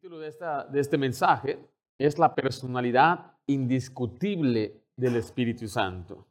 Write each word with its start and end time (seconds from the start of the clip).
título 0.00 0.20
de, 0.20 0.28
esta, 0.28 0.64
de 0.64 0.80
este 0.80 0.96
mensaje 0.96 1.58
es 1.98 2.18
la 2.18 2.34
personalidad 2.34 3.36
indiscutible 3.46 4.86
del 4.96 5.16
Espíritu 5.16 5.68
Santo. 5.68 6.26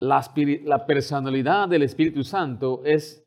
La, 0.00 0.22
la, 0.64 0.84
personalidad 0.84 1.70
del 1.70 1.84
Espíritu 1.84 2.22
Santo 2.22 2.82
es 2.84 3.26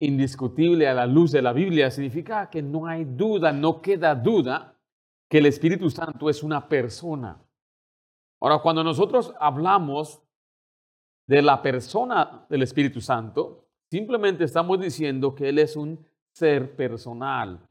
indiscutible 0.00 0.86
a 0.86 0.94
la 0.94 1.04
luz 1.04 1.32
de 1.32 1.42
la 1.42 1.52
Biblia. 1.52 1.90
Significa 1.90 2.48
que 2.48 2.62
no 2.62 2.86
hay 2.86 3.04
duda, 3.04 3.50
no 3.50 3.82
queda 3.82 4.14
duda 4.14 4.78
que 5.28 5.38
el 5.38 5.46
Espíritu 5.46 5.90
Santo 5.90 6.30
es 6.30 6.44
una 6.44 6.68
persona. 6.68 7.44
Ahora, 8.40 8.60
cuando 8.60 8.84
nosotros 8.84 9.34
hablamos 9.40 10.22
de 11.26 11.42
la 11.42 11.60
persona 11.60 12.46
del 12.48 12.62
Espíritu 12.62 13.00
Santo, 13.00 13.66
simplemente 13.90 14.44
estamos 14.44 14.78
diciendo 14.78 15.34
que 15.34 15.48
Él 15.48 15.58
es 15.58 15.74
un 15.74 16.08
ser 16.32 16.76
personal. 16.76 17.66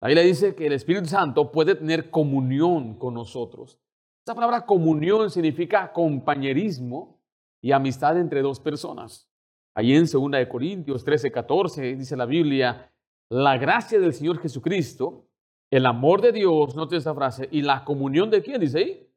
Ahí 0.00 0.14
le 0.14 0.22
dice 0.22 0.54
que 0.54 0.66
el 0.66 0.72
Espíritu 0.72 1.06
Santo 1.06 1.50
puede 1.50 1.74
tener 1.74 2.10
comunión 2.10 2.94
con 2.94 3.14
nosotros. 3.14 3.78
Esta 4.20 4.34
palabra 4.34 4.64
comunión 4.64 5.30
significa 5.30 5.92
compañerismo 5.92 7.18
y 7.60 7.72
amistad 7.72 8.18
entre 8.18 8.42
dos 8.42 8.60
personas. 8.60 9.28
Ahí 9.74 9.94
en 9.94 10.06
2 10.06 10.30
de 10.32 10.48
Corintios 10.48 11.04
13, 11.04 11.30
14 11.32 11.96
dice 11.96 12.16
la 12.16 12.26
Biblia, 12.26 12.92
la 13.30 13.58
gracia 13.58 13.98
del 13.98 14.12
Señor 14.12 14.38
Jesucristo, 14.40 15.26
el 15.70 15.86
amor 15.86 16.20
de 16.20 16.32
Dios, 16.32 16.74
note 16.74 16.96
esta 16.96 17.14
frase, 17.14 17.48
y 17.50 17.62
la 17.62 17.84
comunión 17.84 18.30
de 18.30 18.42
quién, 18.42 18.60
dice 18.60 18.78
ahí, 18.78 19.08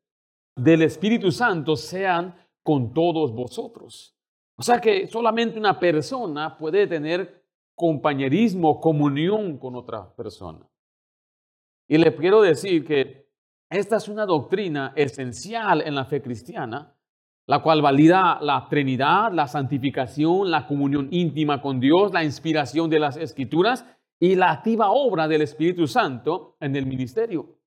del 0.55 0.81
Espíritu 0.81 1.31
Santo 1.31 1.75
sean 1.75 2.35
con 2.63 2.93
todos 2.93 3.33
vosotros. 3.33 4.15
O 4.57 4.63
sea 4.63 4.79
que 4.79 5.07
solamente 5.07 5.57
una 5.57 5.79
persona 5.79 6.57
puede 6.57 6.85
tener 6.87 7.40
compañerismo, 7.81 8.79
comunión 8.79 9.57
con 9.57 9.75
otra 9.75 10.13
persona. 10.15 10.69
Y 11.87 11.97
le 11.97 12.15
quiero 12.15 12.43
decir 12.43 12.85
que 12.85 13.27
esta 13.71 13.95
es 13.95 14.07
una 14.07 14.27
doctrina 14.27 14.93
esencial 14.95 15.81
en 15.81 15.95
la 15.95 16.05
fe 16.05 16.21
cristiana, 16.21 16.95
la 17.47 17.63
cual 17.63 17.81
valida 17.81 18.37
la 18.39 18.67
Trinidad, 18.69 19.31
la 19.33 19.47
santificación, 19.47 20.51
la 20.51 20.67
comunión 20.67 21.07
íntima 21.09 21.59
con 21.59 21.79
Dios, 21.79 22.13
la 22.13 22.23
inspiración 22.23 22.87
de 22.87 22.99
las 22.99 23.17
escrituras 23.17 23.83
y 24.19 24.35
la 24.35 24.51
activa 24.51 24.91
obra 24.91 25.27
del 25.27 25.41
Espíritu 25.41 25.87
Santo 25.87 26.57
en 26.59 26.75
el 26.75 26.85
ministerio. 26.85 27.57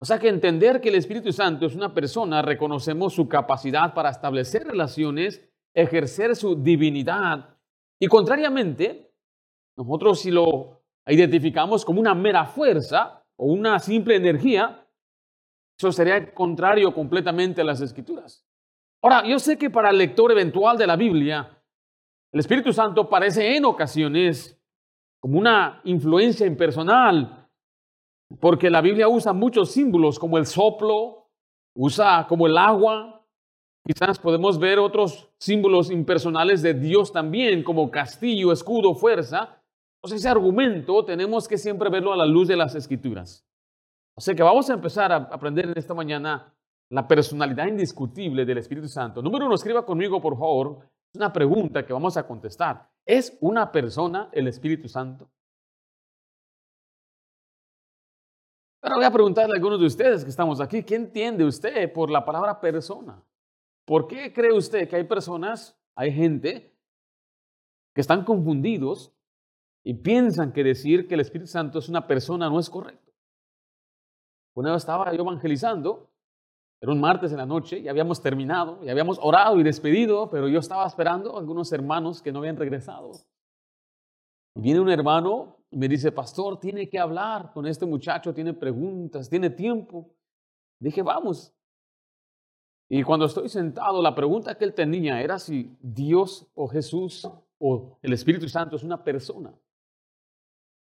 O 0.00 0.04
sea 0.04 0.18
que 0.18 0.28
entender 0.28 0.80
que 0.80 0.88
el 0.88 0.96
Espíritu 0.96 1.32
Santo 1.32 1.66
es 1.66 1.76
una 1.76 1.94
persona, 1.94 2.42
reconocemos 2.42 3.14
su 3.14 3.28
capacidad 3.28 3.94
para 3.94 4.10
establecer 4.10 4.64
relaciones, 4.66 5.40
ejercer 5.72 6.34
su 6.34 6.56
divinidad. 6.56 7.56
Y 8.00 8.08
contrariamente, 8.08 9.11
nosotros 9.76 10.20
si 10.20 10.30
lo 10.30 10.82
identificamos 11.06 11.84
como 11.84 12.00
una 12.00 12.14
mera 12.14 12.44
fuerza 12.44 13.24
o 13.36 13.46
una 13.46 13.78
simple 13.78 14.16
energía, 14.16 14.86
eso 15.78 15.90
sería 15.92 16.32
contrario 16.34 16.94
completamente 16.94 17.60
a 17.60 17.64
las 17.64 17.80
escrituras. 17.80 18.46
Ahora, 19.02 19.26
yo 19.26 19.38
sé 19.38 19.58
que 19.58 19.70
para 19.70 19.90
el 19.90 19.98
lector 19.98 20.30
eventual 20.30 20.78
de 20.78 20.86
la 20.86 20.96
Biblia, 20.96 21.58
el 22.32 22.40
Espíritu 22.40 22.72
Santo 22.72 23.08
parece 23.08 23.56
en 23.56 23.64
ocasiones 23.64 24.58
como 25.20 25.38
una 25.38 25.80
influencia 25.84 26.46
impersonal, 26.46 27.48
porque 28.40 28.70
la 28.70 28.80
Biblia 28.80 29.08
usa 29.08 29.32
muchos 29.32 29.72
símbolos 29.72 30.18
como 30.18 30.38
el 30.38 30.46
soplo, 30.46 31.30
usa 31.74 32.26
como 32.28 32.46
el 32.46 32.56
agua, 32.56 33.24
quizás 33.84 34.18
podemos 34.18 34.58
ver 34.58 34.78
otros 34.78 35.30
símbolos 35.38 35.90
impersonales 35.90 36.62
de 36.62 36.74
Dios 36.74 37.12
también, 37.12 37.62
como 37.62 37.90
castillo, 37.90 38.52
escudo, 38.52 38.94
fuerza, 38.94 39.61
ese 40.10 40.28
argumento 40.28 41.04
tenemos 41.04 41.46
que 41.46 41.56
siempre 41.56 41.88
verlo 41.88 42.12
a 42.12 42.16
la 42.16 42.26
luz 42.26 42.48
de 42.48 42.56
las 42.56 42.74
escrituras. 42.74 43.46
Así 44.16 44.34
que 44.34 44.42
vamos 44.42 44.68
a 44.68 44.74
empezar 44.74 45.12
a 45.12 45.16
aprender 45.16 45.66
en 45.66 45.78
esta 45.78 45.94
mañana 45.94 46.52
la 46.90 47.06
personalidad 47.06 47.66
indiscutible 47.66 48.44
del 48.44 48.58
Espíritu 48.58 48.88
Santo. 48.88 49.22
Número 49.22 49.46
uno, 49.46 49.54
escriba 49.54 49.86
conmigo, 49.86 50.20
por 50.20 50.36
favor. 50.36 50.80
Es 51.12 51.16
una 51.16 51.32
pregunta 51.32 51.86
que 51.86 51.92
vamos 51.92 52.16
a 52.16 52.26
contestar. 52.26 52.90
¿Es 53.06 53.38
una 53.40 53.70
persona 53.70 54.28
el 54.32 54.48
Espíritu 54.48 54.88
Santo? 54.88 55.30
Ahora 58.82 58.96
voy 58.96 59.04
a 59.04 59.10
preguntarle 59.12 59.52
a 59.54 59.56
algunos 59.56 59.78
de 59.78 59.86
ustedes 59.86 60.24
que 60.24 60.30
estamos 60.30 60.60
aquí, 60.60 60.82
¿qué 60.82 60.96
entiende 60.96 61.44
usted 61.44 61.92
por 61.92 62.10
la 62.10 62.24
palabra 62.24 62.60
persona? 62.60 63.22
¿Por 63.86 64.08
qué 64.08 64.32
cree 64.32 64.52
usted 64.52 64.88
que 64.88 64.96
hay 64.96 65.04
personas, 65.04 65.80
hay 65.94 66.12
gente 66.12 66.76
que 67.94 68.00
están 68.00 68.24
confundidos 68.24 69.14
y 69.84 69.94
piensan 69.94 70.52
que 70.52 70.62
decir 70.62 71.08
que 71.08 71.14
el 71.14 71.20
Espíritu 71.20 71.48
Santo 71.48 71.78
es 71.78 71.88
una 71.88 72.06
persona 72.06 72.48
no 72.48 72.58
es 72.58 72.70
correcto. 72.70 73.12
Una 74.54 74.72
vez 74.72 74.82
estaba 74.82 75.12
yo 75.12 75.22
evangelizando, 75.22 76.10
era 76.80 76.92
un 76.92 77.00
martes 77.00 77.30
en 77.32 77.38
la 77.38 77.46
noche, 77.46 77.78
y 77.78 77.88
habíamos 77.88 78.20
terminado, 78.20 78.80
y 78.84 78.88
habíamos 78.88 79.18
orado 79.22 79.58
y 79.58 79.62
despedido, 79.62 80.28
pero 80.30 80.48
yo 80.48 80.58
estaba 80.58 80.86
esperando 80.86 81.36
a 81.36 81.40
algunos 81.40 81.72
hermanos 81.72 82.20
que 82.20 82.32
no 82.32 82.40
habían 82.40 82.56
regresado. 82.56 83.12
Y 84.54 84.60
viene 84.60 84.80
un 84.80 84.90
hermano 84.90 85.56
y 85.70 85.78
me 85.78 85.88
dice, 85.88 86.12
pastor, 86.12 86.60
tiene 86.60 86.88
que 86.88 86.98
hablar 86.98 87.52
con 87.52 87.66
este 87.66 87.86
muchacho, 87.86 88.34
tiene 88.34 88.52
preguntas, 88.52 89.30
tiene 89.30 89.48
tiempo. 89.48 90.14
Dije, 90.78 91.02
vamos. 91.02 91.54
Y 92.90 93.02
cuando 93.04 93.24
estoy 93.24 93.48
sentado, 93.48 94.02
la 94.02 94.14
pregunta 94.14 94.58
que 94.58 94.64
él 94.64 94.74
tenía 94.74 95.22
era 95.22 95.38
si 95.38 95.74
Dios 95.80 96.46
o 96.54 96.68
Jesús 96.68 97.26
o 97.58 97.98
el 98.02 98.12
Espíritu 98.12 98.48
Santo 98.48 98.76
es 98.76 98.82
una 98.82 99.02
persona. 99.02 99.54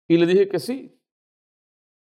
Y 0.09 0.17
le 0.17 0.27
dije 0.27 0.49
que 0.49 0.59
sí. 0.59 0.99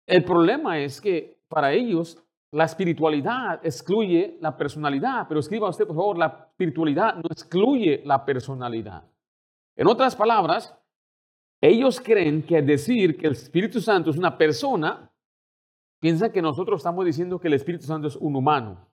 El 0.05 0.23
problema 0.23 0.77
es 0.79 1.01
que 1.01 1.41
para 1.47 1.71
ellos 1.73 2.21
la 2.51 2.65
espiritualidad 2.65 3.65
excluye 3.65 4.37
la 4.41 4.55
personalidad, 4.55 5.27
pero 5.27 5.39
escriba 5.39 5.69
usted, 5.69 5.87
por 5.87 5.95
favor, 5.95 6.17
la 6.17 6.47
espiritualidad 6.51 7.15
no 7.15 7.29
excluye 7.29 8.01
la 8.05 8.23
personalidad. 8.23 9.03
En 9.75 9.87
otras 9.87 10.15
palabras, 10.15 10.77
ellos 11.61 11.99
creen 11.99 12.43
que 12.43 12.61
decir 12.61 13.17
que 13.17 13.27
el 13.27 13.33
Espíritu 13.33 13.81
Santo 13.81 14.09
es 14.09 14.17
una 14.17 14.37
persona, 14.37 15.11
piensan 15.99 16.31
que 16.31 16.41
nosotros 16.41 16.79
estamos 16.79 17.05
diciendo 17.05 17.39
que 17.39 17.47
el 17.47 17.55
Espíritu 17.55 17.85
Santo 17.85 18.07
es 18.07 18.15
un 18.15 18.35
humano. 18.35 18.87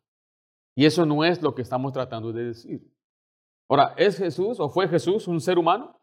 Y 0.75 0.87
eso 0.87 1.05
no 1.05 1.23
es 1.25 1.43
lo 1.43 1.55
que 1.55 1.63
estamos 1.63 1.93
tratando 1.93 2.33
de 2.33 2.45
decir. 2.45 2.81
Ahora, 3.69 3.95
¿es 3.97 4.17
Jesús 4.17 4.59
o 4.59 4.69
fue 4.69 4.89
Jesús 4.89 5.29
un 5.29 5.41
ser 5.41 5.59
humano? 5.59 6.01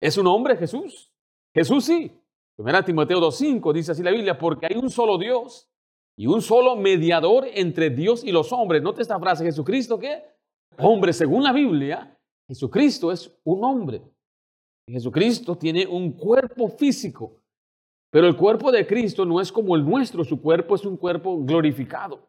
¿Es 0.00 0.18
un 0.18 0.26
hombre 0.26 0.56
Jesús? 0.56 1.13
Jesús 1.54 1.84
sí. 1.84 2.10
Primera 2.56 2.84
Timoteo 2.84 3.20
2.5 3.20 3.72
dice 3.72 3.92
así 3.92 4.02
la 4.02 4.10
Biblia, 4.10 4.38
porque 4.38 4.66
hay 4.66 4.76
un 4.76 4.90
solo 4.90 5.18
Dios 5.18 5.68
y 6.16 6.26
un 6.26 6.40
solo 6.40 6.76
mediador 6.76 7.46
entre 7.52 7.90
Dios 7.90 8.22
y 8.22 8.30
los 8.30 8.52
hombres. 8.52 8.82
Note 8.82 9.02
esta 9.02 9.18
frase, 9.18 9.44
Jesucristo, 9.44 9.98
¿qué? 9.98 10.22
Hombre, 10.78 11.12
según 11.12 11.42
la 11.42 11.52
Biblia, 11.52 12.16
Jesucristo 12.46 13.10
es 13.10 13.36
un 13.44 13.64
hombre. 13.64 14.02
Jesucristo 14.88 15.56
tiene 15.56 15.86
un 15.86 16.12
cuerpo 16.12 16.68
físico, 16.68 17.40
pero 18.10 18.26
el 18.26 18.36
cuerpo 18.36 18.70
de 18.70 18.86
Cristo 18.86 19.24
no 19.24 19.40
es 19.40 19.50
como 19.50 19.74
el 19.74 19.84
nuestro, 19.84 20.22
su 20.24 20.40
cuerpo 20.40 20.74
es 20.74 20.84
un 20.84 20.96
cuerpo 20.96 21.42
glorificado. 21.42 22.28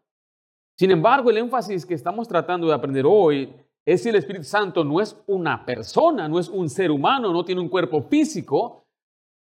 Sin 0.78 0.92
embargo, 0.92 1.30
el 1.30 1.38
énfasis 1.38 1.86
que 1.86 1.94
estamos 1.94 2.28
tratando 2.28 2.68
de 2.68 2.74
aprender 2.74 3.06
hoy 3.06 3.54
es 3.86 4.02
si 4.02 4.10
el 4.10 4.16
Espíritu 4.16 4.46
Santo 4.46 4.84
no 4.84 5.00
es 5.00 5.22
una 5.28 5.66
persona, 5.66 6.28
no 6.28 6.40
es 6.40 6.50
un 6.50 6.70
ser 6.70 6.90
humano, 6.92 7.32
no 7.32 7.46
tiene 7.46 7.62
un 7.62 7.70
cuerpo 7.70 8.02
físico, 8.02 8.85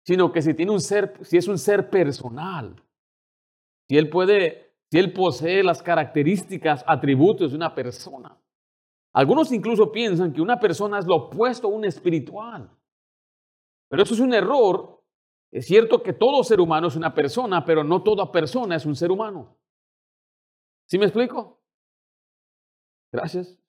sino 0.10 0.32
que 0.32 0.42
si, 0.42 0.56
tiene 0.56 0.72
un 0.72 0.82
ser, 0.82 1.24
si 1.24 1.38
es 1.38 1.48
un 1.48 1.60
ser 1.60 1.88
personal, 1.88 2.82
si 3.88 3.96
él 3.96 4.10
puede, 4.10 4.74
si 4.90 4.98
él 4.98 5.14
posee 5.14 5.64
las 5.64 5.84
características, 5.84 6.84
atributos 6.88 7.52
de 7.52 7.58
una 7.58 7.76
persona. 7.76 8.36
Algunos 9.14 9.52
incluso 9.52 9.92
piensan 9.92 10.34
que 10.34 10.42
una 10.42 10.60
persona 10.60 10.98
es 10.98 11.06
lo 11.06 11.16
opuesto 11.16 11.68
a 11.68 11.70
un 11.70 11.86
espiritual. 11.86 12.76
Pero 13.88 14.02
eso 14.02 14.16
es 14.16 14.20
un 14.20 14.34
error. 14.34 15.00
Es 15.52 15.68
cierto 15.68 16.02
que 16.02 16.14
todo 16.14 16.44
ser 16.44 16.60
humano 16.60 16.88
es 16.88 16.96
una 16.96 17.14
persona, 17.14 17.64
pero 17.64 17.84
no 17.84 18.02
toda 18.02 18.32
persona 18.32 18.78
es 18.78 18.88
un 18.88 18.96
ser 18.96 19.12
humano. 19.12 19.60
¿Sí 20.88 20.98
me 20.98 21.06
explico? 21.06 21.62
Gracias. 23.12 23.60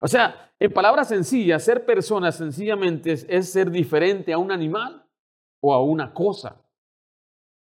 O 0.00 0.06
sea, 0.06 0.52
en 0.58 0.72
palabras 0.72 1.08
sencillas, 1.08 1.64
ser 1.64 1.86
persona 1.86 2.30
sencillamente 2.30 3.12
es, 3.12 3.50
ser 3.50 3.70
diferente 3.70 4.32
a 4.32 4.38
un 4.38 4.52
animal 4.52 5.07
o 5.60 5.72
a 5.72 5.82
una 5.82 6.12
cosa. 6.12 6.64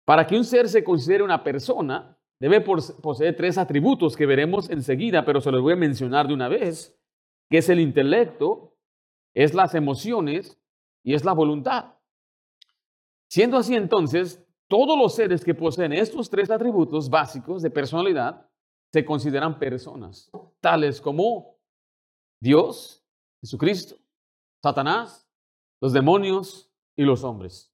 Para 0.04 0.26
que 0.26 0.36
un 0.36 0.44
ser 0.44 0.69
se 0.69 0.84
considere 0.84 1.25
una 1.25 1.42
persona, 1.42 2.19
debe 2.38 2.60
poseer 2.60 3.36
tres 3.36 3.56
atributos 3.58 4.16
que 4.16 4.26
veremos 4.26 4.69
enseguida, 4.70 5.25
pero 5.25 5.40
se 5.40 5.50
los 5.50 5.62
voy 5.62 5.72
a 5.72 5.76
mencionar 5.76 6.28
de 6.28 6.34
una 6.34 6.48
vez, 6.48 6.98
que 7.48 7.58
es 7.58 7.69
el 7.69 7.81
intelecto, 7.81 8.76
es 9.34 9.54
las 9.54 9.75
emociones 9.75 10.60
y 11.02 11.14
es 11.14 11.25
la 11.25 11.32
voluntad. 11.32 11.94
Siendo 13.28 13.56
así 13.56 13.75
entonces, 13.75 14.44
todos 14.69 14.98
los 14.98 15.14
seres 15.14 15.44
que 15.44 15.54
poseen 15.54 15.92
estos 15.92 16.31
tres 16.31 16.50
atributos 16.50 17.08
básicos 17.10 17.62
de 17.62 17.70
personalidad 17.70 18.48
se 18.92 19.04
consideran 19.04 19.58
personas, 19.58 20.31
tales 20.60 21.00
como 21.00 21.58
Dios, 22.40 23.04
Jesucristo, 23.40 23.96
Satanás, 24.62 25.28
los 25.81 25.92
demonios 25.92 26.70
y 26.96 27.02
los 27.02 27.25
hombres. 27.25 27.74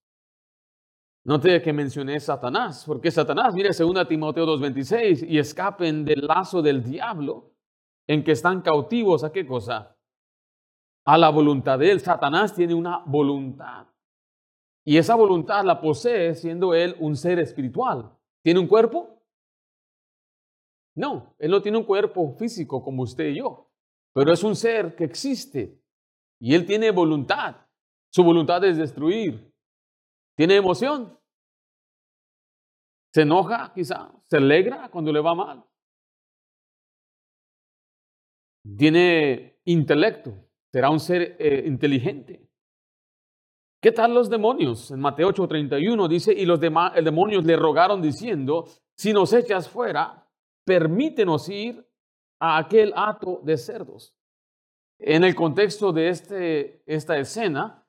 Note 1.24 1.60
que 1.60 1.72
mencioné 1.72 2.18
Satanás, 2.18 2.84
porque 2.86 3.10
Satanás, 3.10 3.54
mire 3.54 3.70
2 3.72 4.08
Timoteo 4.08 4.46
2:26, 4.46 5.22
y 5.28 5.38
escapen 5.38 6.04
del 6.04 6.26
lazo 6.26 6.62
del 6.62 6.82
diablo 6.82 7.52
en 8.06 8.24
que 8.24 8.32
están 8.32 8.62
cautivos 8.62 9.22
a 9.22 9.30
qué 9.30 9.46
cosa? 9.46 9.96
A 11.04 11.18
la 11.18 11.28
voluntad 11.28 11.78
de 11.78 11.90
él. 11.90 12.00
Satanás 12.00 12.54
tiene 12.54 12.74
una 12.74 13.02
voluntad. 13.06 13.86
Y 14.84 14.96
esa 14.96 15.14
voluntad 15.14 15.62
la 15.64 15.80
posee 15.80 16.34
siendo 16.34 16.74
él 16.74 16.96
un 16.98 17.16
ser 17.16 17.38
espiritual. 17.38 18.10
¿Tiene 18.42 18.60
un 18.60 18.66
cuerpo? 18.66 19.22
No, 20.96 21.34
él 21.38 21.50
no 21.50 21.60
tiene 21.62 21.78
un 21.78 21.84
cuerpo 21.84 22.34
físico 22.38 22.82
como 22.82 23.02
usted 23.02 23.28
y 23.28 23.36
yo, 23.36 23.70
pero 24.12 24.32
es 24.32 24.42
un 24.42 24.56
ser 24.56 24.96
que 24.96 25.04
existe 25.04 25.80
y 26.40 26.54
él 26.54 26.66
tiene 26.66 26.90
voluntad. 26.90 27.56
Su 28.10 28.24
voluntad 28.24 28.64
es 28.64 28.76
destruir. 28.76 29.49
¿Tiene 30.36 30.56
emoción? 30.56 31.18
¿Se 33.12 33.22
enoja 33.22 33.72
quizá? 33.74 34.12
¿Se 34.26 34.36
alegra 34.36 34.88
cuando 34.90 35.12
le 35.12 35.20
va 35.20 35.34
mal? 35.34 35.64
Tiene 38.76 39.60
intelecto. 39.64 40.34
Será 40.72 40.90
un 40.90 41.00
ser 41.00 41.36
eh, 41.38 41.64
inteligente. 41.66 42.48
¿Qué 43.82 43.92
tal 43.92 44.14
los 44.14 44.28
demonios? 44.28 44.90
En 44.90 45.00
Mateo 45.00 45.30
8:31 45.30 46.06
dice, 46.08 46.32
y 46.32 46.44
los 46.44 46.60
demonios 46.60 47.44
le 47.44 47.56
rogaron 47.56 48.02
diciendo, 48.02 48.66
si 48.94 49.12
nos 49.12 49.32
echas 49.32 49.68
fuera, 49.68 50.28
permítenos 50.64 51.48
ir 51.48 51.88
a 52.38 52.58
aquel 52.58 52.92
hato 52.94 53.40
de 53.42 53.56
cerdos. 53.56 54.14
En 54.98 55.24
el 55.24 55.34
contexto 55.34 55.92
de 55.92 56.10
este, 56.10 56.82
esta 56.84 57.18
escena, 57.18 57.79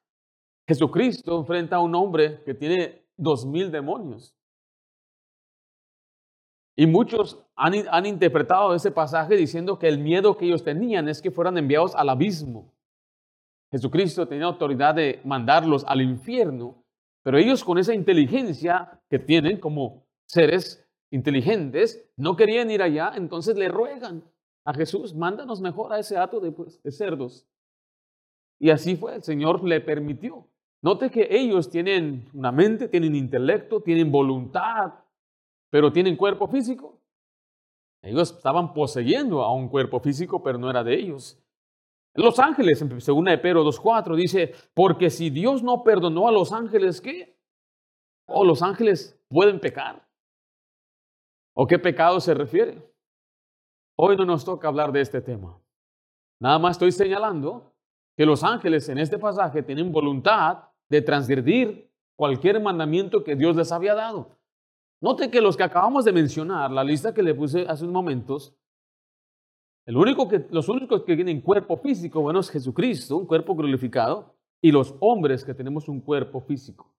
Jesucristo 0.68 1.40
enfrenta 1.40 1.78
a 1.78 1.80
un 1.80 1.96
hombre 1.96 2.44
que 2.44 2.54
tiene 2.54 3.04
dos 3.18 3.46
mil 3.46 3.72
demonios. 3.72 4.36
Y 6.75 6.88
muchos 6.88 7.46
han, 7.56 7.74
han, 7.90 8.06
interpretado 8.06 8.74
ese 8.74 8.92
pasaje 8.92 9.36
diciendo 9.36 9.78
que 9.78 9.88
el 9.88 10.00
miedo 10.00 10.38
que 10.38 10.46
ellos 10.46 10.63
tenían 10.63 11.10
es 11.10 11.22
que 11.22 11.30
fueran 11.30 11.58
enviados 11.58 11.94
al 11.96 12.10
abismo. 12.10 12.74
Jesucristo 13.72 14.28
tenía 14.28 14.46
autoridad 14.46 14.96
de 14.96 15.22
mandarlos 15.24 15.84
al 15.86 16.02
infierno, 16.02 16.84
pero 17.24 17.38
ellos 17.38 17.64
con 17.64 17.78
esa 17.78 17.94
inteligencia 17.94 19.00
que 19.10 19.19
tienen 19.19 19.60
como 19.60 20.04
seres 20.25 20.88
inteligentes, 21.12 22.10
no 22.16 22.36
querían 22.36 22.72
ir 22.72 22.81
allá, 22.81 23.12
entonces 23.16 23.57
le 23.57 23.68
ruegan 23.68 24.24
a 24.64 24.74
Jesús, 24.74 25.14
mándanos 25.14 25.60
mejor 25.60 25.92
a 25.94 26.00
ese 26.00 26.18
hato 26.18 26.40
de, 26.40 26.52
pues, 26.52 26.81
de 26.81 26.92
cerdos. 26.92 27.46
Y 28.60 28.69
así 28.69 28.96
fue, 28.96 29.16
el 29.16 29.24
Señor 29.24 29.64
le 29.64 29.81
permitió. 29.81 30.48
Note 30.81 31.12
que 31.12 31.28
ellos 31.30 31.69
tienen 31.69 32.28
una 32.33 32.51
mente, 32.51 32.88
tienen 32.88 33.16
intelecto, 33.16 33.81
tienen 33.81 34.12
voluntad, 34.12 34.94
pero 35.69 35.92
tienen 35.92 36.18
cuerpo 36.18 36.48
físico. 36.48 37.00
Ellos 38.01 38.31
estaban 38.36 38.74
poseyendo 38.74 39.44
a 39.44 39.54
un 39.54 39.69
cuerpo 39.69 40.00
físico, 40.00 40.42
pero 40.42 40.57
no 40.57 40.69
era 40.72 40.83
de 40.83 40.95
ellos. 40.95 41.38
Los 42.16 42.39
ángeles, 42.39 42.83
según 42.98 43.25
de 43.25 43.38
Pedro 43.38 43.63
2.4, 43.63 44.16
dice, 44.16 44.54
porque 44.74 45.10
si 45.12 45.30
Dios 45.30 45.62
no 45.62 45.83
perdonó 45.83 46.28
a 46.28 46.31
los 46.31 46.51
ángeles, 46.51 47.00
¿qué? 47.00 47.39
¿O 48.25 48.44
los 48.44 48.63
ángeles 48.63 49.18
pueden 49.30 49.60
pecar? 49.60 50.06
¿O 51.54 51.68
qué 51.68 51.78
pecado 51.78 52.19
se 52.19 52.33
refiere? 52.33 52.81
Hoy 53.98 54.18
no 54.18 54.25
nos 54.25 54.44
toca 54.44 54.68
hablar 54.68 54.92
de 54.92 55.01
este 55.01 55.22
tema. 55.22 55.62
Nada 56.39 56.57
más 56.57 56.72
estoy 56.72 56.92
señalando 56.92 57.72
que 58.18 58.25
los 58.25 58.44
ángeles 58.44 58.89
en 58.89 58.98
este 58.98 59.19
pasaje 59.19 59.62
tienen 59.62 59.92
voluntad 59.92 60.70
de 60.92 61.02
transgredir 61.02 61.90
cualquier 62.18 62.62
mandamiento 62.62 63.24
que 63.24 63.38
Dios 63.38 63.56
les 63.56 63.72
había 63.72 63.96
dado. 63.96 64.38
Note 65.00 65.32
que 65.32 65.40
los 65.40 65.56
que 65.56 65.64
acabamos 65.64 66.04
de 66.04 66.12
mencionar, 66.12 66.70
la 66.70 66.84
lista 66.84 67.14
que 67.14 67.24
le 67.24 67.34
puse 67.34 67.66
hace 67.68 67.86
unos 67.86 67.94
momentos, 67.94 68.54
los 69.86 70.68
únicos 70.70 71.04
que 71.04 71.16
tienen 71.16 71.40
cuerpo 71.40 71.78
físico, 71.78 72.22
bueno, 72.22 72.42
es 72.42 72.50
Jesucristo, 72.50 73.16
un 73.16 73.26
cuerpo 73.26 73.56
glorificado, 73.56 74.36
y 74.62 74.72
los 74.72 74.94
hombres 75.00 75.46
que 75.46 75.54
tenemos 75.54 75.88
un 75.88 76.02
cuerpo 76.02 76.42
físico. 76.42 76.94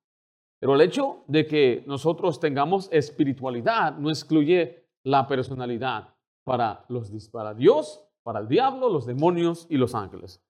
Pero 0.59 0.75
el 0.75 0.81
hecho 0.81 1.23
de 1.29 1.47
que 1.47 1.85
nosotros 1.87 2.41
tengamos 2.41 2.89
espiritualidad 2.91 3.99
no 3.99 4.09
excluye 4.09 4.87
la 5.05 5.29
personalidad 5.29 6.15
para, 6.45 6.87
los, 6.89 7.11
para 7.29 7.53
Dios, 7.53 8.03
para 8.23 8.41
el 8.41 8.49
diablo, 8.49 8.89
los 8.89 9.05
demonios 9.05 9.67
y 9.69 9.77
los 9.77 9.95
ángeles. 9.95 10.43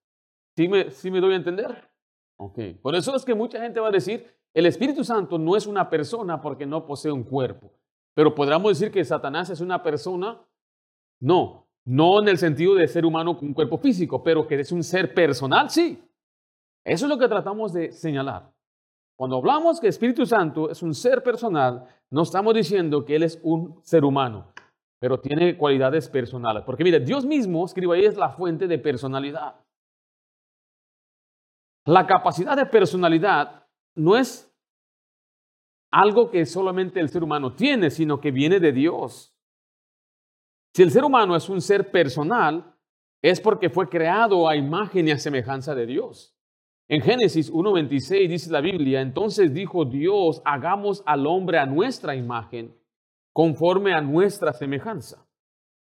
¿Sí 0.56 0.68
me, 0.68 0.90
¿Sí 0.92 1.10
me 1.10 1.20
doy 1.20 1.32
a 1.32 1.36
entender? 1.36 1.91
Por 2.80 2.94
eso 2.94 3.14
es 3.14 3.24
que 3.24 3.34
mucha 3.34 3.60
gente 3.60 3.80
va 3.80 3.88
a 3.88 3.92
decir, 3.92 4.26
el 4.54 4.66
Espíritu 4.66 5.04
Santo 5.04 5.38
no 5.38 5.56
es 5.56 5.66
una 5.66 5.88
persona 5.88 6.40
porque 6.40 6.66
no 6.66 6.84
posee 6.84 7.12
un 7.12 7.22
cuerpo. 7.22 7.70
Pero 8.14 8.34
podríamos 8.34 8.78
decir 8.78 8.92
que 8.92 9.04
Satanás 9.04 9.50
es 9.50 9.60
una 9.60 9.82
persona. 9.82 10.40
No, 11.20 11.66
no 11.84 12.20
en 12.20 12.28
el 12.28 12.38
sentido 12.38 12.74
de 12.74 12.88
ser 12.88 13.06
humano 13.06 13.36
con 13.36 13.48
un 13.48 13.54
cuerpo 13.54 13.78
físico, 13.78 14.22
pero 14.22 14.46
que 14.46 14.60
es 14.60 14.72
un 14.72 14.82
ser 14.82 15.14
personal, 15.14 15.70
sí. 15.70 16.02
Eso 16.84 17.06
es 17.06 17.08
lo 17.08 17.18
que 17.18 17.28
tratamos 17.28 17.72
de 17.72 17.92
señalar. 17.92 18.52
Cuando 19.16 19.36
hablamos 19.36 19.78
que 19.80 19.88
Espíritu 19.88 20.26
Santo 20.26 20.70
es 20.70 20.82
un 20.82 20.94
ser 20.94 21.22
personal, 21.22 21.86
no 22.10 22.22
estamos 22.22 22.54
diciendo 22.54 23.04
que 23.04 23.16
Él 23.16 23.22
es 23.22 23.38
un 23.42 23.80
ser 23.82 24.04
humano, 24.04 24.52
pero 24.98 25.20
tiene 25.20 25.56
cualidades 25.56 26.08
personales. 26.08 26.64
Porque 26.64 26.82
mire, 26.82 26.98
Dios 27.00 27.24
mismo, 27.24 27.64
escribo 27.64 27.92
ahí, 27.92 28.04
es 28.04 28.16
la 28.16 28.30
fuente 28.30 28.66
de 28.66 28.78
personalidad. 28.78 29.54
La 31.84 32.06
capacidad 32.06 32.56
de 32.56 32.66
personalidad 32.66 33.66
no 33.94 34.16
es 34.16 34.48
algo 35.90 36.30
que 36.30 36.46
solamente 36.46 37.00
el 37.00 37.08
ser 37.08 37.22
humano 37.22 37.54
tiene, 37.54 37.90
sino 37.90 38.20
que 38.20 38.30
viene 38.30 38.60
de 38.60 38.72
Dios. 38.72 39.36
Si 40.74 40.82
el 40.82 40.90
ser 40.90 41.04
humano 41.04 41.36
es 41.36 41.48
un 41.48 41.60
ser 41.60 41.90
personal, 41.90 42.74
es 43.22 43.40
porque 43.40 43.68
fue 43.68 43.88
creado 43.88 44.48
a 44.48 44.56
imagen 44.56 45.08
y 45.08 45.10
a 45.10 45.18
semejanza 45.18 45.74
de 45.74 45.86
Dios. 45.86 46.34
En 46.88 47.02
Génesis 47.02 47.52
1.26 47.52 48.28
dice 48.28 48.50
la 48.50 48.60
Biblia, 48.60 49.00
entonces 49.00 49.52
dijo 49.52 49.84
Dios, 49.84 50.42
hagamos 50.44 51.02
al 51.06 51.26
hombre 51.26 51.58
a 51.58 51.66
nuestra 51.66 52.14
imagen, 52.14 52.76
conforme 53.32 53.94
a 53.94 54.00
nuestra 54.00 54.52
semejanza. 54.52 55.26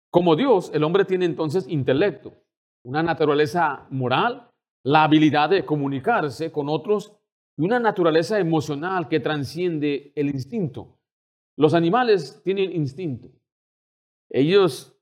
Como 0.09 0.35
Dios, 0.35 0.71
el 0.73 0.83
hombre 0.83 1.05
tiene 1.05 1.25
entonces 1.25 1.67
intelecto, 1.67 2.33
una 2.83 3.03
naturaleza 3.03 3.87
moral, 3.89 4.49
la 4.87 5.03
habilidad 5.03 5.49
de 5.49 5.65
comunicarse 5.65 6.49
con 6.49 6.69
otros 6.69 7.13
y 7.57 7.65
una 7.65 7.77
naturaleza 7.77 8.39
emocional 8.39 9.09
que 9.09 9.19
transciende 9.19 10.13
el 10.15 10.29
instinto. 10.29 10.97
Los 11.57 11.73
animales 11.73 12.41
tienen 12.45 12.71
instinto. 12.71 13.27
Ellos 14.29 14.97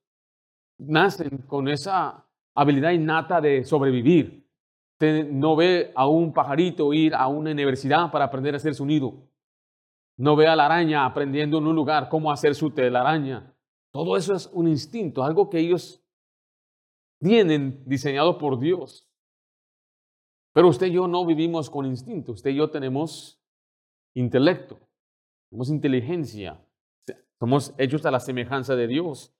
nacen 0.79 1.37
con 1.45 1.67
esa 1.67 2.27
habilidad 2.55 2.93
innata 2.93 3.39
de 3.39 3.63
sobrevivir. 3.63 4.49
Usted 4.93 5.29
no 5.29 5.55
ve 5.55 5.91
a 5.93 6.07
un 6.07 6.33
pajarito 6.33 6.91
ir 6.91 7.13
a 7.13 7.27
una 7.27 7.51
universidad 7.51 8.09
para 8.11 8.25
aprender 8.25 8.55
a 8.55 8.57
hacer 8.57 8.73
su 8.73 8.87
nido. 8.87 9.29
No 10.17 10.35
ve 10.35 10.47
a 10.47 10.55
la 10.55 10.65
araña 10.65 11.05
aprendiendo 11.05 11.59
en 11.59 11.67
un 11.67 11.75
lugar 11.75 12.09
cómo 12.09 12.31
hacer 12.31 12.55
su 12.55 12.71
telaraña. 12.71 13.53
Todo 13.91 14.17
eso 14.17 14.33
es 14.33 14.49
un 14.51 14.67
instinto, 14.67 15.23
algo 15.23 15.47
que 15.47 15.59
ellos 15.59 16.03
tienen 17.19 17.83
diseñado 17.85 18.39
por 18.39 18.57
Dios. 18.57 19.07
Pero 20.55 20.69
usted 20.69 20.87
y 20.87 20.93
yo 20.93 21.05
no 21.05 21.25
vivimos 21.25 21.69
con 21.69 21.85
instinto, 21.85 22.31
usted 22.31 22.51
y 22.51 22.55
yo 22.55 22.69
tenemos 22.69 23.43
intelecto, 24.13 24.79
tenemos 25.49 25.67
inteligencia, 25.69 26.65
somos 27.37 27.73
hechos 27.77 28.05
a 28.05 28.11
la 28.11 28.21
semejanza 28.21 28.73
de 28.73 28.87
Dios. 28.87 29.35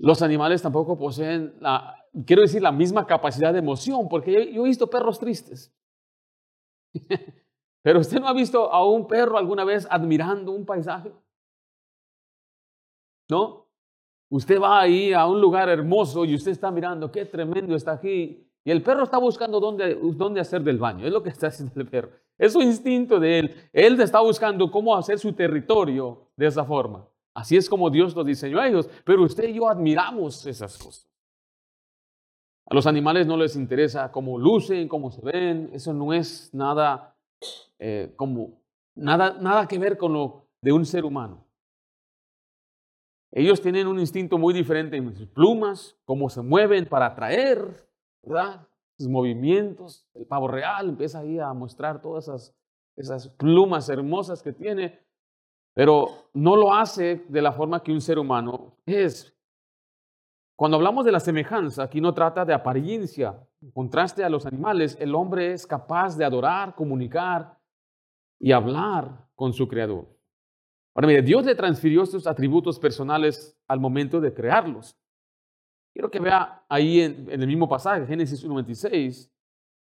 Los 0.00 0.22
animales 0.22 0.60
tampoco 0.60 0.98
poseen, 0.98 1.54
la, 1.60 2.04
quiero 2.26 2.42
decir, 2.42 2.62
la 2.62 2.72
misma 2.72 3.06
capacidad 3.06 3.52
de 3.52 3.60
emoción, 3.60 4.08
porque 4.08 4.52
yo, 4.52 4.64
he 4.64 4.68
visto 4.68 4.90
perros 4.90 5.20
tristes. 5.20 5.72
Pero 7.82 8.00
usted 8.00 8.18
no 8.18 8.26
ha 8.26 8.34
visto 8.34 8.72
a 8.72 8.84
un 8.84 9.06
perro 9.06 9.38
alguna 9.38 9.64
vez 9.64 9.86
admirando 9.88 10.50
un 10.50 10.66
paisaje. 10.66 11.12
¿No? 13.30 13.68
Usted 14.30 14.60
va 14.60 14.80
ahí 14.80 15.12
a 15.12 15.26
un 15.26 15.40
lugar 15.40 15.68
hermoso 15.68 16.24
y 16.24 16.34
usted 16.34 16.50
está 16.50 16.72
mirando, 16.72 17.12
qué 17.12 17.24
tremendo 17.24 17.76
está 17.76 17.92
aquí. 17.92 18.45
Y 18.66 18.72
el 18.72 18.82
perro 18.82 19.04
está 19.04 19.18
buscando 19.18 19.60
dónde, 19.60 19.94
dónde 19.94 20.40
hacer 20.40 20.60
del 20.60 20.76
baño. 20.76 21.06
Es 21.06 21.12
lo 21.12 21.22
que 21.22 21.28
está 21.28 21.46
haciendo 21.46 21.80
el 21.80 21.86
perro. 21.86 22.10
Es 22.36 22.52
su 22.52 22.60
instinto 22.60 23.20
de 23.20 23.38
él. 23.38 23.54
Él 23.72 24.00
está 24.00 24.18
buscando 24.20 24.72
cómo 24.72 24.96
hacer 24.96 25.20
su 25.20 25.32
territorio 25.34 26.30
de 26.36 26.48
esa 26.48 26.64
forma. 26.64 27.06
Así 27.32 27.56
es 27.56 27.70
como 27.70 27.90
Dios 27.90 28.16
los 28.16 28.26
diseñó 28.26 28.58
a 28.58 28.66
ellos. 28.66 28.90
Pero 29.04 29.22
usted 29.22 29.50
y 29.50 29.54
yo 29.54 29.68
admiramos 29.68 30.44
esas 30.46 30.76
cosas. 30.78 31.08
A 32.68 32.74
los 32.74 32.88
animales 32.88 33.24
no 33.28 33.36
les 33.36 33.54
interesa 33.54 34.10
cómo 34.10 34.36
lucen, 34.36 34.88
cómo 34.88 35.12
se 35.12 35.20
ven. 35.22 35.70
Eso 35.72 35.94
no 35.94 36.12
es 36.12 36.52
nada, 36.52 37.16
eh, 37.78 38.14
como, 38.16 38.60
nada, 38.96 39.36
nada 39.40 39.68
que 39.68 39.78
ver 39.78 39.96
con 39.96 40.12
lo 40.12 40.48
de 40.60 40.72
un 40.72 40.84
ser 40.84 41.04
humano. 41.04 41.46
Ellos 43.30 43.62
tienen 43.62 43.86
un 43.86 44.00
instinto 44.00 44.38
muy 44.38 44.52
diferente 44.52 44.96
en 44.96 45.14
sus 45.14 45.28
plumas, 45.28 45.96
cómo 46.04 46.28
se 46.28 46.42
mueven 46.42 46.86
para 46.86 47.06
atraer 47.06 47.86
¿verdad? 48.26 48.66
sus 48.98 49.08
movimientos. 49.08 50.06
El 50.14 50.26
pavo 50.26 50.48
real 50.48 50.88
empieza 50.88 51.20
ahí 51.20 51.38
a 51.38 51.52
mostrar 51.52 52.00
todas 52.00 52.24
esas, 52.24 52.54
esas 52.96 53.28
plumas 53.28 53.88
hermosas 53.88 54.42
que 54.42 54.52
tiene, 54.52 55.00
pero 55.74 56.08
no 56.32 56.56
lo 56.56 56.72
hace 56.72 57.24
de 57.28 57.42
la 57.42 57.52
forma 57.52 57.82
que 57.82 57.92
un 57.92 58.00
ser 58.00 58.18
humano 58.18 58.76
es. 58.86 59.32
Cuando 60.56 60.78
hablamos 60.78 61.04
de 61.04 61.12
la 61.12 61.20
semejanza, 61.20 61.82
aquí 61.82 62.00
no 62.00 62.14
trata 62.14 62.44
de 62.44 62.54
apariencia. 62.54 63.38
En 63.60 63.70
contraste 63.70 64.24
a 64.24 64.30
los 64.30 64.46
animales, 64.46 64.96
el 64.98 65.14
hombre 65.14 65.52
es 65.52 65.66
capaz 65.66 66.16
de 66.16 66.24
adorar, 66.24 66.74
comunicar 66.74 67.58
y 68.40 68.52
hablar 68.52 69.28
con 69.34 69.52
su 69.52 69.68
creador. 69.68 70.06
Ahora 70.94 71.08
mire, 71.08 71.20
Dios 71.20 71.44
le 71.44 71.54
transfirió 71.54 72.02
estos 72.02 72.26
atributos 72.26 72.78
personales 72.78 73.54
al 73.68 73.80
momento 73.80 74.18
de 74.18 74.32
crearlos. 74.32 74.96
Quiero 75.96 76.10
que 76.10 76.20
vea 76.20 76.62
ahí 76.68 77.00
en, 77.00 77.26
el 77.30 77.46
mismo 77.46 77.70
pasaje, 77.70 78.04
Génesis 78.04 78.46
1.26, 78.46 79.30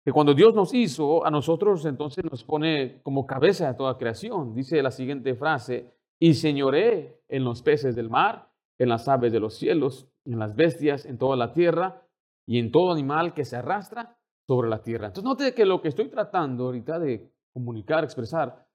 que 0.03 0.13
cuando 0.13 0.33
Dios 0.33 0.55
nos 0.55 0.73
hizo, 0.73 1.27
a 1.27 1.31
nosotros 1.31 1.85
entonces 1.85 2.25
nos 2.25 2.43
pone 2.43 3.03
como 3.03 3.27
cabeza 3.27 3.69
de 3.69 3.75
toda 3.75 3.99
creación. 3.99 4.55
Dice 4.55 4.83
la 4.83 4.93
siguiente 4.93 5.35
frase, 5.35 5.93
y 6.19 6.33
señoré 6.33 7.21
en 7.29 7.45
los 7.45 7.61
peces 7.61 7.95
del 7.97 8.09
mar, 8.09 8.51
en 8.79 8.89
las 8.89 9.09
aves 9.09 9.31
de 9.31 9.41
los 9.41 9.59
cielos, 9.59 10.09
en 10.25 10.39
las 10.39 10.57
bestias, 10.57 11.05
en 11.05 11.19
toda 11.19 11.37
la 11.37 11.53
tierra 11.53 12.03
y 12.47 12.59
en 12.59 12.73
todo 12.73 12.93
animal 12.93 13.35
que 13.35 13.45
se 13.45 13.57
arrastra 13.57 14.17
sobre 14.47 14.71
la 14.71 14.83
tierra. 14.83 15.09
Entonces 15.09 15.29
note 15.29 15.53
que 15.53 15.67
lo 15.67 15.83
que 15.83 15.89
estoy 15.89 16.09
tratando 16.09 16.65
ahorita 16.65 16.99
de 16.99 17.31
comunicar, 17.53 18.05
expresar, 18.05 18.67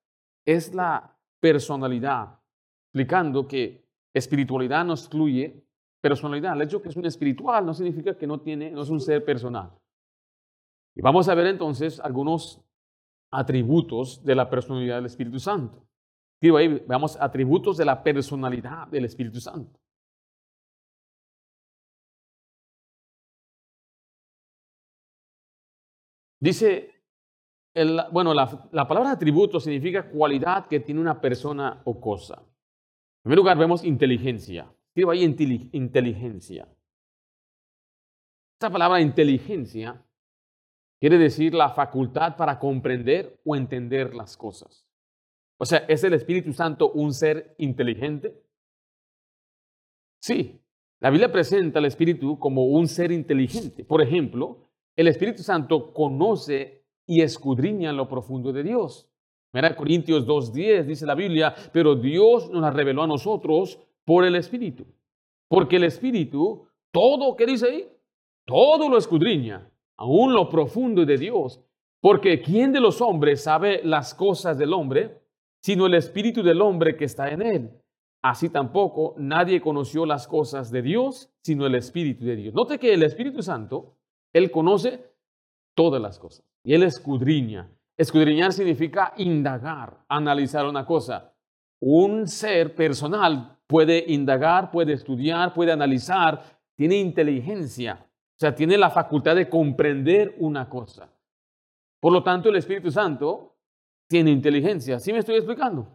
es 0.45 0.75
la 0.75 1.17
personalidad, 1.39 2.39
explicando 2.83 3.47
que 3.47 3.83
espiritualidad 4.13 4.85
no 4.85 4.93
excluye 4.93 5.64
personalidad. 6.07 6.53
El 6.53 6.61
hecho 6.61 6.83
que 6.83 6.89
es 6.89 6.95
un 6.95 7.07
espiritual 7.07 7.65
no 7.65 7.73
significa 7.73 8.15
que 8.15 8.27
no, 8.27 8.39
tiene, 8.39 8.69
no 8.69 8.83
es 8.83 8.89
un 8.89 9.01
ser 9.01 9.25
personal. 9.25 9.71
Y 10.95 11.01
vamos 11.01 11.27
a 11.27 11.33
ver 11.33 11.47
entonces 11.47 11.99
algunos 11.99 12.61
atributos 13.31 14.23
de 14.23 14.35
la 14.35 14.47
personalidad 14.47 14.97
del 14.97 15.07
Espíritu 15.07 15.39
Santo. 15.39 15.83
Digo 16.39 16.57
ahí, 16.57 16.67
veamos 16.87 17.19
atributos 17.19 17.77
de 17.77 17.85
la 17.85 18.03
personalidad 18.03 18.87
del 18.89 19.05
Espíritu 19.05 19.39
Santo. 19.39 19.79
Dice 26.39 26.91
bueno, 28.11 28.31
la, 28.33 28.87
palabra 28.87 29.11
atributo 29.11 29.59
significa 29.59 30.07
cualidad 30.07 30.67
que 30.67 30.79
tiene 30.79 31.01
una 31.01 31.19
persona 31.19 31.81
o 31.83 31.99
cosa. 31.99 32.35
En 32.37 33.23
primer 33.23 33.37
lugar, 33.39 33.57
vemos 33.57 33.83
inteligencia. 33.83 34.71
Escriba 34.95 35.11
ahí 35.11 35.25
inteligencia. 35.73 36.69
Esta 38.53 38.69
palabra 38.71 39.01
inteligencia 39.01 40.01
quiere 41.01 41.17
decir 41.17 41.53
la 41.53 41.71
facultad 41.71 42.37
para 42.37 42.57
comprender 42.57 43.37
o 43.43 43.57
entender 43.57 44.15
las 44.15 44.37
cosas. 44.37 44.87
O 45.57 45.65
sea, 45.65 45.79
¿es 45.89 46.01
el 46.05 46.13
Espíritu 46.13 46.53
Santo 46.53 46.93
un 46.93 47.13
ser 47.13 47.55
inteligente? 47.57 48.41
Sí, 50.21 50.61
la 51.01 51.09
Biblia 51.09 51.29
presenta 51.29 51.79
al 51.79 51.85
Espíritu 51.85 52.39
como 52.39 52.63
un 52.63 52.87
ser 52.87 53.11
inteligente. 53.11 53.83
Por 53.83 54.01
ejemplo, 54.01 54.69
el 54.95 55.09
Espíritu 55.09 55.43
Santo 55.43 55.91
conoce 55.91 56.85
y 57.05 57.19
escudriñan 57.19 57.97
lo 57.97 58.07
profundo 58.07 58.53
de 58.53 58.63
Dios. 58.63 59.11
Mira, 59.51 59.75
Corintios 59.75 60.25
2.10 60.25 60.85
dice 60.85 61.05
la 61.05 61.15
Biblia, 61.15 61.53
pero 61.73 61.95
Dios 61.95 62.49
nos 62.49 62.61
la 62.61 62.71
reveló 62.71 63.03
a 63.03 63.07
nosotros 63.07 63.84
por 64.05 64.23
el 64.25 64.35
Espíritu. 64.35 64.85
Porque 65.49 65.75
el 65.75 65.83
Espíritu, 65.83 66.67
todo, 66.91 67.35
¿qué 67.35 67.45
dice 67.45 67.67
ahí? 67.67 67.89
Todo 68.45 68.87
lo 68.89 68.97
escudriña, 68.97 69.69
aún 69.97 70.33
lo 70.33 70.49
profundo 70.49 71.05
de 71.05 71.17
Dios. 71.17 71.61
Porque 72.01 72.41
¿quién 72.41 72.71
de 72.71 72.79
los 72.79 73.01
hombres 73.01 73.43
sabe 73.43 73.81
las 73.83 74.13
cosas 74.13 74.57
del 74.57 74.73
hombre, 74.73 75.21
sino 75.61 75.87
el 75.87 75.95
Espíritu 75.95 76.43
del 76.43 76.61
hombre 76.61 76.95
que 76.95 77.05
está 77.05 77.29
en 77.29 77.41
él? 77.41 77.71
Así 78.21 78.49
tampoco 78.49 79.15
nadie 79.17 79.61
conoció 79.61 80.05
las 80.05 80.27
cosas 80.27 80.71
de 80.71 80.81
Dios, 80.81 81.31
sino 81.43 81.65
el 81.65 81.75
Espíritu 81.75 82.25
de 82.25 82.35
Dios. 82.35 82.53
Note 82.53 82.79
que 82.79 82.93
el 82.93 83.03
Espíritu 83.03 83.41
Santo, 83.43 83.97
Él 84.33 84.49
conoce 84.51 85.11
todas 85.75 86.01
las 86.01 86.17
cosas. 86.17 86.45
Y 86.63 86.73
él 86.73 86.83
escudriña. 86.83 87.69
Escudriñar 87.97 88.51
significa 88.51 89.13
indagar, 89.17 90.03
analizar 90.09 90.65
una 90.65 90.85
cosa. 90.85 91.33
Un 91.79 92.27
ser 92.27 92.73
personal 92.73 93.54
puede 93.67 94.03
indagar, 94.07 94.71
puede 94.71 94.93
estudiar, 94.93 95.53
puede 95.53 95.71
analizar, 95.71 96.59
tiene 96.75 96.97
inteligencia, 96.97 98.05
o 98.05 98.39
sea, 98.39 98.53
tiene 98.53 98.77
la 98.77 98.89
facultad 98.89 99.35
de 99.35 99.49
comprender 99.49 100.35
una 100.39 100.69
cosa. 100.69 101.09
Por 101.99 102.13
lo 102.13 102.21
tanto, 102.21 102.49
el 102.49 102.57
Espíritu 102.57 102.91
Santo 102.91 103.55
tiene 104.07 104.31
inteligencia. 104.31 104.99
¿Sí 104.99 105.11
me 105.11 105.19
estoy 105.19 105.35
explicando? 105.35 105.87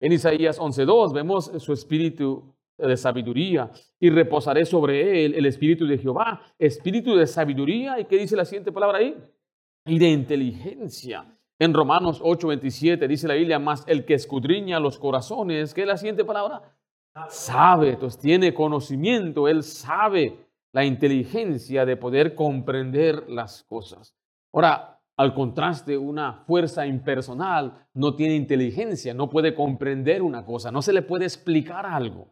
En 0.00 0.12
Isaías 0.12 0.58
11.2 0.58 1.12
vemos 1.12 1.52
su 1.58 1.72
espíritu 1.72 2.52
de 2.76 2.96
sabiduría 2.96 3.70
y 4.00 4.10
reposaré 4.10 4.64
sobre 4.64 5.24
él 5.24 5.34
el 5.34 5.46
espíritu 5.46 5.86
de 5.86 5.98
Jehová, 5.98 6.42
espíritu 6.58 7.14
de 7.14 7.26
sabiduría. 7.26 8.00
¿Y 8.00 8.06
qué 8.06 8.18
dice 8.18 8.34
la 8.34 8.44
siguiente 8.44 8.72
palabra 8.72 8.98
ahí? 8.98 9.16
y 9.84 9.98
de 9.98 10.08
inteligencia. 10.08 11.26
En 11.58 11.74
Romanos 11.74 12.20
8:27 12.22 13.06
dice 13.06 13.28
la 13.28 13.34
Biblia, 13.34 13.58
más 13.58 13.84
el 13.86 14.04
que 14.04 14.14
escudriña 14.14 14.80
los 14.80 14.98
corazones, 14.98 15.74
¿qué 15.74 15.82
es 15.82 15.86
la 15.86 15.96
siguiente 15.96 16.24
palabra? 16.24 16.62
Sabe, 17.28 17.90
entonces 17.90 18.20
tiene 18.20 18.54
conocimiento, 18.54 19.46
él 19.48 19.62
sabe 19.62 20.46
la 20.72 20.84
inteligencia 20.84 21.84
de 21.84 21.96
poder 21.96 22.34
comprender 22.34 23.28
las 23.28 23.64
cosas. 23.64 24.14
Ahora, 24.52 25.00
al 25.16 25.34
contraste, 25.34 25.98
una 25.98 26.32
fuerza 26.46 26.86
impersonal 26.86 27.86
no 27.92 28.14
tiene 28.14 28.34
inteligencia, 28.34 29.12
no 29.12 29.28
puede 29.28 29.54
comprender 29.54 30.22
una 30.22 30.44
cosa, 30.44 30.70
no 30.72 30.80
se 30.80 30.94
le 30.94 31.02
puede 31.02 31.26
explicar 31.26 31.84
algo. 31.84 32.28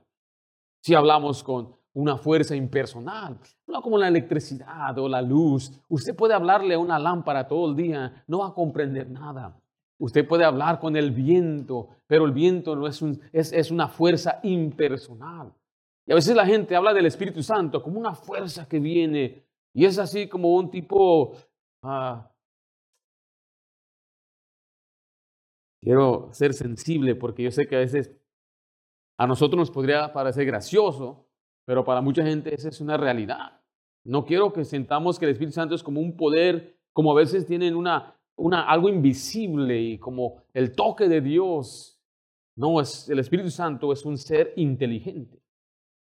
Si 0.82 0.94
hablamos 0.94 1.44
con 1.44 1.76
una 1.92 2.16
fuerza 2.16 2.56
impersonal, 2.56 3.38
no 3.66 3.82
como 3.82 3.98
la 3.98 4.08
electricidad 4.08 4.96
o 4.98 5.08
la 5.08 5.20
luz. 5.20 5.78
Usted 5.88 6.14
puede 6.16 6.34
hablarle 6.34 6.74
a 6.74 6.78
una 6.78 6.98
lámpara 6.98 7.46
todo 7.46 7.68
el 7.68 7.76
día, 7.76 8.24
no 8.26 8.38
va 8.38 8.48
a 8.48 8.54
comprender 8.54 9.10
nada. 9.10 9.60
Usted 10.00 10.26
puede 10.26 10.44
hablar 10.44 10.80
con 10.80 10.96
el 10.96 11.10
viento, 11.10 11.90
pero 12.06 12.24
el 12.24 12.32
viento 12.32 12.74
no 12.74 12.86
es, 12.86 13.02
un, 13.02 13.20
es, 13.32 13.70
una 13.70 13.86
fuerza 13.86 14.40
impersonal. 14.42 15.52
Y 16.06 16.12
a 16.12 16.14
veces 16.14 16.34
la 16.34 16.46
gente 16.46 16.74
habla 16.74 16.94
del 16.94 17.04
Espíritu 17.04 17.42
Santo 17.42 17.82
como 17.82 18.00
una 18.00 18.14
fuerza 18.14 18.66
que 18.66 18.80
viene 18.80 19.44
y 19.74 19.84
es 19.84 19.98
así 19.98 20.26
como 20.26 20.54
un 20.54 20.70
tipo... 20.70 21.36
Ah, 21.82 22.30
quiero 25.82 26.30
ser 26.32 26.54
sensible 26.54 27.14
porque 27.14 27.42
yo 27.42 27.50
sé 27.50 27.66
que 27.66 27.76
a 27.76 27.80
veces 27.80 28.10
a 29.18 29.26
nosotros 29.26 29.58
nos 29.58 29.70
podría 29.70 30.14
parecer 30.14 30.46
gracioso, 30.46 31.26
pero 31.66 31.84
para 31.84 32.00
mucha 32.00 32.24
gente 32.24 32.54
esa 32.54 32.70
es 32.70 32.80
una 32.80 32.96
realidad. 32.96 33.60
No 34.06 34.24
quiero 34.24 34.50
que 34.54 34.64
sentamos 34.64 35.18
que 35.18 35.26
el 35.26 35.32
Espíritu 35.32 35.54
Santo 35.54 35.74
es 35.74 35.82
como 35.82 36.00
un 36.00 36.16
poder, 36.16 36.78
como 36.94 37.12
a 37.12 37.16
veces 37.16 37.44
tienen 37.44 37.76
una, 37.76 38.18
una, 38.40 38.62
algo 38.62 38.88
invisible 38.88 39.80
y 39.80 39.98
como 39.98 40.42
el 40.52 40.72
toque 40.72 41.08
de 41.08 41.20
Dios. 41.20 42.00
No, 42.56 42.80
es, 42.80 43.08
el 43.08 43.18
Espíritu 43.18 43.50
Santo 43.50 43.92
es 43.92 44.04
un 44.04 44.18
ser 44.18 44.52
inteligente. 44.56 45.40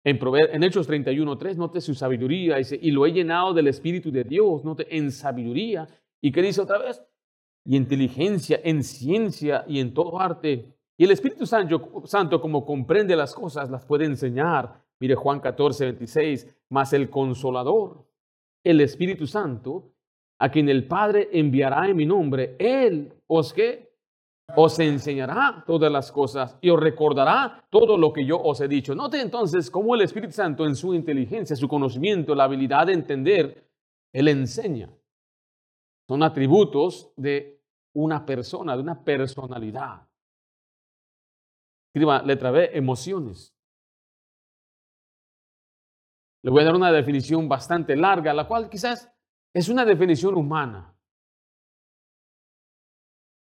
En, 0.03 0.19
en 0.51 0.63
Hechos 0.63 0.89
31.3, 0.89 1.55
note 1.57 1.81
su 1.81 1.93
sabiduría, 1.93 2.57
dice, 2.57 2.79
y 2.81 2.91
lo 2.91 3.05
he 3.05 3.11
llenado 3.11 3.53
del 3.53 3.67
Espíritu 3.67 4.11
de 4.11 4.23
Dios, 4.23 4.63
note, 4.63 4.87
en 4.95 5.11
sabiduría. 5.11 5.87
¿Y 6.21 6.31
qué 6.31 6.41
dice 6.41 6.61
otra 6.61 6.79
vez? 6.79 7.01
Y 7.65 7.75
inteligencia, 7.75 8.59
en 8.63 8.83
ciencia 8.83 9.65
y 9.67 9.79
en 9.79 9.93
todo 9.93 10.19
arte. 10.19 10.73
Y 10.97 11.03
el 11.03 11.11
Espíritu 11.11 11.45
Santo, 11.45 12.03
Santo, 12.05 12.41
como 12.41 12.65
comprende 12.65 13.15
las 13.15 13.33
cosas, 13.33 13.69
las 13.69 13.85
puede 13.85 14.05
enseñar 14.05 14.83
Mire 14.99 15.15
Juan 15.15 15.39
14, 15.39 15.85
26, 15.85 16.47
más 16.69 16.91
el 16.93 17.09
consolador, 17.09 18.05
el 18.63 18.81
Espíritu 18.81 19.27
Santo, 19.27 19.93
a 20.39 20.49
quien 20.49 20.69
el 20.69 20.87
Padre 20.87 21.29
enviará 21.33 21.87
en 21.87 21.97
mi 21.97 22.05
nombre, 22.05 22.55
Él 22.57 23.13
os 23.27 23.53
que 23.53 23.89
os 24.55 24.79
enseñará 24.79 25.63
todas 25.67 25.91
las 25.91 26.11
cosas 26.11 26.57
y 26.61 26.69
os 26.69 26.79
recordará 26.79 27.65
todo 27.69 27.97
lo 27.97 28.11
que 28.11 28.25
yo 28.25 28.41
os 28.41 28.59
he 28.61 28.67
dicho. 28.67 28.95
Note 28.95 29.21
entonces 29.21 29.69
cómo 29.69 29.93
el 29.93 30.01
Espíritu 30.01 30.33
Santo 30.33 30.65
en 30.65 30.75
su 30.75 30.93
inteligencia, 30.93 31.55
su 31.55 31.67
conocimiento, 31.67 32.33
la 32.33 32.45
habilidad 32.45 32.87
de 32.87 32.93
entender, 32.93 33.69
Él 34.11 34.27
enseña. 34.27 34.89
Son 36.07 36.23
atributos 36.23 37.13
de 37.15 37.61
una 37.93 38.25
persona, 38.25 38.75
de 38.75 38.81
una 38.81 39.03
personalidad. 39.03 40.07
Escriba 41.89 42.23
letra 42.23 42.49
B, 42.49 42.71
emociones. 42.73 43.53
Le 46.41 46.49
voy 46.49 46.61
a 46.61 46.65
dar 46.65 46.75
una 46.75 46.91
definición 46.91 47.49
bastante 47.49 47.95
larga, 47.95 48.33
la 48.33 48.47
cual 48.47 48.69
quizás 48.69 49.13
es 49.53 49.69
una 49.69 49.85
definición 49.85 50.35
humana. 50.35 50.95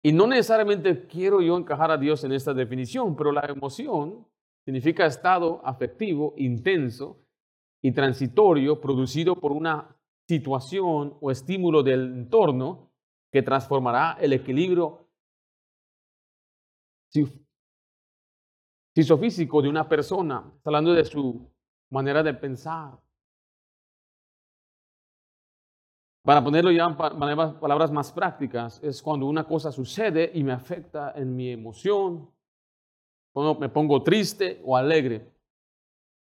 Y 0.03 0.13
no 0.13 0.27
necesariamente 0.27 1.07
quiero 1.07 1.41
yo 1.41 1.57
encajar 1.57 1.91
a 1.91 1.97
Dios 1.97 2.25
en 2.25 2.33
esta 2.33 2.53
definición, 2.53 3.17
pero 3.17 3.33
la 3.33 3.47
emoción 3.47 4.27
significa 4.65 5.07
estado 5.07 5.61
afectivo 5.65 6.35
intenso 6.37 7.25
y 7.83 7.93
transitorio 7.93 8.81
producido 8.81 9.41
por 9.41 9.53
una 9.53 9.97
situación 10.27 11.17
o 11.21 11.31
estímulo 11.31 11.83
del 11.83 12.13
entorno 12.13 12.91
que 13.33 13.43
transformará 13.43 14.17
el 14.21 14.33
equilibrio 14.33 15.09
físico 19.19 19.63
de 19.63 19.69
una 19.69 19.89
persona. 19.89 20.53
Hablando 20.65 20.93
de 20.93 21.05
su 21.05 21.51
manera 21.91 22.23
de 22.23 22.35
pensar. 22.35 23.04
Para 26.25 26.43
ponerlo 26.43 26.73
ya 26.73 26.87
en 26.87 26.97
palabras 26.97 27.93
más 27.93 28.11
prácticas, 28.11 28.83
es 28.83 29.03
cuando 29.03 29.27
una 29.27 29.45
cosa 29.45 29.71
sucede 29.71 30.31
y 30.33 30.43
me 30.43 30.53
afecta 30.53 31.13
en 31.15 31.37
mi 31.37 31.51
emoción, 31.51 32.31
cuando 33.31 33.57
me 33.57 33.69
pongo 33.69 34.03
triste 34.03 34.63
o 34.65 34.75
alegre. 34.75 35.31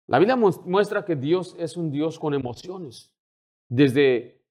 La 0.08 0.18
Biblia 0.18 0.36
muestra 0.36 1.06
que 1.06 1.16
Dios 1.16 1.56
es 1.60 1.78
un 1.78 1.92
Dios 1.92 2.18
con 2.18 2.34
emociones. 2.34 3.16
Desde 3.70 4.44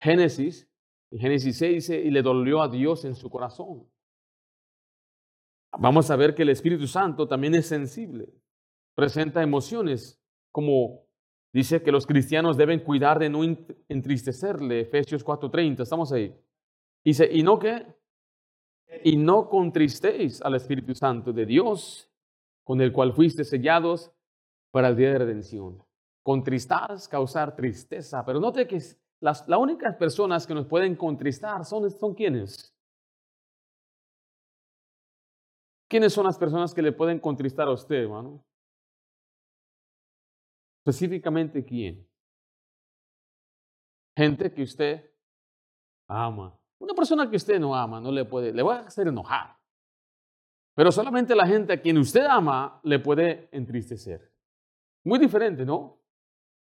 Génesis, 0.00 0.68
en 1.12 1.20
Génesis 1.20 1.56
6 1.58 1.74
dice, 1.74 2.00
y 2.00 2.10
le 2.10 2.22
dolió 2.22 2.60
a 2.60 2.68
Dios 2.68 3.04
en 3.04 3.14
su 3.14 3.30
corazón. 3.30 3.88
Vamos 5.78 6.10
a 6.10 6.16
ver 6.16 6.34
que 6.34 6.42
el 6.42 6.48
Espíritu 6.48 6.88
Santo 6.88 7.28
también 7.28 7.54
es 7.54 7.66
sensible, 7.66 8.34
presenta 8.96 9.40
emociones, 9.40 10.20
como 10.50 11.06
dice 11.52 11.82
que 11.82 11.92
los 11.92 12.06
cristianos 12.06 12.56
deben 12.56 12.80
cuidar 12.80 13.18
de 13.18 13.28
no 13.28 13.42
entristecerle, 13.88 14.80
Efesios 14.80 15.24
4:30, 15.24 15.82
estamos 15.82 16.12
ahí. 16.12 16.34
Dice, 17.04 17.28
y 17.32 17.42
no 17.42 17.58
que, 17.58 17.86
y 19.04 19.16
no 19.16 19.48
contristéis 19.48 20.42
al 20.42 20.54
Espíritu 20.54 20.94
Santo 20.94 21.32
de 21.32 21.46
Dios, 21.46 22.10
con 22.64 22.80
el 22.80 22.92
cual 22.92 23.12
fuiste 23.12 23.44
sellados 23.44 24.12
para 24.70 24.88
el 24.88 24.96
día 24.96 25.12
de 25.12 25.18
redención. 25.18 25.82
Contristar 26.22 26.92
es 26.92 27.08
causar 27.08 27.56
tristeza, 27.56 28.24
pero 28.24 28.38
note 28.38 28.66
que 28.66 28.78
las, 29.20 29.48
las 29.48 29.58
únicas 29.58 29.96
personas 29.96 30.46
que 30.46 30.54
nos 30.54 30.66
pueden 30.66 30.94
contristar 30.94 31.64
son, 31.64 31.90
son 31.90 32.14
quienes. 32.14 32.74
¿Quiénes 35.88 36.12
son 36.12 36.24
las 36.24 36.38
personas 36.38 36.72
que 36.72 36.82
le 36.82 36.92
pueden 36.92 37.18
contristar 37.18 37.66
a 37.66 37.72
usted, 37.72 37.96
hermano? 37.96 38.44
Específicamente, 40.90 41.64
¿quién? 41.64 42.04
Gente 44.16 44.52
que 44.52 44.62
usted 44.62 45.08
ama. 46.08 46.58
Una 46.80 46.94
persona 46.94 47.30
que 47.30 47.36
usted 47.36 47.60
no 47.60 47.76
ama, 47.76 48.00
no 48.00 48.10
le 48.10 48.24
puede, 48.24 48.52
le 48.52 48.64
va 48.64 48.78
a 48.78 48.86
hacer 48.86 49.06
enojar. 49.06 49.56
Pero 50.74 50.90
solamente 50.90 51.36
la 51.36 51.46
gente 51.46 51.74
a 51.74 51.80
quien 51.80 51.96
usted 51.96 52.26
ama 52.28 52.80
le 52.82 52.98
puede 52.98 53.48
entristecer. 53.52 54.32
Muy 55.04 55.20
diferente, 55.20 55.64
¿no? 55.64 56.00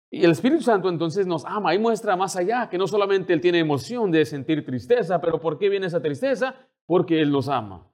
Y 0.09 0.23
el 0.23 0.31
Espíritu 0.31 0.63
Santo 0.63 0.89
entonces 0.89 1.27
nos 1.27 1.45
ama 1.45 1.75
y 1.75 1.79
muestra 1.79 2.15
más 2.15 2.35
allá 2.35 2.67
que 2.69 2.79
no 2.79 2.87
solamente 2.87 3.33
Él 3.33 3.41
tiene 3.41 3.59
emoción 3.59 4.09
de 4.09 4.25
sentir 4.25 4.65
tristeza, 4.65 5.21
pero 5.21 5.39
¿por 5.39 5.59
qué 5.59 5.69
viene 5.69 5.85
esa 5.85 6.01
tristeza? 6.01 6.55
Porque 6.87 7.21
Él 7.21 7.31
nos 7.31 7.49
ama. 7.49 7.87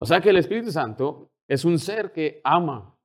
O 0.00 0.04
sea 0.04 0.20
que 0.20 0.30
el 0.30 0.38
Espíritu 0.38 0.72
Santo 0.72 1.30
es 1.46 1.64
un 1.64 1.78
ser 1.78 2.12
que 2.12 2.40
ama. 2.42 2.95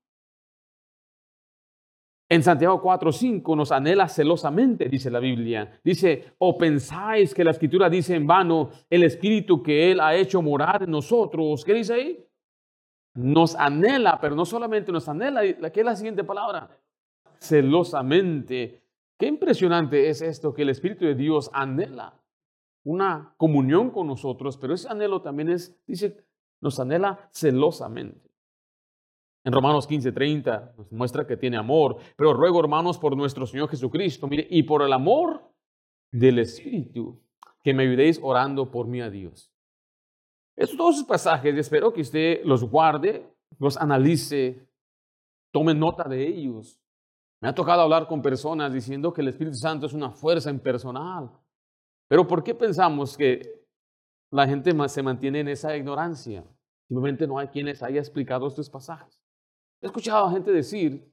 En 2.31 2.43
Santiago 2.43 2.81
4:5 2.81 3.57
nos 3.57 3.73
anhela 3.73 4.07
celosamente, 4.07 4.87
dice 4.87 5.11
la 5.11 5.19
Biblia. 5.19 5.81
Dice, 5.83 6.33
o 6.37 6.57
pensáis 6.57 7.33
que 7.33 7.43
la 7.43 7.51
escritura 7.51 7.89
dice 7.89 8.15
en 8.15 8.25
vano, 8.25 8.69
el 8.89 9.03
Espíritu 9.03 9.61
que 9.61 9.91
Él 9.91 9.99
ha 9.99 10.15
hecho 10.15 10.41
morar 10.41 10.83
en 10.83 10.91
nosotros. 10.91 11.65
¿Qué 11.65 11.73
dice 11.73 11.93
ahí? 11.93 12.25
Nos 13.15 13.53
anhela, 13.55 14.17
pero 14.21 14.33
no 14.33 14.45
solamente 14.45 14.93
nos 14.93 15.09
anhela, 15.09 15.41
¿qué 15.43 15.81
es 15.81 15.85
la 15.85 15.97
siguiente 15.97 16.23
palabra? 16.23 16.69
Celosamente. 17.37 18.81
Qué 19.19 19.27
impresionante 19.27 20.07
es 20.07 20.21
esto, 20.21 20.53
que 20.53 20.61
el 20.61 20.69
Espíritu 20.69 21.03
de 21.03 21.15
Dios 21.15 21.49
anhela 21.51 22.17
una 22.85 23.33
comunión 23.35 23.89
con 23.89 24.07
nosotros, 24.07 24.55
pero 24.55 24.73
ese 24.73 24.87
anhelo 24.87 25.21
también 25.21 25.49
es, 25.49 25.77
dice, 25.85 26.23
nos 26.61 26.79
anhela 26.79 27.27
celosamente. 27.33 28.30
En 29.43 29.53
Romanos 29.53 29.87
15:30 29.87 30.73
nos 30.77 30.91
muestra 30.91 31.25
que 31.25 31.37
tiene 31.37 31.57
amor, 31.57 31.97
pero 32.15 32.33
ruego 32.33 32.59
hermanos 32.59 32.97
por 32.97 33.15
nuestro 33.17 33.45
Señor 33.45 33.69
Jesucristo, 33.69 34.27
mire, 34.27 34.47
y 34.49 34.63
por 34.63 34.81
el 34.83 34.93
amor 34.93 35.41
del 36.11 36.39
Espíritu, 36.39 37.19
que 37.63 37.73
me 37.73 37.83
ayudéis 37.83 38.19
orando 38.21 38.69
por 38.69 38.87
mí 38.87 39.01
a 39.01 39.09
Dios. 39.09 39.51
Estos 40.55 40.77
dos 40.77 41.03
pasajes, 41.03 41.55
espero 41.55 41.91
que 41.91 42.01
usted 42.01 42.41
los 42.43 42.63
guarde, 42.63 43.33
los 43.57 43.77
analice, 43.77 44.67
tome 45.51 45.73
nota 45.73 46.07
de 46.07 46.27
ellos. 46.27 46.79
Me 47.41 47.49
ha 47.49 47.55
tocado 47.55 47.81
hablar 47.81 48.07
con 48.07 48.21
personas 48.21 48.71
diciendo 48.71 49.11
que 49.11 49.21
el 49.21 49.29
Espíritu 49.29 49.57
Santo 49.57 49.87
es 49.87 49.93
una 49.93 50.11
fuerza 50.11 50.51
impersonal. 50.51 51.31
Pero 52.07 52.27
¿por 52.27 52.43
qué 52.43 52.53
pensamos 52.53 53.17
que 53.17 53.61
la 54.31 54.47
gente 54.47 54.73
se 54.87 55.03
mantiene 55.03 55.41
en 55.41 55.49
esa 55.49 55.75
ignorancia. 55.75 56.43
Simplemente 56.87 57.27
no 57.27 57.37
hay 57.37 57.49
quienes 57.49 57.83
haya 57.83 57.99
explicado 57.99 58.47
estos 58.47 58.69
pasajes. 58.69 59.20
He 59.81 59.87
escuchado 59.87 60.25
a 60.25 60.31
gente 60.31 60.51
decir, 60.51 61.11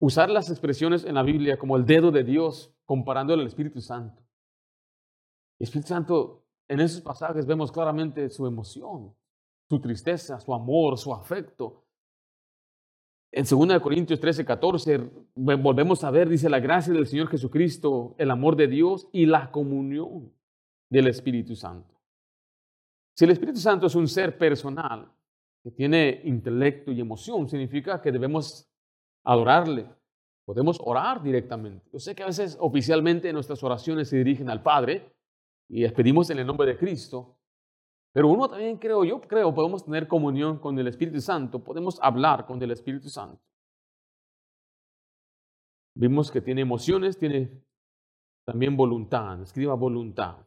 usar 0.00 0.28
las 0.28 0.50
expresiones 0.50 1.04
en 1.04 1.14
la 1.14 1.22
Biblia 1.22 1.56
como 1.56 1.76
el 1.76 1.86
dedo 1.86 2.10
de 2.10 2.24
Dios 2.24 2.74
comparándolo 2.84 3.40
al 3.40 3.48
Espíritu 3.48 3.80
Santo. 3.80 4.22
El 5.58 5.64
Espíritu 5.64 5.88
Santo, 5.88 6.44
en 6.68 6.80
esos 6.80 7.00
pasajes 7.00 7.46
vemos 7.46 7.70
claramente 7.70 8.28
su 8.28 8.46
emoción, 8.46 9.14
su 9.68 9.80
tristeza, 9.80 10.40
su 10.40 10.52
amor, 10.52 10.98
su 10.98 11.14
afecto. 11.14 11.84
En 13.30 13.44
2 13.44 13.80
Corintios 13.80 14.20
13, 14.20 14.44
14, 14.44 15.10
volvemos 15.36 16.02
a 16.04 16.10
ver, 16.10 16.28
dice 16.28 16.48
la 16.48 16.60
gracia 16.60 16.92
del 16.92 17.06
Señor 17.06 17.28
Jesucristo, 17.28 18.14
el 18.18 18.30
amor 18.30 18.56
de 18.56 18.66
Dios 18.66 19.08
y 19.12 19.26
la 19.26 19.50
comunión 19.50 20.32
del 20.90 21.06
Espíritu 21.06 21.54
Santo. 21.54 21.94
Si 23.16 23.24
el 23.24 23.30
Espíritu 23.30 23.60
Santo 23.60 23.86
es 23.86 23.94
un 23.94 24.08
ser 24.08 24.36
personal, 24.36 25.10
que 25.64 25.70
tiene 25.70 26.20
intelecto 26.24 26.92
y 26.92 27.00
emoción, 27.00 27.48
significa 27.48 28.00
que 28.02 28.12
debemos 28.12 28.70
adorarle. 29.24 29.88
Podemos 30.44 30.78
orar 30.84 31.22
directamente. 31.22 31.88
Yo 31.90 31.98
sé 31.98 32.14
que 32.14 32.22
a 32.22 32.26
veces 32.26 32.58
oficialmente 32.60 33.32
nuestras 33.32 33.62
oraciones 33.62 34.10
se 34.10 34.18
dirigen 34.18 34.50
al 34.50 34.62
Padre 34.62 35.10
y 35.70 35.80
les 35.80 35.92
pedimos 35.94 36.28
en 36.28 36.38
el 36.38 36.46
nombre 36.46 36.66
de 36.66 36.76
Cristo, 36.76 37.38
pero 38.12 38.28
uno 38.28 38.46
también 38.46 38.76
creo, 38.76 39.04
yo 39.04 39.22
creo, 39.22 39.54
podemos 39.54 39.86
tener 39.86 40.06
comunión 40.06 40.58
con 40.58 40.78
el 40.78 40.86
Espíritu 40.86 41.22
Santo, 41.22 41.64
podemos 41.64 41.98
hablar 42.02 42.44
con 42.44 42.62
el 42.62 42.70
Espíritu 42.70 43.08
Santo. 43.08 43.42
Vimos 45.96 46.30
que 46.30 46.42
tiene 46.42 46.60
emociones, 46.60 47.16
tiene 47.16 47.64
también 48.44 48.76
voluntad, 48.76 49.40
escriba 49.40 49.74
voluntad. 49.74 50.46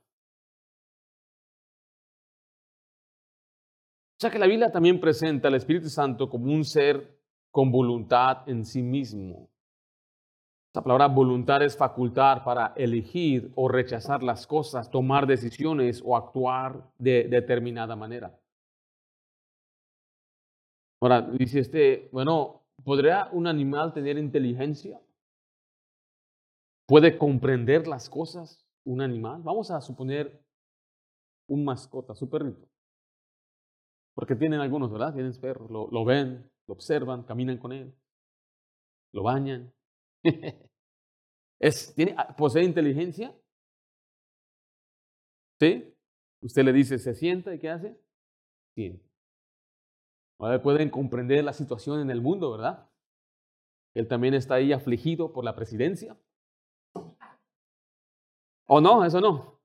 O 4.17 4.19
sea 4.19 4.31
que 4.31 4.39
la 4.39 4.47
Biblia 4.47 4.71
también 4.71 4.99
presenta 4.99 5.47
al 5.47 5.53
Espíritu 5.53 5.89
Santo 5.89 6.27
como 6.27 6.51
un 6.51 6.65
ser 6.65 7.19
con 7.51 7.71
voluntad 7.71 8.49
en 8.49 8.65
sí 8.65 8.81
mismo. 8.81 9.47
Esa 10.73 10.81
palabra 10.81 11.07
voluntad 11.07 11.61
es 11.61 11.77
facultar 11.77 12.43
para 12.43 12.73
elegir 12.75 13.51
o 13.53 13.67
rechazar 13.67 14.23
las 14.23 14.47
cosas, 14.47 14.89
tomar 14.89 15.27
decisiones 15.27 16.01
o 16.03 16.17
actuar 16.17 16.91
de 16.97 17.27
determinada 17.27 17.95
manera. 17.95 18.35
Ahora, 20.99 21.21
dice 21.21 21.59
este, 21.59 22.09
bueno, 22.11 22.63
¿podría 22.83 23.29
un 23.31 23.45
animal 23.45 23.93
tener 23.93 24.17
inteligencia? 24.17 24.99
¿Puede 26.87 27.19
comprender 27.19 27.87
las 27.87 28.09
cosas 28.09 28.65
un 28.83 29.01
animal? 29.01 29.43
Vamos 29.43 29.69
a 29.69 29.79
suponer 29.79 30.43
un 31.47 31.63
mascota, 31.63 32.15
su 32.15 32.27
perrito. 32.27 32.67
Porque 34.17 34.35
tienen 34.35 34.59
algunos, 34.61 34.91
¿verdad? 34.91 35.13
Tienen 35.13 35.39
perros, 35.39 35.69
lo, 35.69 36.03
ven, 36.03 36.49
lo 36.65 36.73
observan, 36.73 37.21
caminan 37.21 37.59
con 37.59 37.71
él, 37.71 37.93
lo 39.13 39.21
bañan. 39.21 39.71
es, 41.59 41.93
¿tiene, 41.93 42.15
ah, 42.17 42.35
¿Posee 42.35 42.63
inteligencia? 42.63 43.31
¿Sí? 45.59 45.93
Usted 46.41 46.63
le 46.63 46.73
dice, 46.73 46.97
se 46.97 47.13
sienta 47.13 47.53
y 47.53 47.59
¿qué 47.59 47.69
hace? 47.69 47.95
Siente. 48.73 49.07
Ahora 50.39 50.63
pueden 50.63 50.89
comprender 50.89 51.43
la 51.43 51.53
situación 51.53 51.99
en 51.99 52.09
el 52.09 52.19
mundo, 52.19 52.49
¿verdad? 52.49 52.89
Él 53.93 54.07
también 54.07 54.33
está 54.33 54.55
ahí 54.55 54.73
afligido 54.73 55.31
por 55.31 55.45
la 55.45 55.55
presidencia. 55.55 56.17
¿O 58.65 58.81
no? 58.81 59.05
Eso 59.05 59.21
no. 59.21 59.61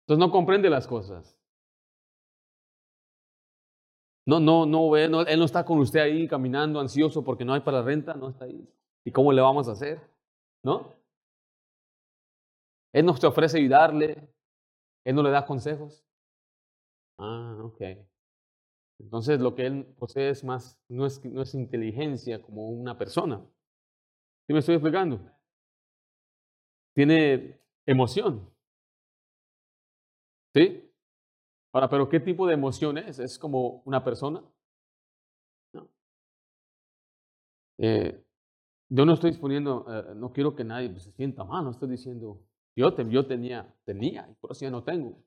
Entonces 0.00 0.18
no 0.18 0.32
comprende 0.32 0.68
las 0.68 0.88
cosas. 0.88 1.38
No, 4.26 4.38
no, 4.40 4.66
no 4.66 4.90
ve, 4.90 5.08
no, 5.08 5.22
él 5.22 5.38
no 5.38 5.44
está 5.44 5.64
con 5.64 5.78
usted 5.78 6.00
ahí 6.00 6.28
caminando 6.28 6.78
ansioso 6.80 7.24
porque 7.24 7.44
no 7.44 7.54
hay 7.54 7.60
para 7.60 7.82
renta, 7.82 8.14
no 8.14 8.28
está 8.28 8.44
ahí. 8.44 8.68
¿Y 9.04 9.10
cómo 9.10 9.32
le 9.32 9.42
vamos 9.42 9.68
a 9.68 9.72
hacer? 9.72 10.00
¿No? 10.62 10.94
Él 12.92 13.04
nos 13.06 13.18
te 13.18 13.26
ofrece 13.26 13.58
ayudarle, 13.58 14.28
él 15.04 15.14
no 15.14 15.22
le 15.22 15.30
da 15.30 15.44
consejos. 15.44 16.04
Ah, 17.18 17.58
ok. 17.62 17.80
Entonces 19.00 19.40
lo 19.40 19.54
que 19.54 19.66
él 19.66 19.84
posee 19.98 20.30
es 20.30 20.44
más, 20.44 20.78
no 20.88 21.06
es, 21.06 21.24
no 21.24 21.42
es 21.42 21.54
inteligencia 21.54 22.40
como 22.40 22.68
una 22.68 22.96
persona. 22.96 23.40
¿Sí 24.46 24.52
me 24.52 24.60
estoy 24.60 24.76
explicando? 24.76 25.20
tiene 26.94 27.58
emoción. 27.86 28.48
¿Sí? 30.54 30.91
Ahora, 31.72 31.88
pero 31.88 32.08
¿qué 32.08 32.20
tipo 32.20 32.46
de 32.46 32.54
emoción 32.54 32.98
es? 32.98 33.18
¿Es 33.18 33.38
como 33.38 33.82
una 33.86 34.04
persona? 34.04 34.42
No. 35.72 35.88
Eh, 37.78 38.22
yo 38.90 39.06
no 39.06 39.14
estoy 39.14 39.30
exponiendo, 39.30 39.86
eh, 39.88 40.14
no 40.14 40.32
quiero 40.32 40.54
que 40.54 40.64
nadie 40.64 40.94
se 41.00 41.12
sienta 41.12 41.44
mal, 41.44 41.64
no 41.64 41.70
estoy 41.70 41.88
diciendo, 41.88 42.42
yo, 42.76 42.94
yo 43.08 43.26
tenía, 43.26 43.74
tenía, 43.84 44.28
y 44.30 44.34
por 44.34 44.52
eso 44.52 44.66
ya 44.66 44.70
no 44.70 44.84
tengo. 44.84 45.24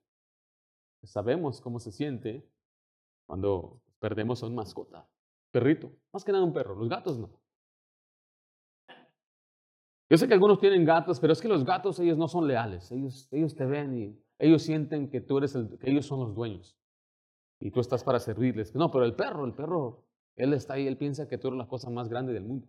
Sabemos 1.03 1.61
cómo 1.61 1.79
se 1.79 1.91
siente 1.91 2.47
cuando 3.27 3.81
perdemos 3.99 4.43
a 4.43 4.47
un 4.47 4.55
mascota, 4.55 5.07
perrito, 5.51 5.91
más 6.13 6.23
que 6.23 6.31
nada 6.31 6.43
un 6.43 6.53
perro, 6.53 6.75
los 6.75 6.89
gatos 6.89 7.17
no. 7.17 7.41
Yo 10.07 10.17
sé 10.17 10.27
que 10.27 10.35
algunos 10.35 10.59
tienen 10.59 10.85
gatos, 10.85 11.19
pero 11.19 11.33
es 11.33 11.41
que 11.41 11.47
los 11.47 11.65
gatos 11.65 11.99
ellos 11.99 12.17
no 12.19 12.27
son 12.27 12.47
leales, 12.47 12.91
ellos, 12.91 13.27
ellos 13.31 13.55
te 13.55 13.65
ven 13.65 13.97
y 13.97 14.24
ellos 14.39 14.63
sienten 14.63 15.09
que 15.09 15.21
tú 15.21 15.37
eres 15.37 15.55
el, 15.55 15.77
que 15.77 15.89
ellos 15.89 16.05
son 16.05 16.19
los 16.19 16.35
dueños 16.35 16.77
y 17.59 17.71
tú 17.71 17.79
estás 17.79 18.03
para 18.03 18.19
servirles. 18.19 18.75
No, 18.75 18.91
pero 18.91 19.05
el 19.05 19.15
perro, 19.15 19.45
el 19.45 19.53
perro, 19.53 20.05
él 20.35 20.53
está 20.53 20.73
ahí, 20.73 20.87
él 20.87 20.97
piensa 20.97 21.27
que 21.27 21.37
tú 21.37 21.47
eres 21.47 21.57
la 21.57 21.67
cosa 21.67 21.89
más 21.89 22.09
grande 22.09 22.33
del 22.33 22.43
mundo. 22.43 22.67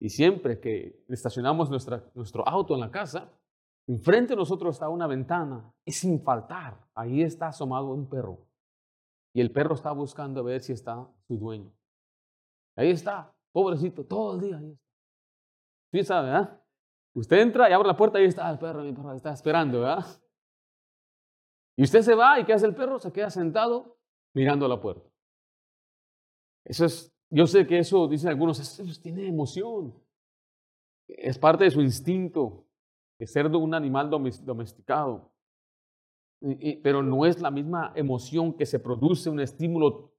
Y 0.00 0.08
siempre 0.08 0.58
que 0.58 1.04
estacionamos 1.08 1.70
nuestra, 1.70 2.04
nuestro 2.14 2.46
auto 2.46 2.74
en 2.74 2.80
la 2.80 2.90
casa, 2.90 3.30
enfrente 3.86 4.32
de 4.32 4.36
nosotros 4.36 4.74
está 4.74 4.88
una 4.88 5.06
ventana 5.06 5.72
y 5.84 5.92
sin 5.92 6.20
faltar, 6.22 6.76
ahí 6.94 7.22
está 7.22 7.48
asomado 7.48 7.92
un 7.92 8.08
perro. 8.08 8.46
Y 9.32 9.40
el 9.40 9.52
perro 9.52 9.74
está 9.74 9.92
buscando 9.92 10.42
ver 10.42 10.60
si 10.60 10.72
está 10.72 11.08
su 11.26 11.38
dueño. 11.38 11.72
Ahí 12.76 12.90
está, 12.90 13.32
pobrecito, 13.52 14.04
todo 14.04 14.34
el 14.34 14.40
día 14.40 14.58
ahí 14.58 14.78
está. 15.92 16.14
Sabe, 16.14 16.30
¿verdad? 16.30 16.60
Usted 17.14 17.38
entra 17.40 17.70
y 17.70 17.72
abre 17.72 17.86
la 17.86 17.96
puerta 17.96 18.18
y 18.18 18.22
ahí 18.22 18.28
está 18.28 18.50
el 18.50 18.58
perro, 18.58 18.82
mi 18.82 18.92
perro 18.92 19.12
está 19.14 19.32
esperando, 19.32 19.80
¿verdad? 19.80 20.04
Y 21.76 21.84
usted 21.84 22.02
se 22.02 22.14
va 22.14 22.38
y 22.38 22.44
¿qué 22.44 22.52
hace 22.52 22.66
el 22.66 22.74
perro? 22.74 22.98
Se 22.98 23.12
queda 23.12 23.30
sentado 23.30 23.96
mirando 24.34 24.68
la 24.68 24.80
puerta. 24.80 25.08
Eso 26.64 26.84
es 26.84 27.12
yo 27.34 27.46
sé 27.46 27.66
que 27.66 27.78
eso, 27.78 28.06
dicen 28.08 28.28
algunos, 28.28 29.00
tiene 29.00 29.26
emoción. 29.26 29.94
Es 31.08 31.38
parte 31.38 31.64
de 31.64 31.70
su 31.70 31.80
instinto, 31.80 32.66
de 33.18 33.26
ser 33.26 33.46
un 33.46 33.72
animal 33.72 34.10
domesticado. 34.10 35.32
pero 36.82 37.02
no 37.02 37.24
es 37.24 37.40
la 37.40 37.50
misma 37.50 37.94
emoción 37.96 38.52
que 38.52 38.66
se 38.66 38.78
produce 38.78 39.30
un 39.30 39.40
estímulo 39.40 40.12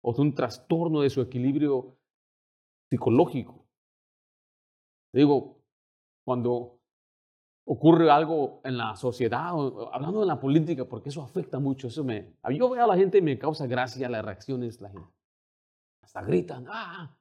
o 0.00 0.14
un 0.16 0.32
trastorno 0.32 1.00
de 1.00 1.10
su 1.10 1.20
equilibrio 1.22 1.96
psicológico. 2.88 3.66
Digo, 5.12 5.58
cuando 6.24 6.73
ocurre 7.66 8.10
algo 8.10 8.60
en 8.64 8.76
la 8.76 8.94
sociedad, 8.96 9.50
hablando 9.92 10.20
de 10.20 10.26
la 10.26 10.38
política, 10.38 10.84
porque 10.84 11.08
eso 11.08 11.22
afecta 11.22 11.58
mucho, 11.58 11.88
eso 11.88 12.04
me, 12.04 12.34
yo 12.52 12.68
veo 12.68 12.84
a 12.84 12.86
la 12.86 12.96
gente 12.96 13.18
y 13.18 13.22
me 13.22 13.38
causa 13.38 13.66
gracia 13.66 14.08
las 14.08 14.24
reacciones 14.24 14.78
de 14.78 14.82
la 14.82 14.90
gente 14.90 15.14
hasta 16.04 16.22
gritan, 16.22 16.66
¡ah! 16.68 17.16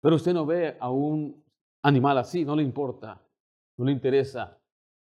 Pero 0.00 0.16
usted 0.16 0.32
no 0.32 0.46
ve 0.46 0.76
a 0.78 0.90
un 0.90 1.44
animal 1.82 2.18
así, 2.18 2.44
no 2.44 2.54
le 2.54 2.62
importa, 2.62 3.20
no 3.76 3.84
le 3.84 3.92
interesa. 3.92 4.56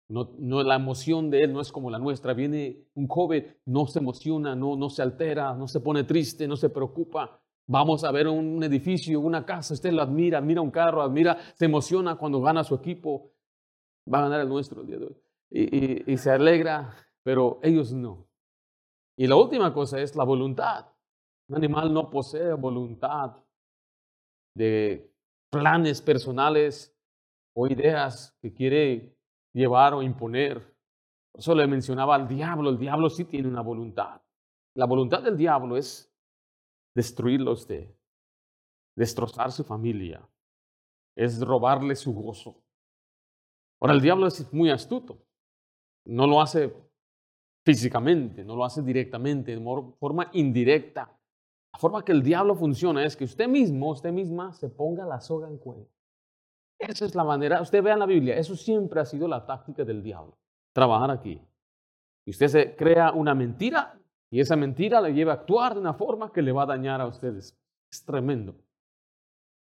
No, 0.08 0.32
no, 0.38 0.64
la 0.64 0.76
emoción 0.76 1.30
de 1.32 1.44
él 1.44 1.52
no 1.52 1.62
es 1.62 1.72
como 1.72 1.90
la 1.90 2.00
nuestra. 2.00 2.34
Viene 2.34 2.86
un 2.94 3.08
joven, 3.08 3.58
no 3.66 3.88
se 3.88 4.00
emociona, 4.00 4.56
no, 4.56 4.76
no 4.76 4.90
se 4.90 5.02
altera, 5.02 5.54
no 5.56 5.68
se 5.68 5.80
pone 5.80 6.04
triste, 6.04 6.48
no 6.48 6.56
se 6.56 6.70
preocupa. 6.70 7.42
Vamos 7.68 8.04
a 8.04 8.12
ver 8.12 8.28
un 8.28 8.64
edificio, 8.64 9.20
una 9.20 9.46
casa, 9.46 9.74
usted 9.74 9.92
lo 9.92 10.04
admira, 10.04 10.38
admira 10.38 10.62
un 10.62 10.70
carro, 10.70 11.02
admira, 11.02 11.38
se 11.56 11.66
emociona 11.66 12.16
cuando 12.16 12.40
gana 12.40 12.64
su 12.64 12.76
equipo. 12.76 13.32
Va 14.12 14.20
a 14.20 14.22
ganar 14.24 14.42
el 14.42 14.50
nuestro 14.50 14.82
el 14.82 14.88
día 14.88 15.00
de 15.00 15.06
hoy. 15.06 15.18
Y, 15.52 16.18
se 16.18 16.32
alegra, 16.32 16.94
pero 17.24 17.60
ellos 17.64 17.94
no. 17.94 18.28
Y 19.18 19.28
la 19.28 19.36
última 19.36 19.74
cosa 19.74 20.00
es 20.00 20.16
la 20.16 20.24
voluntad. 20.24 20.88
Un 21.48 21.58
animal 21.58 21.94
no 21.94 22.10
posee 22.10 22.54
voluntad 22.54 23.38
de 24.56 25.12
planes 25.52 26.02
personales 26.02 26.96
o 27.56 27.68
ideas 27.68 28.38
que 28.42 28.54
quiere 28.54 29.18
llevar 29.54 29.94
o 29.94 30.02
imponer. 30.02 30.60
Por 31.32 31.40
eso 31.40 31.56
le 31.56 31.68
mencionaba 31.68 32.16
al 32.16 32.28
diablo. 32.28 32.70
El 32.70 32.78
diablo 32.78 33.10
sí 33.10 33.26
tiene 33.26 33.48
una 33.48 33.62
voluntad. 33.62 34.22
La 34.76 34.86
voluntad 34.86 35.24
del 35.24 35.38
diablo 35.38 35.78
es 35.78 36.12
destruirlo 36.94 37.54
usted, 37.54 37.90
destrozar 38.96 39.52
su 39.52 39.64
familia, 39.64 40.28
es 41.16 41.40
robarle 41.42 41.96
su 41.96 42.14
gozo. 42.14 42.65
Ahora, 43.86 43.94
el 43.94 44.02
diablo 44.02 44.26
es 44.26 44.52
muy 44.52 44.72
astuto. 44.72 45.20
No 46.06 46.26
lo 46.26 46.42
hace 46.42 46.76
físicamente, 47.64 48.44
no 48.44 48.56
lo 48.56 48.66
hace 48.66 48.82
directamente, 48.82 49.56
de 49.56 49.94
forma 50.00 50.28
indirecta. 50.34 51.16
La 51.72 51.78
forma 51.78 52.04
que 52.04 52.12
el 52.12 52.24
diablo 52.24 52.56
funciona 52.56 53.06
es 53.06 53.16
que 53.16 53.26
usted 53.26 53.48
mismo, 53.48 53.92
usted 53.92 54.12
misma, 54.12 54.54
se 54.54 54.70
ponga 54.70 55.06
la 55.06 55.22
soga 55.22 55.48
en 55.48 55.60
cuello. 55.60 55.88
Esa 56.80 57.06
es 57.06 57.14
la 57.14 57.24
manera, 57.24 57.62
usted 57.62 57.84
vea 57.84 57.94
en 57.94 58.00
la 58.00 58.08
Biblia, 58.08 58.36
eso 58.36 58.56
siempre 58.56 59.02
ha 59.02 59.06
sido 59.06 59.28
la 59.28 59.46
táctica 59.46 59.84
del 59.84 60.02
diablo, 60.02 60.36
trabajar 60.74 61.12
aquí. 61.12 61.40
Y 62.26 62.32
usted 62.32 62.48
se 62.48 62.76
crea 62.76 63.12
una 63.12 63.36
mentira 63.36 64.02
y 64.32 64.40
esa 64.40 64.56
mentira 64.56 65.00
le 65.00 65.14
lleva 65.14 65.34
a 65.34 65.36
actuar 65.36 65.76
de 65.76 65.82
una 65.82 65.94
forma 65.94 66.34
que 66.34 66.42
le 66.42 66.52
va 66.52 66.64
a 66.64 66.66
dañar 66.66 67.02
a 67.02 67.06
ustedes. 67.06 67.56
Es 67.92 68.04
tremendo. 68.04 68.56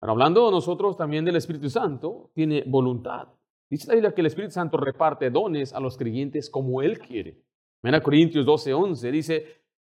Pero 0.00 0.12
hablando 0.12 0.50
nosotros 0.50 0.96
también 0.96 1.26
del 1.26 1.36
Espíritu 1.36 1.68
Santo, 1.68 2.30
tiene 2.32 2.64
voluntad. 2.66 3.28
Dice 3.70 3.88
la 3.88 3.94
Biblia 3.94 4.14
que 4.14 4.22
el 4.22 4.26
Espíritu 4.26 4.52
Santo 4.52 4.78
reparte 4.78 5.30
dones 5.30 5.72
a 5.72 5.80
los 5.80 5.96
creyentes 5.96 6.48
como 6.48 6.82
Él 6.82 6.98
quiere. 6.98 7.42
Mira 7.82 8.02
Corintios 8.02 8.46
12, 8.46 8.72
11, 8.74 9.12
dice, 9.12 9.46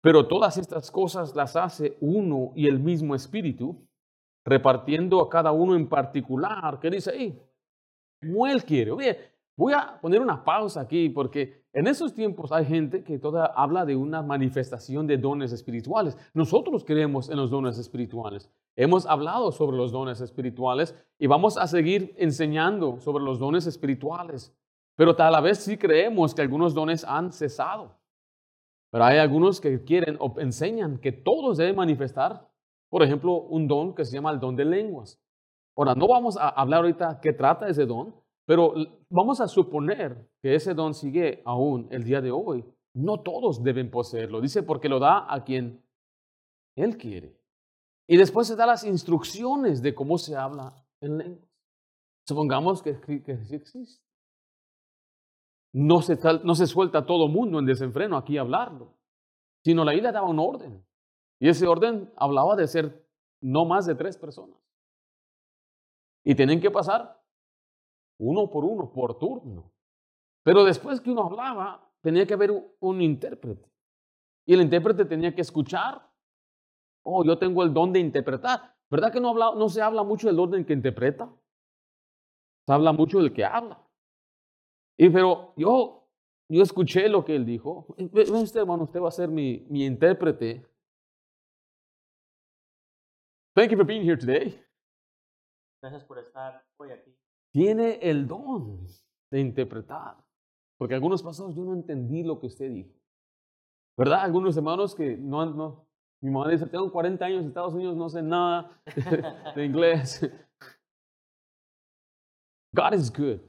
pero 0.01 0.27
todas 0.27 0.57
estas 0.57 0.89
cosas 0.91 1.35
las 1.35 1.55
hace 1.55 1.97
uno 2.01 2.51
y 2.55 2.67
el 2.67 2.79
mismo 2.79 3.15
Espíritu, 3.15 3.87
repartiendo 4.45 5.21
a 5.21 5.29
cada 5.29 5.51
uno 5.51 5.75
en 5.75 5.87
particular. 5.87 6.79
¿Qué 6.79 6.89
dice 6.89 7.11
ahí? 7.11 7.39
Como 8.21 8.47
Él 8.47 8.63
quiere. 8.63 8.91
Oye, 8.91 9.17
voy 9.55 9.73
a 9.73 9.99
poner 10.01 10.21
una 10.21 10.43
pausa 10.43 10.81
aquí 10.81 11.09
porque 11.09 11.58
en 11.71 11.85
esos 11.85 12.13
tiempos 12.13 12.51
hay 12.51 12.65
gente 12.65 13.03
que 13.03 13.19
toda 13.19 13.45
habla 13.45 13.85
de 13.85 13.95
una 13.95 14.23
manifestación 14.23 15.05
de 15.05 15.17
dones 15.17 15.51
espirituales. 15.51 16.17
Nosotros 16.33 16.83
creemos 16.83 17.29
en 17.29 17.37
los 17.37 17.51
dones 17.51 17.77
espirituales. 17.77 18.51
Hemos 18.75 19.05
hablado 19.05 19.51
sobre 19.51 19.77
los 19.77 19.91
dones 19.91 20.19
espirituales 20.21 20.95
y 21.19 21.27
vamos 21.27 21.57
a 21.57 21.67
seguir 21.67 22.15
enseñando 22.17 22.99
sobre 22.99 23.23
los 23.23 23.37
dones 23.37 23.67
espirituales. 23.67 24.55
Pero 24.95 25.15
tal 25.15 25.41
vez 25.43 25.59
sí 25.59 25.77
creemos 25.77 26.33
que 26.33 26.41
algunos 26.41 26.73
dones 26.73 27.03
han 27.03 27.31
cesado. 27.31 27.99
Pero 28.91 29.03
hay 29.03 29.19
algunos 29.19 29.61
que 29.61 29.83
quieren 29.83 30.17
o 30.19 30.33
enseñan 30.39 30.97
que 30.97 31.11
todos 31.11 31.57
deben 31.57 31.75
manifestar, 31.75 32.49
por 32.89 33.03
ejemplo, 33.03 33.33
un 33.41 33.67
don 33.67 33.93
que 33.93 34.05
se 34.05 34.15
llama 34.15 34.31
el 34.31 34.39
don 34.39 34.55
de 34.55 34.65
lenguas. 34.65 35.21
Ahora, 35.77 35.93
no 35.93 36.07
vamos 36.07 36.35
a 36.35 36.49
hablar 36.49 36.81
ahorita 36.81 37.19
qué 37.21 37.31
trata 37.31 37.67
ese 37.69 37.85
don, 37.85 38.15
pero 38.49 38.73
vamos 39.11 39.39
a 39.41 39.47
suponer 39.47 40.27
que 40.41 40.55
ese 40.55 40.73
don 40.73 40.95
sigue 40.95 41.43
aún 41.45 41.87
el 41.91 42.03
día 42.03 42.19
de 42.19 42.31
hoy. 42.31 42.65
No 42.95 43.19
todos 43.21 43.61
deben 43.61 43.91
poseerlo. 43.91 44.41
Dice 44.41 44.63
porque 44.63 44.89
lo 44.89 44.97
da 44.97 45.31
a 45.31 45.43
quien 45.43 45.85
Él 46.75 46.97
quiere. 46.97 47.39
Y 48.07 48.17
después 48.17 48.47
se 48.47 48.55
da 48.55 48.65
las 48.65 48.83
instrucciones 48.83 49.83
de 49.83 49.93
cómo 49.93 50.17
se 50.17 50.35
habla 50.35 50.83
en 50.99 51.19
lenguas. 51.19 51.47
Supongamos 52.27 52.81
que, 52.81 52.99
que 52.99 53.37
existe. 53.51 54.03
No 55.71 56.01
se, 56.01 56.17
no 56.43 56.55
se 56.55 56.65
suelta 56.65 57.05
todo 57.05 57.27
mundo 57.27 57.59
en 57.59 57.67
desenfreno 57.67 58.17
aquí 58.17 58.39
a 58.39 58.41
hablarlo, 58.41 58.97
sino 59.63 59.85
la 59.85 59.93
isla 59.93 60.11
daba 60.11 60.27
un 60.27 60.39
orden. 60.39 60.83
Y 61.39 61.49
ese 61.49 61.67
orden 61.67 62.11
hablaba 62.15 62.55
de 62.55 62.67
ser 62.67 63.07
no 63.41 63.65
más 63.65 63.85
de 63.85 63.93
tres 63.93 64.17
personas. 64.17 64.57
Y 66.23 66.33
tienen 66.33 66.59
que 66.59 66.71
pasar 66.71 67.18
uno 68.19 68.49
por 68.49 68.65
uno, 68.65 68.91
por 68.91 69.17
turno. 69.17 69.71
Pero 70.43 70.63
después 70.63 71.01
que 71.01 71.11
uno 71.11 71.23
hablaba, 71.23 71.89
tenía 72.01 72.25
que 72.25 72.33
haber 72.33 72.51
un, 72.79 73.01
intérprete. 73.01 73.69
Y 74.45 74.53
el 74.53 74.61
intérprete 74.61 75.05
tenía 75.05 75.33
que 75.33 75.41
escuchar. 75.41 76.07
Oh, 77.03 77.23
yo 77.23 77.37
tengo 77.37 77.63
el 77.63 77.73
don 77.73 77.93
de 77.93 77.99
interpretar. 77.99 78.75
¿Verdad 78.89 79.11
que 79.11 79.19
no, 79.19 79.29
habla, 79.29 79.53
no 79.55 79.69
se 79.69 79.81
habla 79.81 80.03
mucho 80.03 80.27
del 80.27 80.39
orden 80.39 80.65
que 80.65 80.73
interpreta? 80.73 81.31
Se 82.65 82.73
habla 82.73 82.91
mucho 82.91 83.19
del 83.19 83.33
que 83.33 83.45
habla. 83.45 83.81
Y 84.97 85.09
pero 85.09 85.53
yo, 85.55 86.07
yo 86.49 86.63
escuché 86.63 87.07
lo 87.07 87.23
que 87.23 87.35
él 87.35 87.45
dijo. 87.45 87.87
Ven 87.97 88.33
usted, 88.35 88.61
hermano, 88.61 88.83
usted 88.83 88.99
va 88.99 89.09
a 89.09 89.11
ser 89.11 89.29
mi, 89.29 89.65
intérprete. 89.69 90.65
Thank 93.55 93.71
you 93.71 93.77
for 93.77 93.85
being 93.85 94.03
here 94.03 94.17
today. 94.17 94.59
Gracias 95.81 96.03
por 96.03 96.17
estar 96.17 96.65
hoy 96.77 96.91
aquí. 96.91 97.18
Tiene 97.51 97.99
el 98.01 98.27
don 98.27 98.85
de 99.31 99.39
interpretar. 99.39 100.17
Porque 100.77 100.95
algunos 100.95 101.21
pasados 101.21 101.55
yo 101.55 101.63
no 101.63 101.73
entendí 101.73 102.23
lo 102.23 102.39
que 102.39 102.47
usted 102.47 102.71
dijo. 102.71 102.91
¿Verdad? 103.97 104.21
Algunos 104.21 104.55
hermanos 104.55 104.95
que 104.95 105.17
no, 105.17 105.45
no. 105.45 105.85
Mi 106.21 106.31
mamá 106.31 106.49
dice, 106.49 106.65
tengo 106.67 106.91
40 106.91 107.25
años 107.25 107.41
en 107.41 107.47
Estados 107.47 107.73
Unidos, 107.73 107.95
no 107.95 108.09
sé 108.09 108.21
nada 108.21 108.81
de 109.55 109.65
inglés. 109.65 110.21
God 112.73 112.93
is 112.93 113.11
good. 113.11 113.41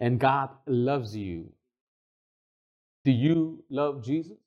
And 0.00 0.18
God 0.18 0.50
loves 0.66 1.14
you. 1.14 1.52
Do 3.04 3.10
you 3.10 3.64
love 3.68 4.02
Jesus? 4.02 4.38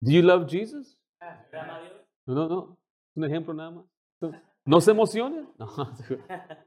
Do 0.00 0.12
you 0.12 0.22
love 0.22 0.48
Jesus? 0.48 0.96
¿Ama 1.20 1.76
a 1.76 1.80
Dios? 1.80 1.92
No, 2.26 2.34
no, 2.34 2.48
no. 2.48 2.78
Un 3.16 3.24
ejemplo 3.24 3.54
nada 3.54 3.70
más. 3.70 3.84
¿No 4.66 4.80
se 4.80 4.92
emociona? 4.92 5.46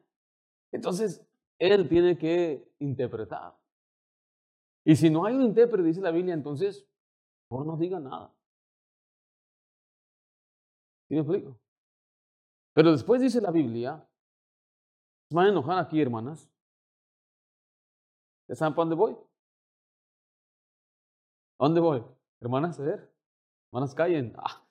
Entonces, 0.71 1.25
él 1.57 1.89
tiene 1.89 2.17
que 2.17 2.71
interpretar. 2.79 3.57
Y 4.85 4.95
si 4.95 5.09
no 5.09 5.25
hay 5.25 5.35
un 5.35 5.41
intérprete, 5.41 5.87
dice 5.87 6.01
la 6.01 6.11
Biblia, 6.11 6.33
entonces, 6.33 6.87
por 7.49 7.65
no 7.65 7.75
diga 7.75 7.99
nada. 7.99 8.33
¿Sí 11.07 11.15
me 11.15 11.21
explico? 11.21 11.59
Pero 12.73 12.91
después 12.91 13.21
dice 13.21 13.41
la 13.41 13.51
Biblia, 13.51 14.07
se 15.29 15.35
van 15.35 15.47
a 15.47 15.49
enojar 15.49 15.79
aquí, 15.79 16.01
hermanas. 16.01 16.49
¿Ya 18.47 18.55
saben 18.55 18.75
para 18.75 18.83
dónde 18.83 18.95
voy? 18.95 19.17
¿A 21.59 21.65
dónde 21.65 21.81
voy? 21.81 22.03
Hermanas, 22.39 22.79
a 22.79 22.83
ver. 22.83 23.13
Hermanas, 23.71 23.95
callen. 23.95 24.33
Ah. 24.37 24.66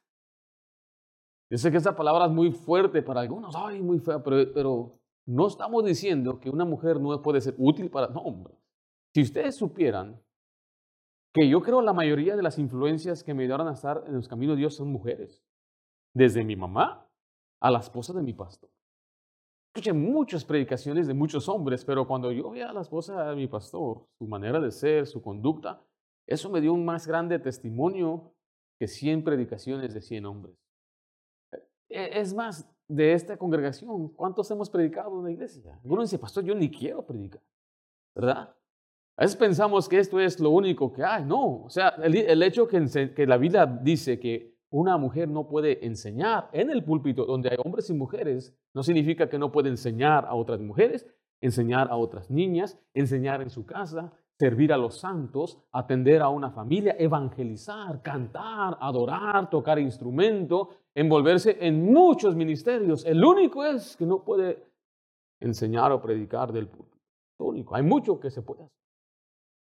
Yo 1.50 1.58
sé 1.58 1.70
que 1.70 1.76
esa 1.76 1.94
palabra 1.94 2.26
es 2.26 2.32
muy 2.32 2.50
fuerte 2.50 3.02
para 3.02 3.20
algunos, 3.20 3.54
ay, 3.56 3.80
muy 3.80 4.00
fea, 4.00 4.22
pero, 4.22 4.52
pero 4.52 4.92
no 5.26 5.46
estamos 5.46 5.84
diciendo 5.84 6.40
que 6.40 6.50
una 6.50 6.64
mujer 6.64 7.00
no 7.00 7.20
puede 7.22 7.40
ser 7.40 7.54
útil 7.58 7.90
para... 7.90 8.08
No, 8.08 8.20
hombre. 8.20 8.54
Si 9.14 9.22
ustedes 9.22 9.54
supieran 9.54 10.20
que 11.32 11.48
yo 11.48 11.60
creo 11.60 11.82
la 11.82 11.92
mayoría 11.92 12.34
de 12.34 12.42
las 12.42 12.58
influencias 12.58 13.22
que 13.22 13.34
me 13.34 13.42
ayudaron 13.42 13.68
a 13.68 13.74
estar 13.74 14.04
en 14.06 14.14
los 14.14 14.26
caminos 14.26 14.56
de 14.56 14.60
Dios 14.60 14.74
son 14.74 14.90
mujeres. 14.90 15.44
Desde 16.14 16.44
mi 16.44 16.56
mamá 16.56 17.06
a 17.60 17.70
la 17.70 17.78
esposa 17.78 18.12
de 18.12 18.22
mi 18.22 18.32
pastor. 18.32 18.70
Escuché 19.74 19.92
muchas 19.92 20.44
predicaciones 20.44 21.06
de 21.06 21.12
muchos 21.12 21.48
hombres, 21.48 21.84
pero 21.84 22.06
cuando 22.06 22.32
yo 22.32 22.50
veía 22.50 22.70
a 22.70 22.72
la 22.72 22.80
esposa 22.80 23.28
de 23.28 23.36
mi 23.36 23.46
pastor, 23.46 24.06
su 24.18 24.26
manera 24.26 24.58
de 24.60 24.70
ser, 24.70 25.06
su 25.06 25.20
conducta, 25.20 25.82
eso 26.26 26.48
me 26.48 26.62
dio 26.62 26.72
un 26.72 26.84
más 26.84 27.06
grande 27.06 27.38
testimonio 27.38 28.32
que 28.78 28.88
100 28.88 29.22
predicaciones 29.22 29.92
de 29.92 30.00
100 30.00 30.24
hombres. 30.24 30.65
E, 31.88 32.20
es 32.20 32.34
más, 32.34 32.68
de 32.88 33.12
esta 33.12 33.36
congregación, 33.36 34.08
¿cuántos 34.10 34.50
hemos 34.50 34.70
predicado 34.70 35.18
en 35.18 35.24
la 35.24 35.30
iglesia? 35.32 35.78
Algunos 35.82 36.04
dicen, 36.04 36.20
pastor, 36.20 36.44
yo 36.44 36.54
ni 36.54 36.70
quiero 36.70 37.04
predicar, 37.04 37.42
¿verdad? 38.14 38.54
A 39.16 39.22
veces 39.22 39.36
pensamos 39.36 39.88
que 39.88 39.98
esto 39.98 40.20
es 40.20 40.38
lo 40.38 40.50
único 40.50 40.92
que 40.92 41.02
hay. 41.02 41.24
No, 41.24 41.64
o 41.64 41.70
sea, 41.70 41.88
el, 42.02 42.42
hecho 42.42 42.68
que, 42.68 43.12
que 43.14 43.26
la 43.26 43.38
Biblia 43.38 43.66
dice 43.66 44.20
que 44.20 44.56
una 44.70 44.98
mujer 44.98 45.28
no 45.28 45.48
puede 45.48 45.84
enseñar 45.86 46.50
en 46.52 46.70
el 46.70 46.84
púlpito 46.84 47.24
donde 47.24 47.48
hay 47.48 47.56
hombres 47.64 47.88
y 47.88 47.94
mujeres, 47.94 48.54
no 48.74 48.82
significa 48.82 49.28
que 49.28 49.38
no 49.38 49.50
puede 49.50 49.70
enseñar 49.70 50.26
a 50.26 50.34
otras 50.34 50.60
mujeres, 50.60 51.06
enseñar 51.40 51.88
a 51.90 51.96
otras 51.96 52.30
niñas, 52.30 52.78
enseñar 52.92 53.40
en 53.40 53.50
su 53.50 53.64
casa, 53.64 54.12
servir 54.38 54.72
a 54.72 54.76
los 54.76 54.98
santos, 54.98 55.58
atender 55.72 56.20
a 56.20 56.28
una 56.28 56.50
familia, 56.50 56.94
evangelizar, 56.98 58.02
cantar, 58.02 58.76
adorar, 58.80 59.48
tocar 59.48 59.78
instrumento, 59.78 60.70
envolverse 60.94 61.56
en 61.60 61.92
muchos 61.92 62.36
ministerios. 62.36 63.04
El 63.06 63.24
único 63.24 63.64
es 63.64 63.96
que 63.96 64.04
no 64.04 64.22
puede 64.22 64.62
enseñar 65.40 65.92
o 65.92 66.00
predicar 66.00 66.52
del. 66.52 66.68
Lo 67.38 67.46
único. 67.46 67.74
Hay 67.74 67.82
mucho 67.82 68.20
que 68.20 68.30
se 68.30 68.42
puede 68.42 68.64
hacer. 68.64 68.76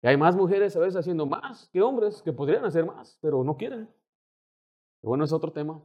Y 0.03 0.09
hay 0.09 0.17
más 0.17 0.35
mujeres 0.35 0.75
a 0.77 0.81
veces 0.81 0.97
haciendo 0.97 1.27
más 1.27 1.69
que 1.69 1.83
hombres 1.83 2.23
que 2.23 2.33
podrían 2.33 2.65
hacer 2.65 2.87
más, 2.87 3.19
pero 3.21 3.45
no 3.45 3.57
quieren. 3.57 3.89
bueno, 5.03 5.25
es 5.25 5.33
otro 5.33 5.53
tema. 5.53 5.83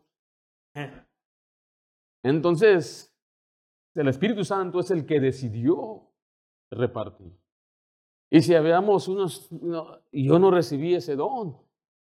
Entonces, 2.23 3.13
el 3.95 4.07
Espíritu 4.07 4.43
Santo 4.43 4.79
es 4.79 4.91
el 4.91 5.05
que 5.05 5.19
decidió 5.19 6.11
repartir. 6.71 7.33
Y 8.35 8.41
si 8.41 8.53
habíamos 8.53 9.07
unos, 9.07 9.47
y 10.11 10.27
yo 10.27 10.37
no 10.39 10.51
recibí 10.51 10.93
ese 10.93 11.15
don. 11.15 11.55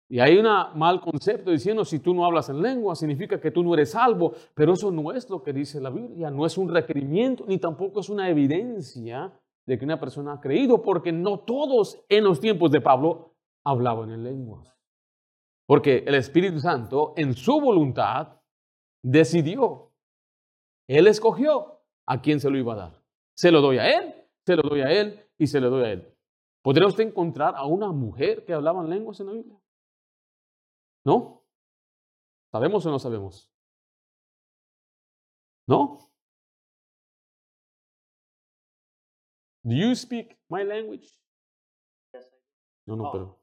Y 0.07 0.19
hay 0.19 0.37
un 0.37 0.45
mal 0.75 1.01
concepto 1.01 1.49
diciendo, 1.49 1.83
si 1.83 1.97
tú 1.97 2.13
no 2.13 2.23
hablas 2.23 2.49
en 2.49 2.61
lengua, 2.61 2.95
significa 2.95 3.41
que 3.41 3.49
tú 3.49 3.63
no 3.63 3.73
eres 3.73 3.89
salvo. 3.89 4.33
Pero 4.53 4.73
eso 4.73 4.91
no 4.91 5.11
es 5.11 5.27
lo 5.27 5.41
que 5.41 5.53
dice 5.53 5.81
la 5.81 5.89
Biblia, 5.89 6.29
no 6.29 6.45
es 6.45 6.55
un 6.59 6.69
requerimiento, 6.69 7.45
ni 7.47 7.57
tampoco 7.57 8.01
es 8.01 8.09
una 8.09 8.29
evidencia 8.29 9.33
de 9.65 9.79
que 9.79 9.85
una 9.85 9.99
persona 9.99 10.33
ha 10.33 10.39
creído, 10.39 10.83
porque 10.83 11.11
no 11.11 11.39
todos 11.39 11.99
en 12.09 12.25
los 12.25 12.39
tiempos 12.39 12.69
de 12.69 12.81
Pablo 12.81 13.33
hablaban 13.63 14.11
en 14.11 14.23
lenguas. 14.23 14.77
Porque 15.65 16.03
el 16.05 16.13
Espíritu 16.13 16.59
Santo, 16.59 17.15
en 17.17 17.33
su 17.33 17.59
voluntad, 17.59 18.39
decidió. 19.01 19.93
Él 20.87 21.07
escogió 21.07 21.81
a 22.05 22.21
quién 22.21 22.39
se 22.39 22.51
lo 22.51 22.59
iba 22.59 22.73
a 22.73 22.77
dar. 22.77 23.03
Se 23.35 23.49
lo 23.49 23.61
doy 23.61 23.79
a 23.79 23.97
él, 23.97 24.13
se 24.45 24.55
lo 24.55 24.61
doy 24.61 24.81
a 24.81 24.91
él 24.91 25.25
y 25.39 25.47
se 25.47 25.59
lo 25.59 25.71
doy 25.71 25.85
a 25.85 25.91
él. 25.93 26.15
¿Podría 26.62 26.88
usted 26.88 27.06
encontrar 27.08 27.56
a 27.56 27.65
una 27.65 27.91
mujer 27.91 28.43
que 28.45 28.54
hablaba 28.54 28.82
en 28.82 28.89
lenguas 28.89 29.19
en 29.19 29.28
la 29.28 29.34
Biblia? 29.34 29.60
¿No? 31.06 31.45
¿Sabemos 32.52 32.86
o 32.86 32.91
no 32.91 33.00
sabemos? 33.00 33.50
¿No? 35.67 36.00
Do 39.63 39.76
you 39.76 39.95
speak 39.95 40.38
my 40.50 40.63
language? 40.63 41.08
No, 42.88 42.95
no, 42.95 43.12
pero. 43.12 43.39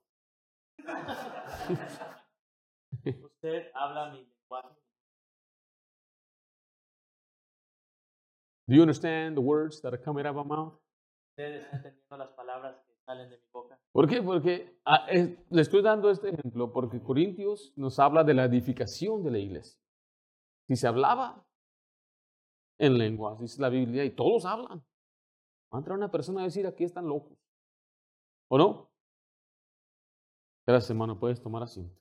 Usted 3.05 3.71
habla 3.75 4.11
mi 4.11 4.25
lenguaje. 4.25 4.77
Do 8.67 8.75
you 8.75 8.83
understand 8.83 9.37
the 9.37 9.41
words 9.41 9.81
that 9.83 9.95
are 9.95 10.03
coming 10.03 10.27
out 10.27 10.37
of 10.37 10.45
my 10.45 10.57
mouth? 10.57 10.75
Usted 11.31 11.61
está 11.61 11.77
entendiendo 11.77 12.17
las 12.17 12.31
palabras 12.31 12.86
¿Por 13.93 14.09
qué? 14.09 14.21
Porque 14.23 14.79
ah, 14.85 15.07
le 15.11 15.63
estoy 15.63 15.83
dando 15.83 16.11
este 16.11 16.31
ejemplo 16.31 16.73
porque 16.73 17.01
Corintios 17.01 17.73
nos 17.77 17.99
habla 17.99 18.25
de 18.25 18.35
la 18.35 18.45
edificación 18.45 19.23
de 19.23 19.31
la 19.31 19.39
iglesia. 19.39 19.81
Si 20.67 20.77
se 20.77 20.87
hablaba 20.87 21.47
en 22.79 22.99
lenguas, 22.99 23.39
dice 23.41 23.61
la 23.61 23.69
Biblia, 23.69 24.05
y 24.05 24.11
todos 24.11 24.45
hablan. 24.45 24.79
Va 25.73 25.79
a 25.79 25.79
entrar 25.79 25.97
una 25.97 26.11
persona 26.11 26.43
a 26.43 26.45
decir, 26.45 26.67
aquí 26.67 26.85
están 26.85 27.07
locos. 27.07 27.39
¿O 28.49 28.59
no? 28.59 28.91
Gracias, 30.67 30.91
hermano, 30.91 31.19
puedes 31.19 31.41
tomar 31.41 31.63
asiento. 31.63 31.97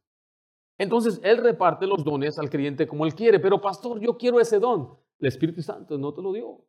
Entonces, 0.77 1.21
Él 1.23 1.37
reparte 1.37 1.87
los 1.87 2.03
dones 2.03 2.37
al 2.39 2.49
creyente 2.49 2.87
como 2.87 3.05
Él 3.05 3.15
quiere, 3.15 3.39
pero 3.39 3.61
pastor, 3.61 3.99
yo 3.99 4.17
quiero 4.17 4.39
ese 4.39 4.59
don. 4.59 4.97
El 5.19 5.27
Espíritu 5.27 5.61
Santo 5.61 5.97
no 5.97 6.13
te 6.13 6.21
lo 6.21 6.33
dio. 6.33 6.65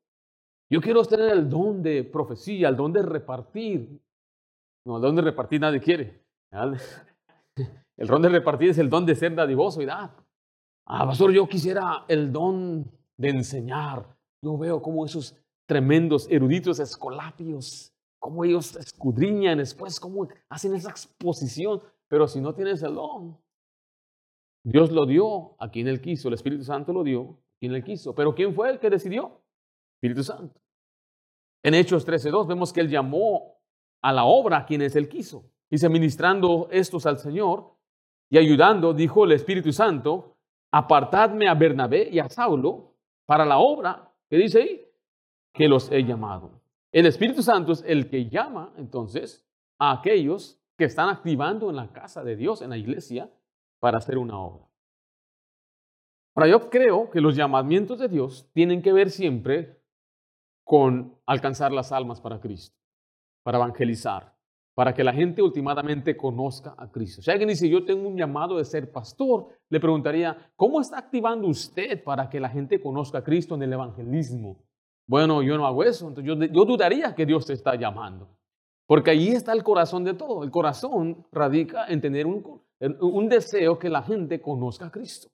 Yo 0.69 0.81
quiero 0.81 1.05
tener 1.05 1.31
el 1.33 1.49
don 1.49 1.83
de 1.83 2.05
profecía, 2.05 2.69
el 2.69 2.77
don 2.77 2.93
de 2.93 3.03
repartir. 3.03 4.01
No, 4.87 4.97
el 4.97 5.03
don 5.03 5.17
de 5.17 5.23
repartir 5.23 5.61
nadie 5.61 5.81
quiere. 5.81 6.23
El 7.99 8.09
don 8.09 8.21
de 8.21 8.29
repartir 8.29 8.69
es 8.69 8.79
el 8.79 8.91
don 8.91 9.07
de 9.07 9.15
ser 9.15 9.35
dadivoso 9.35 9.81
y 9.81 9.87
dar. 9.87 10.15
Ah, 10.85 11.07
pastor, 11.07 11.33
yo 11.33 11.49
quisiera 11.49 12.05
el 12.09 12.31
don 12.31 12.85
de 13.17 13.31
enseñar. 13.31 14.07
Yo 14.43 14.59
veo 14.59 14.83
cómo 14.83 15.07
esos 15.07 15.35
tremendos 15.65 16.31
eruditos 16.31 16.79
escolapios, 16.79 17.95
cómo 18.19 18.45
ellos 18.45 18.77
escudriñan 18.77 19.57
después, 19.57 19.99
cómo 19.99 20.29
hacen 20.51 20.75
esa 20.75 20.91
exposición. 20.91 21.81
Pero 22.07 22.29
si 22.29 22.43
no 22.43 22.55
tienes 22.55 22.83
el 22.83 22.97
don, 22.97 23.39
Dios 24.63 24.93
lo 24.93 25.07
dio 25.07 25.57
a 25.59 25.71
quien 25.71 25.89
Él 25.89 26.03
quiso, 26.03 26.29
el 26.29 26.35
Espíritu 26.35 26.65
Santo 26.65 26.93
lo 26.93 27.03
dio 27.03 27.23
a 27.23 27.59
quien 27.59 27.75
Él 27.75 27.83
quiso. 27.83 28.15
Pero 28.15 28.35
¿quién 28.35 28.55
fue 28.55 28.71
el 28.71 28.79
que 28.79 28.91
decidió? 28.91 29.41
Espíritu 29.95 30.23
Santo. 30.23 30.61
En 31.65 31.73
Hechos 31.73 32.07
13.2 32.07 32.47
vemos 32.47 32.75
que 32.75 32.83
Él 32.83 32.91
llamó 32.91 33.56
a 34.07 34.13
la 34.13 34.25
obra 34.25 34.59
a 34.59 34.67
quienes 34.67 34.95
Él 34.95 35.09
quiso. 35.09 35.51
Dice, 35.69 35.89
ministrando 35.89 36.69
estos 36.71 37.07
al 37.07 37.19
Señor 37.19 37.75
y 38.31 38.39
ayudando, 38.39 38.95
dijo 38.95 39.25
el 39.25 39.33
Espíritu 39.33 39.73
Santo, 39.73 40.37
apartadme 40.71 41.49
a 41.49 41.55
Bernabé 41.55 42.09
y 42.13 42.21
a 42.21 42.29
Saulo 42.29 42.95
para 43.25 43.45
la 43.45 43.59
obra, 43.59 44.13
que 44.31 44.37
dice 44.37 44.63
ahí, 44.63 44.89
que 45.53 45.67
los 45.67 45.91
he 45.91 46.05
llamado. 46.05 46.53
El 46.93 47.07
Espíritu 47.07 47.43
Santo 47.43 47.73
es 47.73 47.83
el 47.85 48.09
que 48.09 48.29
llama 48.29 48.73
entonces 48.77 49.45
a 49.77 49.91
aquellos 49.91 50.61
que 50.79 50.85
están 50.85 51.09
activando 51.09 51.69
en 51.69 51.75
la 51.75 51.93
casa 51.93 52.23
de 52.23 52.37
Dios, 52.37 52.63
en 52.63 52.71
la 52.71 52.77
iglesia, 52.77 53.29
para 53.81 53.99
hacer 53.99 54.19
una 54.19 54.39
obra. 54.39 54.69
Ahora, 56.37 56.49
yo 56.49 56.71
creo 56.71 57.11
que 57.11 57.21
los 57.21 57.35
llamamientos 57.35 57.99
de 57.99 58.07
Dios 58.07 58.49
tienen 58.53 58.83
que 58.83 58.93
ver 58.93 59.11
siempre 59.11 59.81
con 60.63 61.19
alcanzar 61.27 61.73
las 61.73 61.91
almas 61.91 62.21
para 62.21 62.39
Cristo, 62.39 62.77
para 63.47 63.59
evangelizar, 63.59 64.35
para 64.75 64.93
que 64.93 65.05
la 65.05 65.13
gente 65.13 65.41
últimamente 65.41 66.17
conozca 66.17 66.75
a 66.77 66.91
Cristo. 66.91 67.23
Si 67.23 67.31
alguien 67.31 67.49
dice, 67.49 67.69
yo 67.69 67.85
tengo 67.85 68.09
un 68.09 68.17
llamado 68.17 68.59
de 68.59 68.65
ser 68.65 68.91
pastor, 68.91 69.47
le 69.69 69.79
preguntaría, 69.79 70.51
¿cómo 70.57 70.81
está 70.81 70.99
activando 70.99 71.47
usted 71.47 72.03
para 72.03 72.29
que 72.29 72.41
la 72.41 72.49
gente 72.49 72.81
conozca 72.81 73.19
a 73.19 73.23
Cristo 73.23 73.55
en 73.55 73.63
el 73.63 73.73
evangelismo? 73.73 74.65
Bueno, 75.07 75.45
yo 75.45 75.57
no 75.57 75.65
hago 75.65 75.85
eso, 75.85 76.09
entonces 76.09 76.27
yo, 76.27 76.45
yo 76.45 76.65
dudaría 76.65 77.15
que 77.15 77.25
Dios 77.25 77.47
te 77.47 77.53
está 77.53 77.77
llamando. 77.77 78.37
Porque 78.85 79.13
ahí 79.13 79.29
está 79.29 79.53
el 79.53 79.63
corazón 79.63 80.03
de 80.03 80.15
todo. 80.15 80.43
El 80.43 80.51
corazón 80.51 81.25
radica 81.31 81.87
en 81.87 82.01
tener 82.01 82.27
un, 82.27 82.63
un 83.01 83.29
deseo 83.29 83.79
que 83.79 83.89
la 83.89 84.03
gente 84.03 84.41
conozca 84.41 84.87
a 84.87 84.91
Cristo. 84.91 85.29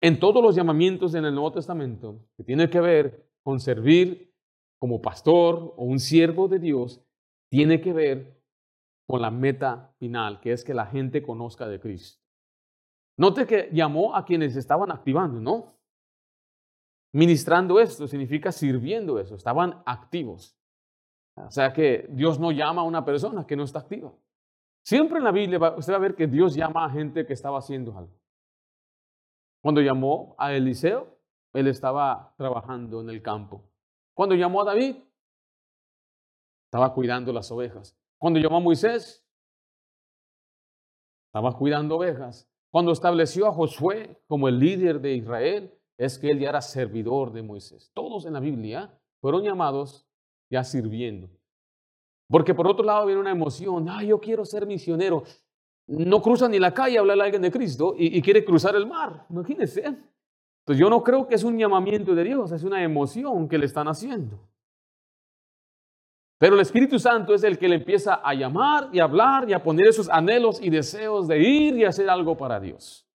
En 0.00 0.18
todos 0.18 0.42
los 0.42 0.56
llamamientos 0.56 1.14
en 1.14 1.26
el 1.26 1.34
Nuevo 1.34 1.52
Testamento, 1.52 2.26
que 2.36 2.42
tiene 2.42 2.68
que 2.68 2.80
ver 2.80 3.24
con 3.44 3.60
servir 3.60 4.34
como 4.80 5.00
pastor 5.00 5.74
o 5.76 5.84
un 5.84 6.00
siervo 6.00 6.48
de 6.48 6.58
Dios 6.58 7.00
tiene 7.50 7.80
que 7.80 7.92
ver 7.92 8.40
con 9.06 9.20
la 9.20 9.30
meta 9.30 9.92
final, 9.98 10.40
que 10.40 10.52
es 10.52 10.64
que 10.64 10.72
la 10.72 10.86
gente 10.86 11.22
conozca 11.22 11.66
de 11.66 11.80
Cristo. 11.80 12.22
Note 13.18 13.46
que 13.46 13.68
llamó 13.72 14.14
a 14.14 14.24
quienes 14.24 14.56
estaban 14.56 14.90
activando, 14.90 15.40
¿no? 15.40 15.74
Ministrando 17.12 17.80
esto 17.80 18.06
significa 18.06 18.52
sirviendo 18.52 19.18
eso, 19.18 19.34
estaban 19.34 19.82
activos. 19.84 20.56
O 21.34 21.50
sea 21.50 21.72
que 21.72 22.06
Dios 22.10 22.38
no 22.38 22.52
llama 22.52 22.82
a 22.82 22.84
una 22.84 23.04
persona 23.04 23.46
que 23.46 23.56
no 23.56 23.64
está 23.64 23.80
activa. 23.80 24.12
Siempre 24.84 25.18
en 25.18 25.24
la 25.24 25.32
Biblia 25.32 25.58
usted 25.76 25.92
va 25.92 25.96
a 25.96 26.00
ver 26.00 26.14
que 26.14 26.28
Dios 26.28 26.54
llama 26.54 26.84
a 26.84 26.90
gente 26.90 27.26
que 27.26 27.32
estaba 27.32 27.58
haciendo 27.58 27.96
algo. 27.98 28.14
Cuando 29.60 29.80
llamó 29.80 30.34
a 30.38 30.54
Eliseo, 30.54 31.18
él 31.52 31.66
estaba 31.66 32.32
trabajando 32.36 33.00
en 33.00 33.10
el 33.10 33.22
campo. 33.22 33.64
Cuando 34.14 34.34
llamó 34.34 34.62
a 34.62 34.64
David, 34.64 34.96
estaba 36.70 36.94
cuidando 36.94 37.32
las 37.32 37.50
ovejas. 37.50 37.98
Cuando 38.16 38.38
llamó 38.38 38.58
a 38.58 38.60
Moisés, 38.60 39.26
estaba 41.26 41.52
cuidando 41.58 41.96
ovejas. 41.96 42.48
Cuando 42.70 42.92
estableció 42.92 43.48
a 43.48 43.52
Josué 43.52 44.22
como 44.28 44.46
el 44.46 44.60
líder 44.60 45.00
de 45.00 45.16
Israel, 45.16 45.74
es 45.98 46.16
que 46.16 46.30
él 46.30 46.38
ya 46.38 46.50
era 46.50 46.62
servidor 46.62 47.32
de 47.32 47.42
Moisés. 47.42 47.90
Todos 47.92 48.24
en 48.24 48.34
la 48.34 48.40
Biblia 48.40 48.96
fueron 49.20 49.42
llamados 49.42 50.06
ya 50.48 50.62
sirviendo. 50.62 51.28
Porque 52.28 52.54
por 52.54 52.68
otro 52.68 52.84
lado 52.84 53.04
viene 53.06 53.20
una 53.20 53.32
emoción, 53.32 53.88
ah, 53.88 54.04
yo 54.04 54.20
quiero 54.20 54.44
ser 54.44 54.64
misionero. 54.64 55.24
No 55.88 56.22
cruza 56.22 56.48
ni 56.48 56.60
la 56.60 56.72
calle 56.72 56.98
a 56.98 57.00
hablarle 57.00 57.24
a 57.24 57.26
alguien 57.26 57.42
de 57.42 57.50
Cristo 57.50 57.96
y, 57.98 58.22
quiere 58.22 58.44
cruzar 58.44 58.76
el 58.76 58.86
mar. 58.86 59.26
Imagínense. 59.28 59.84
Entonces 59.84 60.78
yo 60.78 60.88
no 60.88 61.02
creo 61.02 61.26
que 61.26 61.34
es 61.34 61.42
un 61.42 61.58
llamamiento 61.58 62.14
de 62.14 62.22
Dios, 62.22 62.52
es 62.52 62.62
una 62.62 62.84
emoción 62.84 63.48
que 63.48 63.58
le 63.58 63.66
están 63.66 63.88
haciendo. 63.88 64.49
Pero 66.40 66.54
el 66.54 66.62
Espíritu 66.62 66.98
Santo 66.98 67.34
es 67.34 67.44
el 67.44 67.58
que 67.58 67.68
le 67.68 67.74
empieza 67.74 68.14
a 68.14 68.32
llamar 68.32 68.88
y 68.94 68.98
a 68.98 69.04
hablar 69.04 69.46
y 69.46 69.52
a 69.52 69.62
poner 69.62 69.88
esos 69.88 70.08
anhelos 70.08 70.58
y 70.62 70.70
deseos 70.70 71.28
de 71.28 71.38
ir 71.38 71.76
y 71.76 71.84
hacer 71.84 72.08
algo 72.08 72.34
para 72.34 72.58
Dios. 72.58 73.06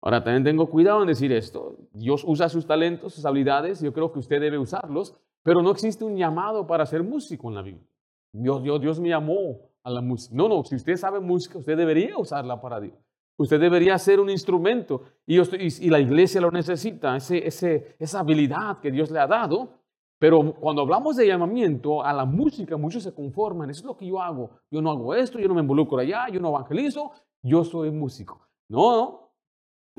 Ahora 0.00 0.24
también 0.24 0.44
tengo 0.44 0.70
cuidado 0.70 1.02
en 1.02 1.08
decir 1.08 1.30
esto. 1.30 1.76
Dios 1.92 2.24
usa 2.26 2.48
sus 2.48 2.66
talentos, 2.66 3.12
sus 3.12 3.26
habilidades, 3.26 3.82
yo 3.82 3.92
creo 3.92 4.10
que 4.10 4.18
usted 4.18 4.40
debe 4.40 4.56
usarlos, 4.56 5.14
pero 5.42 5.60
no 5.60 5.70
existe 5.70 6.06
un 6.06 6.16
llamado 6.16 6.66
para 6.66 6.86
ser 6.86 7.02
músico 7.02 7.50
en 7.50 7.54
la 7.56 7.60
Biblia. 7.60 7.86
Dios, 8.32 8.62
Dios, 8.62 8.80
Dios 8.80 8.98
me 8.98 9.10
llamó 9.10 9.60
a 9.82 9.90
la 9.90 10.00
música. 10.00 10.34
No, 10.34 10.48
no, 10.48 10.64
si 10.64 10.74
usted 10.74 10.96
sabe 10.96 11.20
música, 11.20 11.58
usted 11.58 11.76
debería 11.76 12.16
usarla 12.16 12.58
para 12.62 12.80
Dios. 12.80 12.96
Usted 13.36 13.60
debería 13.60 13.98
ser 13.98 14.20
un 14.20 14.30
instrumento 14.30 15.02
y, 15.26 15.90
la 15.90 16.00
iglesia 16.00 16.40
lo 16.40 16.50
necesita, 16.50 17.14
esa 17.18 18.20
habilidad 18.20 18.80
que 18.80 18.90
Dios 18.90 19.10
le 19.10 19.18
ha 19.18 19.26
dado 19.26 19.78
pero 20.18 20.54
cuando 20.54 20.82
hablamos 20.82 21.16
de 21.16 21.26
llamamiento 21.26 22.02
a 22.02 22.12
la 22.12 22.24
música, 22.24 22.76
muchos 22.76 23.04
se 23.04 23.14
conforman. 23.14 23.70
Eso 23.70 23.80
es 23.80 23.86
lo 23.86 23.96
que 23.96 24.06
yo 24.06 24.20
hago. 24.20 24.50
Yo 24.70 24.82
no 24.82 24.90
hago 24.90 25.14
esto, 25.14 25.38
yo 25.38 25.46
no 25.46 25.54
me 25.54 25.60
involucro 25.60 25.98
allá, 25.98 26.28
yo 26.28 26.40
no 26.40 26.48
evangelizo, 26.48 27.12
yo 27.42 27.64
soy 27.64 27.90
músico. 27.92 28.44
No, 28.68 29.32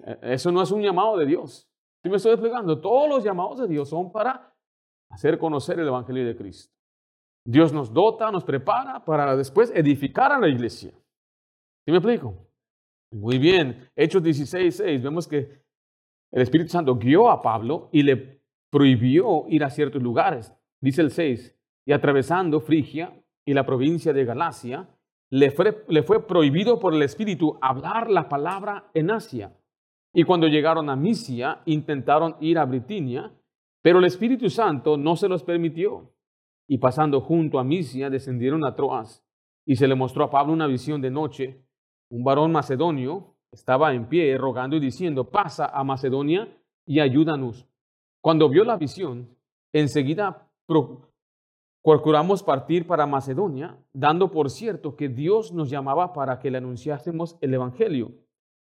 e, 0.03 0.33
eso 0.33 0.51
no 0.51 0.61
es 0.61 0.71
un 0.71 0.81
llamado 0.81 1.17
de 1.17 1.25
Dios. 1.25 1.69
Si 2.03 2.09
me 2.09 2.17
estoy 2.17 2.33
explicando, 2.33 2.79
todos 2.79 3.09
los 3.09 3.23
llamados 3.23 3.59
de 3.59 3.67
Dios 3.67 3.89
son 3.89 4.11
para 4.11 4.53
hacer 5.09 5.39
conocer 5.39 5.79
el 5.79 5.87
Evangelio 5.87 6.25
de 6.25 6.35
Cristo. 6.35 6.73
Dios 7.45 7.73
nos 7.73 7.93
dota, 7.93 8.31
nos 8.31 8.43
prepara 8.43 9.03
para 9.03 9.35
después 9.35 9.71
edificar 9.73 10.31
a 10.31 10.39
la 10.39 10.49
iglesia. 10.49 10.91
¿Sí 11.85 11.91
me 11.91 11.97
explico? 11.97 12.35
Muy 13.11 13.37
bien. 13.39 13.89
Hechos 13.95 14.21
16, 14.21 14.75
6. 14.75 15.01
Vemos 15.01 15.27
que 15.27 15.63
el 16.31 16.41
Espíritu 16.41 16.69
Santo 16.69 16.95
guió 16.95 17.29
a 17.29 17.41
Pablo 17.41 17.89
y 17.91 18.03
le 18.03 18.38
prohibió 18.69 19.45
ir 19.47 19.63
a 19.63 19.69
ciertos 19.69 20.01
lugares. 20.01 20.53
Dice 20.81 21.01
el 21.01 21.11
6, 21.11 21.55
y 21.85 21.91
atravesando 21.91 22.59
Frigia 22.59 23.13
y 23.45 23.53
la 23.53 23.65
provincia 23.65 24.13
de 24.13 24.25
Galacia, 24.25 24.87
le 25.31 25.51
fue, 25.51 25.85
le 25.87 26.03
fue 26.03 26.25
prohibido 26.25 26.79
por 26.79 26.93
el 26.93 27.01
Espíritu 27.01 27.57
hablar 27.61 28.09
la 28.09 28.29
palabra 28.29 28.89
en 28.93 29.11
Asia. 29.11 29.55
Y 30.13 30.23
cuando 30.23 30.47
llegaron 30.47 30.89
a 30.89 30.95
Misia, 30.95 31.61
intentaron 31.65 32.35
ir 32.39 32.57
a 32.57 32.65
Britinia, 32.65 33.31
pero 33.81 33.99
el 33.99 34.05
Espíritu 34.05 34.49
Santo 34.49 34.97
no 34.97 35.15
se 35.15 35.29
los 35.29 35.43
permitió. 35.43 36.11
Y 36.67 36.79
pasando 36.79 37.21
junto 37.21 37.59
a 37.59 37.63
Misia, 37.63 38.09
descendieron 38.09 38.63
a 38.65 38.75
Troas. 38.75 39.23
Y 39.65 39.75
se 39.75 39.87
le 39.87 39.95
mostró 39.95 40.23
a 40.23 40.29
Pablo 40.29 40.53
una 40.53 40.67
visión 40.67 41.01
de 41.01 41.11
noche. 41.11 41.63
Un 42.09 42.23
varón 42.23 42.51
macedonio 42.51 43.35
estaba 43.51 43.93
en 43.93 44.07
pie 44.07 44.37
rogando 44.37 44.75
y 44.75 44.79
diciendo, 44.79 45.29
pasa 45.29 45.67
a 45.67 45.83
Macedonia 45.83 46.47
y 46.85 46.99
ayúdanos. 46.99 47.68
Cuando 48.21 48.49
vio 48.49 48.63
la 48.63 48.77
visión, 48.77 49.29
enseguida 49.73 50.49
procuramos 51.81 52.43
partir 52.43 52.85
para 52.85 53.05
Macedonia, 53.05 53.77
dando 53.93 54.31
por 54.31 54.49
cierto 54.49 54.95
que 54.95 55.07
Dios 55.07 55.53
nos 55.53 55.69
llamaba 55.69 56.11
para 56.11 56.39
que 56.39 56.51
le 56.51 56.57
anunciásemos 56.57 57.37
el 57.41 57.53
Evangelio. 57.53 58.11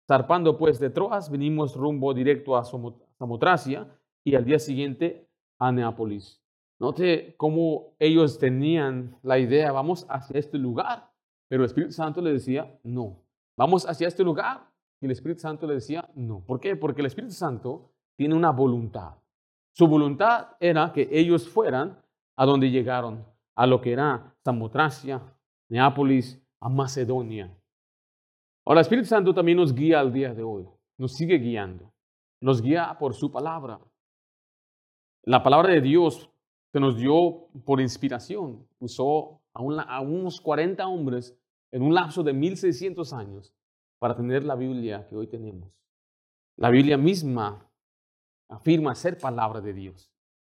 Zarpando 0.07 0.57
pues 0.57 0.79
de 0.79 0.89
Troas, 0.89 1.31
vinimos 1.31 1.75
rumbo 1.75 2.13
directo 2.13 2.55
a 2.55 2.63
Samotracia 2.63 3.87
y 4.23 4.35
al 4.35 4.45
día 4.45 4.59
siguiente 4.59 5.27
a 5.59 5.71
Neápolis. 5.71 6.41
Note 6.79 7.33
cómo 7.37 7.95
ellos 7.97 8.37
tenían 8.37 9.17
la 9.23 9.39
idea, 9.39 9.71
vamos 9.71 10.05
hacia 10.09 10.39
este 10.39 10.59
lugar, 10.59 11.11
pero 11.49 11.63
el 11.63 11.65
Espíritu 11.65 11.93
Santo 11.93 12.21
le 12.21 12.33
decía, 12.33 12.79
no, 12.83 13.23
vamos 13.57 13.89
hacia 13.89 14.07
este 14.07 14.23
lugar. 14.23 14.69
Y 15.01 15.05
el 15.05 15.11
Espíritu 15.11 15.41
Santo 15.41 15.65
le 15.65 15.75
decía, 15.75 16.09
no. 16.15 16.43
¿Por 16.45 16.59
qué? 16.59 16.75
Porque 16.75 17.01
el 17.01 17.07
Espíritu 17.07 17.33
Santo 17.33 17.91
tiene 18.15 18.35
una 18.35 18.51
voluntad. 18.51 19.15
Su 19.77 19.85
voluntad 19.85 20.55
era 20.59 20.91
que 20.91 21.07
ellos 21.11 21.47
fueran 21.47 22.01
a 22.35 22.47
donde 22.47 22.71
llegaron, 22.71 23.23
a 23.55 23.67
lo 23.67 23.79
que 23.79 23.91
era 23.91 24.35
Samotracia, 24.43 25.21
Neápolis, 25.69 26.41
a 26.59 26.67
Macedonia. 26.67 27.55
Ahora, 28.65 28.79
el 28.79 28.85
Espíritu 28.85 29.07
Santo 29.07 29.35
también 29.35 29.59
nos 29.59 29.75
guía 29.75 29.99
al 29.99 30.11
día 30.11 30.33
de 30.33 30.41
hoy, 30.41 30.67
nos 30.97 31.13
sigue 31.13 31.37
guiando, 31.37 31.93
nos 32.41 32.59
guía 32.59 32.97
por 32.99 33.13
su 33.13 33.31
palabra. 33.31 33.79
La 35.21 35.43
palabra 35.43 35.71
de 35.71 35.81
Dios 35.81 36.27
se 36.71 36.79
nos 36.79 36.97
dio 36.97 37.45
por 37.63 37.79
inspiración, 37.79 38.67
usó 38.79 39.41
a, 39.53 39.59
a 39.59 40.01
unos 40.01 40.41
40 40.41 40.87
hombres 40.87 41.37
en 41.71 41.83
un 41.83 41.93
lapso 41.93 42.23
de 42.23 42.33
1600 42.33 43.13
años 43.13 43.53
para 43.99 44.15
tener 44.15 44.43
la 44.43 44.55
Biblia 44.55 45.05
que 45.07 45.15
hoy 45.15 45.27
tenemos. 45.27 45.79
La 46.55 46.71
Biblia 46.71 46.97
misma 46.97 47.66
afirma 48.49 48.95
ser 48.95 49.17
palabra 49.17 49.61
de 49.61 49.73
Dios. 49.73 50.11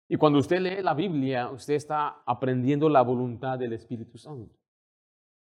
Y 0.09 0.17
cuando 0.17 0.39
usted 0.39 0.61
lee 0.61 0.83
la 0.83 0.95
Biblia, 0.95 1.51
usted 1.51 1.75
está 1.75 2.23
aprendiendo 2.27 2.89
la 2.89 3.03
voluntad 3.03 3.59
del 3.59 3.73
Espíritu 3.73 4.19
Santo. 4.19 4.57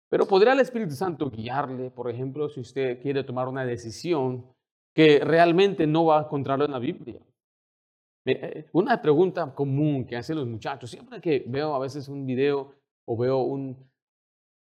Pero 0.08 0.26
¿podría 0.26 0.52
el 0.52 0.60
Espíritu 0.60 0.94
Santo 0.94 1.30
guiarle, 1.30 1.90
por 1.90 2.08
ejemplo, 2.08 2.48
si 2.48 2.60
usted 2.60 3.00
quiere 3.02 3.24
tomar 3.24 3.48
una 3.48 3.64
decisión 3.64 4.46
que 4.94 5.18
realmente 5.18 5.86
no 5.86 6.06
va 6.06 6.20
a 6.20 6.22
encontrarlo 6.22 6.64
en 6.64 6.70
la 6.70 6.78
Biblia? 6.78 7.20
Eh, 8.26 8.66
una 8.72 9.02
pregunta 9.02 9.54
común 9.54 10.06
que 10.06 10.16
hacen 10.16 10.36
los 10.36 10.46
muchachos, 10.46 10.90
siempre 10.90 11.20
que 11.20 11.44
veo 11.46 11.74
a 11.74 11.78
veces 11.78 12.08
un 12.08 12.24
video 12.24 12.74
o 13.06 13.16
veo 13.16 13.38
un, 13.38 13.76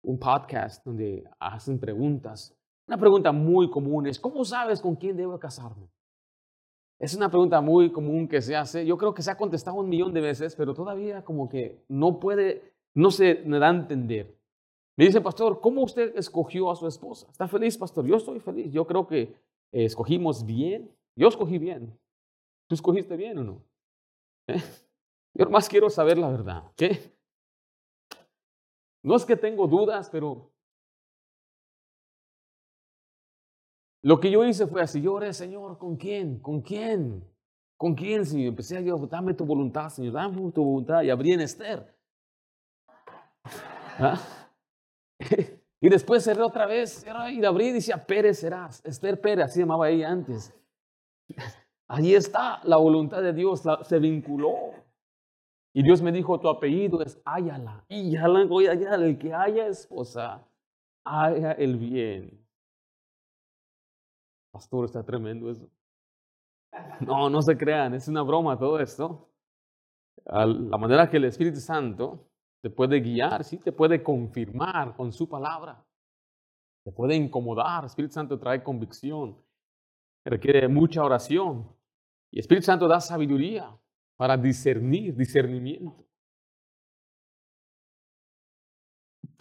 un 0.03 0.19
podcast 0.19 0.83
donde 0.83 1.23
hacen 1.39 1.79
preguntas, 1.79 2.53
una 2.87 2.97
pregunta 2.97 3.31
muy 3.31 3.69
común 3.69 4.07
es, 4.07 4.19
¿cómo 4.19 4.43
sabes 4.43 4.81
con 4.81 4.95
quién 4.95 5.15
debo 5.15 5.39
casarme? 5.39 5.87
Es 6.99 7.13
una 7.13 7.29
pregunta 7.29 7.59
muy 7.61 7.91
común 7.91 8.27
que 8.27 8.41
se 8.41 8.55
hace. 8.55 8.85
Yo 8.85 8.97
creo 8.97 9.13
que 9.13 9.21
se 9.21 9.31
ha 9.31 9.37
contestado 9.37 9.77
un 9.77 9.89
millón 9.89 10.13
de 10.13 10.21
veces, 10.21 10.55
pero 10.55 10.73
todavía 10.73 11.23
como 11.23 11.49
que 11.49 11.83
no 11.89 12.19
puede, 12.19 12.73
no 12.93 13.11
se 13.11 13.43
me 13.45 13.59
da 13.59 13.67
a 13.67 13.75
entender. 13.75 14.33
Me 14.97 15.05
dice, 15.05 15.19
pastor, 15.19 15.59
¿cómo 15.59 15.83
usted 15.83 16.15
escogió 16.17 16.71
a 16.71 16.75
su 16.75 16.87
esposa? 16.87 17.27
¿Está 17.29 17.47
feliz, 17.47 17.77
pastor? 17.77 18.05
Yo 18.05 18.15
estoy 18.15 18.39
feliz. 18.39 18.71
Yo 18.71 18.87
creo 18.87 19.05
que 19.05 19.35
escogimos 19.71 20.45
bien. 20.45 20.89
Yo 21.17 21.27
escogí 21.27 21.57
bien. 21.57 21.97
¿Tú 22.67 22.75
escogiste 22.75 23.17
bien 23.17 23.37
o 23.39 23.43
no? 23.43 23.61
¿Eh? 24.47 24.61
Yo 25.33 25.49
más 25.49 25.67
quiero 25.67 25.89
saber 25.89 26.17
la 26.17 26.29
verdad. 26.29 26.71
¿Qué? 26.77 27.13
No 29.03 29.15
es 29.17 29.25
que 29.25 29.35
tengo 29.35 29.67
dudas, 29.67 30.09
pero 30.09 30.49
Lo 34.05 34.19
que 34.19 34.29
yo 34.29 34.45
hice 34.45 34.67
fue 34.67 34.83
así, 34.83 35.01
yo 35.01 35.15
oré, 35.15 35.33
Señor, 35.33 35.79
¿con 35.79 35.95
quién? 35.95 36.37
¿Con 36.37 36.61
quién? 36.61 37.27
¿Con 37.75 37.95
quién, 37.95 38.23
Señor? 38.23 38.49
Empecé 38.49 38.77
a 38.77 38.81
decir, 38.81 38.93
dame 39.09 39.33
tu 39.33 39.47
voluntad, 39.47 39.89
Señor, 39.89 40.13
dame 40.13 40.51
tu 40.51 40.63
voluntad. 40.63 41.01
Y 41.01 41.09
abrí 41.09 41.33
en 41.33 41.41
Esther. 41.41 41.91
¿Ah? 43.97 44.21
y 45.81 45.89
después 45.89 46.23
cerré 46.23 46.43
otra 46.43 46.67
vez, 46.67 47.03
y 47.03 47.43
abrí 47.43 47.69
y 47.69 47.71
decía, 47.71 48.05
Pérez 48.05 48.37
serás. 48.41 48.79
Esther 48.85 49.19
Pérez, 49.19 49.45
así 49.45 49.61
llamaba 49.61 49.89
ella 49.89 50.11
antes. 50.11 50.53
Allí 51.87 52.13
está 52.13 52.61
la 52.63 52.77
voluntad 52.77 53.23
de 53.23 53.33
Dios, 53.33 53.63
se 53.81 53.97
vinculó. 53.97 54.53
Y 55.73 55.81
Dios 55.81 56.03
me 56.03 56.11
dijo, 56.11 56.39
tu 56.39 56.47
apellido 56.47 57.01
es 57.01 57.19
Ayala. 57.25 57.83
Y 57.89 58.11
la 58.11 58.27
allá, 58.27 58.93
el 58.93 59.17
que 59.17 59.33
haya 59.33 59.65
esposa, 59.65 60.47
haya 61.03 61.53
el 61.53 61.77
bien. 61.77 62.44
Pastor, 64.55 64.85
está 64.85 65.03
tremendo 65.03 65.51
eso. 65.51 65.69
No, 67.01 67.29
no 67.29 67.41
se 67.41 67.57
crean, 67.57 67.93
es 67.93 68.07
una 68.07 68.21
broma 68.21 68.57
todo 68.57 68.79
esto. 68.79 69.29
la 70.25 70.77
manera 70.77 71.09
que 71.09 71.17
el 71.17 71.25
Espíritu 71.25 71.59
Santo 71.59 72.29
te 72.61 72.69
puede 72.69 73.01
guiar, 73.01 73.43
sí, 73.43 73.57
te 73.57 73.73
puede 73.73 74.01
confirmar 74.01 74.95
con 74.95 75.11
su 75.11 75.27
palabra, 75.27 75.85
te 76.85 76.91
puede 76.93 77.15
incomodar. 77.15 77.83
El 77.83 77.87
Espíritu 77.87 78.13
Santo 78.13 78.39
trae 78.39 78.63
convicción, 78.63 79.37
requiere 80.23 80.69
mucha 80.69 81.03
oración. 81.03 81.69
Y 82.31 82.37
el 82.37 82.41
Espíritu 82.41 82.65
Santo 82.65 82.87
da 82.87 83.01
sabiduría 83.01 83.77
para 84.15 84.37
discernir, 84.37 85.17
discernimiento. 85.17 86.05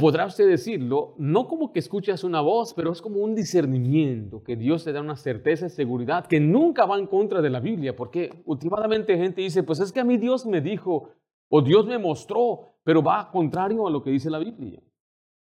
Podrá 0.04 0.26
usted 0.26 0.46
decirlo, 0.46 1.14
no 1.16 1.48
como 1.48 1.72
que 1.72 1.78
escuchas 1.78 2.24
una 2.24 2.42
voz, 2.42 2.74
pero 2.74 2.92
es 2.92 3.00
como 3.00 3.20
un 3.20 3.34
discernimiento, 3.34 4.44
que 4.44 4.54
Dios 4.54 4.84
te 4.84 4.92
da 4.92 5.00
una 5.00 5.16
certeza 5.16 5.64
y 5.64 5.70
seguridad 5.70 6.26
que 6.26 6.40
nunca 6.40 6.84
va 6.84 6.98
en 6.98 7.06
contra 7.06 7.40
de 7.40 7.48
la 7.48 7.58
Biblia, 7.58 7.96
porque 7.96 8.42
últimamente 8.44 9.16
gente 9.16 9.40
dice, 9.40 9.62
pues 9.62 9.80
es 9.80 9.92
que 9.92 10.00
a 10.00 10.04
mí 10.04 10.18
Dios 10.18 10.44
me 10.44 10.60
dijo 10.60 11.08
o 11.48 11.62
Dios 11.62 11.86
me 11.86 11.96
mostró, 11.96 12.76
pero 12.82 13.02
va 13.02 13.30
contrario 13.30 13.86
a 13.86 13.90
lo 13.90 14.02
que 14.02 14.10
dice 14.10 14.28
la 14.28 14.40
Biblia. 14.40 14.82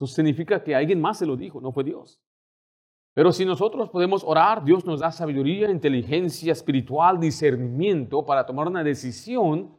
Eso 0.01 0.07
significa 0.07 0.65
que 0.65 0.75
alguien 0.75 0.99
más 0.99 1.19
se 1.19 1.27
lo 1.27 1.37
dijo, 1.37 1.61
no 1.61 1.71
fue 1.71 1.85
Dios. 1.85 2.19
Pero 3.13 3.35
si 3.35 3.45
nosotros 3.45 3.91
podemos 3.91 4.25
orar, 4.25 4.65
Dios 4.65 4.87
nos 4.87 5.01
da 5.01 5.13
sabiduría, 5.13 5.71
inteligencia 5.71 6.53
espiritual, 6.53 7.21
discernimiento 7.21 8.25
para 8.25 8.47
tomar 8.47 8.67
una 8.67 8.83
decisión 8.83 9.78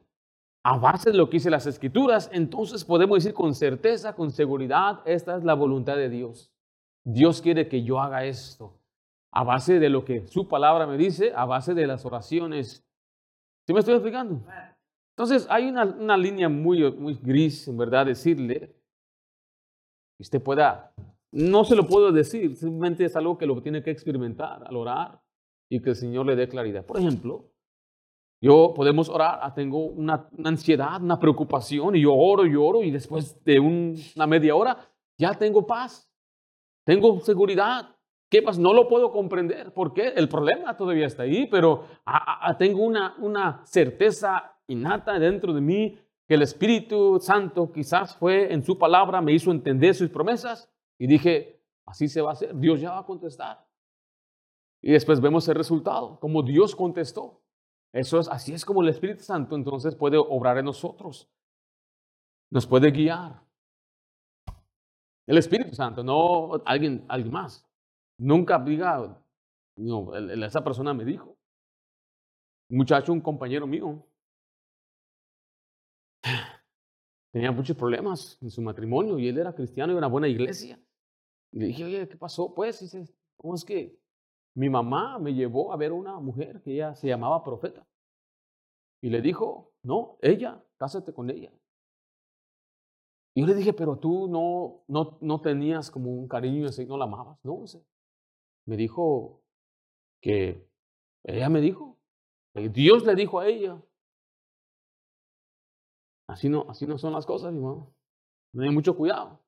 a 0.64 0.78
base 0.78 1.12
de 1.12 1.18
lo 1.18 1.30
que 1.30 1.38
dice 1.38 1.50
las 1.50 1.66
escrituras, 1.66 2.30
entonces 2.34 2.84
podemos 2.84 3.18
decir 3.18 3.34
con 3.34 3.56
certeza, 3.56 4.14
con 4.14 4.32
seguridad, 4.32 5.02
esta 5.06 5.38
es 5.38 5.44
la 5.44 5.54
voluntad 5.54 5.96
de 5.96 6.10
Dios. 6.10 6.52
Dios 7.06 7.42
quiere 7.42 7.68
que 7.68 7.84
yo 7.84 8.00
haga 8.00 8.26
esto. 8.26 8.78
A 9.32 9.44
base 9.44 9.80
de 9.80 9.90
lo 9.90 10.04
que 10.04 10.28
su 10.28 10.48
palabra 10.48 10.86
me 10.86 10.98
dice, 10.98 11.32
a 11.36 11.46
base 11.46 11.74
de 11.74 11.88
las 11.88 12.06
oraciones. 12.06 12.86
¿Sí 13.66 13.74
me 13.74 13.80
estoy 13.80 13.94
explicando? 13.96 14.42
Entonces 15.16 15.48
hay 15.50 15.70
una, 15.70 15.86
una 15.86 16.18
línea 16.18 16.50
muy, 16.50 16.92
muy 16.94 17.16
gris, 17.16 17.68
en 17.68 17.78
verdad, 17.78 18.06
decirle 18.06 18.76
que 20.18 20.24
usted 20.24 20.42
pueda, 20.42 20.94
no 21.32 21.64
se 21.64 21.76
lo 21.76 21.88
puedo 21.88 22.12
decir, 22.12 22.56
simplemente 22.56 23.06
es 23.06 23.16
algo 23.16 23.38
que 23.38 23.46
lo 23.46 23.62
tiene 23.62 23.84
que 23.84 23.92
experimentar 23.92 24.64
al 24.68 24.76
orar 24.76 25.22
y 25.70 25.82
que 25.82 25.92
el 25.92 25.96
Señor 25.96 26.26
le 26.26 26.36
dé 26.36 26.50
claridad. 26.50 26.86
Por 26.86 27.00
ejemplo, 27.00 27.46
yo 28.42 28.74
podemos 28.74 29.10
orar, 29.10 29.40
ah, 29.42 29.54
tengo 29.54 29.86
una, 29.86 30.30
ansiedad, 30.46 31.02
una 31.02 31.20
preocupación 31.20 31.96
y 31.96 32.02
yo 32.02 32.14
oro 32.14 32.46
y 32.46 32.56
oro 32.56 32.84
y 32.84 32.92
después 32.92 33.44
de 33.44 33.60
una 33.60 34.28
media 34.28 34.56
hora 34.56 34.78
ya 35.18 35.34
tengo 35.34 35.68
paz, 35.68 36.10
tengo 36.86 37.20
seguridad. 37.20 37.96
¿Qué 38.30 38.42
pasa? 38.42 38.62
No 38.62 38.74
lo 38.74 38.88
puedo 38.88 39.12
comprender. 39.12 39.74
¿Por 39.74 39.94
qué? 39.94 40.10
El 40.16 40.30
problema 40.30 40.78
todavía 40.78 41.08
está 41.08 41.24
ahí, 41.24 41.48
pero 41.48 41.86
ah, 42.06 42.40
ah, 42.42 42.58
tengo 42.58 42.84
una, 42.84 43.16
una 43.18 43.62
certeza 43.66 44.56
innata 44.68 45.20
dentro 45.20 45.54
de 45.54 45.62
mí 45.62 46.00
que 46.28 46.36
el 46.36 46.44
Espíritu 46.44 47.20
Santo 47.20 47.72
quizás 47.72 48.16
fue 48.16 48.54
en 48.54 48.64
su 48.64 48.78
palabra, 48.78 49.20
me 49.20 49.34
hizo 49.34 49.52
entender 49.52 49.96
sus 49.96 50.10
promesas 50.10 50.72
y 50.98 51.08
dije, 51.08 51.60
así 51.88 52.08
se 52.08 52.22
va 52.22 52.30
a 52.30 52.34
hacer, 52.34 52.56
Dios 52.56 52.80
ya 52.80 52.92
va 52.92 53.00
a 53.00 53.06
contestar. 53.06 53.66
Y 54.82 54.92
después 54.92 55.20
vemos 55.20 55.48
el 55.48 55.56
resultado, 55.56 56.20
como 56.20 56.44
Dios 56.44 56.76
contestó. 56.76 57.42
Eso 57.94 58.20
es, 58.20 58.28
así 58.28 58.54
es 58.54 58.64
como 58.64 58.82
el 58.82 58.90
Espíritu 58.90 59.24
Santo 59.24 59.56
entonces 59.56 59.96
puede 59.96 60.18
obrar 60.18 60.58
en 60.58 60.66
nosotros. 60.66 61.30
Nos 62.52 62.68
puede 62.68 62.92
guiar. 62.92 63.44
El 65.28 65.38
Espíritu 65.38 65.76
Santo, 65.76 66.04
no 66.04 66.62
alguien, 66.66 67.06
alguien 67.08 67.32
más. 67.32 67.68
Nunca 68.18 68.60
diga, 68.60 69.22
no, 69.76 70.16
esa 70.16 70.64
persona 70.64 70.94
me 70.94 71.06
dijo. 71.06 71.38
Muchacho, 72.70 73.14
un 73.14 73.22
compañero 73.22 73.66
mío, 73.66 74.04
tenía 77.32 77.52
muchos 77.52 77.76
problemas 77.76 78.38
en 78.42 78.50
su 78.50 78.62
matrimonio 78.62 79.18
y 79.18 79.28
él 79.28 79.38
era 79.38 79.54
cristiano 79.54 79.94
y 79.94 79.96
una 79.96 80.08
buena 80.08 80.28
iglesia. 80.28 80.80
Y 81.52 81.60
le 81.60 81.66
dije, 81.68 81.84
oye, 81.84 82.08
¿qué 82.08 82.18
pasó? 82.18 82.54
Pues, 82.54 82.80
dice, 82.80 83.06
¿cómo 83.38 83.56
es 83.56 83.66
que 83.66 84.00
mi 84.56 84.70
mamá 84.70 85.20
me 85.20 85.34
llevó 85.34 85.72
a 85.72 85.78
ver 85.78 85.92
una 85.92 86.20
mujer 86.20 86.62
que 86.62 86.74
ella 86.74 86.96
se 86.96 87.08
llamaba 87.08 87.44
profeta. 87.44 87.86
Y 89.02 89.10
le 89.10 89.22
dijo, 89.22 89.72
no, 89.84 90.18
ella, 90.22 90.64
cásate 90.78 91.14
con 91.14 91.30
ella. 91.30 91.52
Y 93.34 93.42
yo 93.42 93.48
le 93.48 93.56
dije, 93.56 93.74
pero 93.74 93.98
tú 93.98 94.28
no, 94.28 94.84
no, 94.88 95.18
no 95.22 95.42
tenías 95.42 95.92
como 95.92 96.12
un 96.12 96.28
cariño 96.28 96.68
así, 96.68 96.86
no 96.86 96.98
la 96.98 97.06
amabas. 97.06 97.40
No, 97.44 97.64
me 98.66 98.76
dijo 98.76 99.42
que 100.22 100.68
ella 101.24 101.50
me 101.50 101.62
dijo, 101.62 101.98
Dios 102.54 103.06
le 103.06 103.16
dijo 103.16 103.40
a 103.40 103.48
ella. 103.48 103.82
Así 106.28 106.50
no, 106.50 106.66
así 106.70 106.86
no 106.86 106.98
son 106.98 107.14
las 107.14 107.26
cosas, 107.26 107.54
hermano. 107.54 107.94
No 108.54 108.64
hay 108.64 108.70
mucho 108.70 108.96
cuidado. 108.96 109.40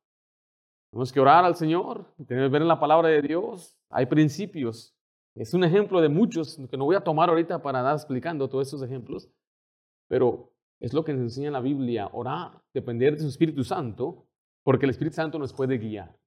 Tenemos 0.91 1.11
que 1.11 1.19
orar 1.19 1.45
al 1.45 1.55
Señor, 1.55 2.05
tenemos 2.27 2.49
que 2.49 2.53
ver 2.53 2.61
en 2.61 2.67
la 2.67 2.79
palabra 2.79 3.09
de 3.09 3.21
Dios. 3.21 3.77
Hay 3.89 4.05
principios 4.05 4.95
es 5.35 5.53
un 5.53 5.63
ejemplo 5.63 6.01
de 6.01 6.09
muchos 6.09 6.59
que 6.69 6.77
no 6.77 6.85
voy 6.85 6.95
a 6.95 7.03
tomar 7.03 7.29
ahorita 7.29 7.61
para 7.61 7.81
dar 7.81 7.95
explicando 7.95 8.49
todos 8.49 8.67
esos 8.67 8.81
ejemplos, 8.81 9.29
pero 10.07 10.51
es 10.79 10.93
lo 10.93 11.03
que 11.03 11.13
nos 11.13 11.21
enseña 11.21 11.51
la 11.51 11.61
Biblia, 11.61 12.09
orar, 12.11 12.61
depender 12.73 13.13
de 13.13 13.21
su 13.21 13.27
Espíritu 13.27 13.63
Santo, 13.63 14.27
porque 14.63 14.85
el 14.85 14.89
Espíritu 14.89 15.15
Santo 15.15 15.39
nos 15.39 15.53
puede 15.53 15.77
guiar. 15.77 16.17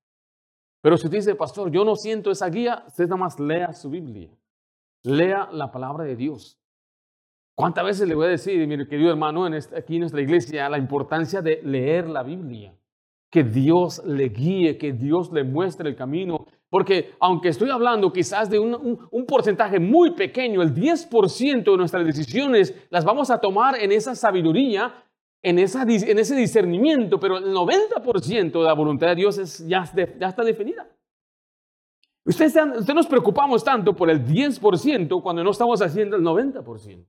Pero 0.80 0.96
si 0.96 1.06
usted 1.06 1.18
dice, 1.18 1.34
pastor, 1.34 1.70
yo 1.70 1.84
no 1.84 1.96
siento 1.96 2.30
esa 2.30 2.48
guía, 2.48 2.84
usted 2.86 3.04
nada 3.04 3.16
más 3.16 3.38
lea 3.38 3.72
su 3.72 3.90
Biblia, 3.90 4.30
lea 5.02 5.48
la 5.52 5.70
palabra 5.70 6.04
de 6.04 6.16
Dios. 6.16 6.58
¿Cuántas 7.54 7.84
veces 7.84 8.08
le 8.08 8.14
voy 8.14 8.26
a 8.26 8.30
decir, 8.30 8.66
mi 8.66 8.86
querido 8.86 9.10
hermano, 9.10 9.46
en 9.46 9.54
aquí 9.54 9.94
en 9.94 10.00
nuestra 10.00 10.22
iglesia, 10.22 10.68
la 10.68 10.78
importancia 10.78 11.42
de 11.42 11.60
leer 11.62 12.08
la 12.08 12.22
Biblia? 12.22 12.74
Que 13.34 13.42
Dios 13.42 14.00
le 14.06 14.28
guíe, 14.28 14.78
que 14.78 14.92
Dios 14.92 15.32
le 15.32 15.42
muestre 15.42 15.88
el 15.88 15.96
camino, 15.96 16.46
porque 16.70 17.14
aunque 17.18 17.48
estoy 17.48 17.68
hablando 17.68 18.12
quizás 18.12 18.48
de 18.48 18.60
un, 18.60 19.26
porcentaje 19.26 19.80
muy 19.80 20.12
pequeño, 20.12 20.62
el 20.62 20.72
10% 20.72 21.64
de 21.64 21.76
nuestras 21.76 22.06
decisiones 22.06 22.72
las 22.90 23.04
vamos 23.04 23.32
a 23.32 23.38
tomar 23.38 23.74
en 23.74 23.90
esa 23.90 24.14
sabiduría, 24.14 25.02
en, 25.42 25.58
esa, 25.58 25.82
en 25.82 26.16
ese 26.20 26.36
discernimiento, 26.36 27.18
pero 27.18 27.38
el 27.38 27.46
90% 27.52 28.52
de 28.52 28.62
la 28.64 28.72
voluntad 28.72 29.08
de 29.08 29.16
Dios 29.16 29.36
es, 29.38 29.66
ya, 29.66 29.82
ya 30.16 30.28
está 30.28 30.44
definida. 30.44 30.88
Ustedes, 32.24 32.54
ustedes 32.54 32.94
nos 32.94 33.08
preocupamos 33.08 33.64
tanto 33.64 33.96
por 33.96 34.10
el 34.10 34.24
10% 34.24 35.20
cuando 35.24 35.42
no 35.42 35.50
estamos 35.50 35.82
haciendo 35.82 36.14
el 36.14 36.22
90%. 36.22 37.04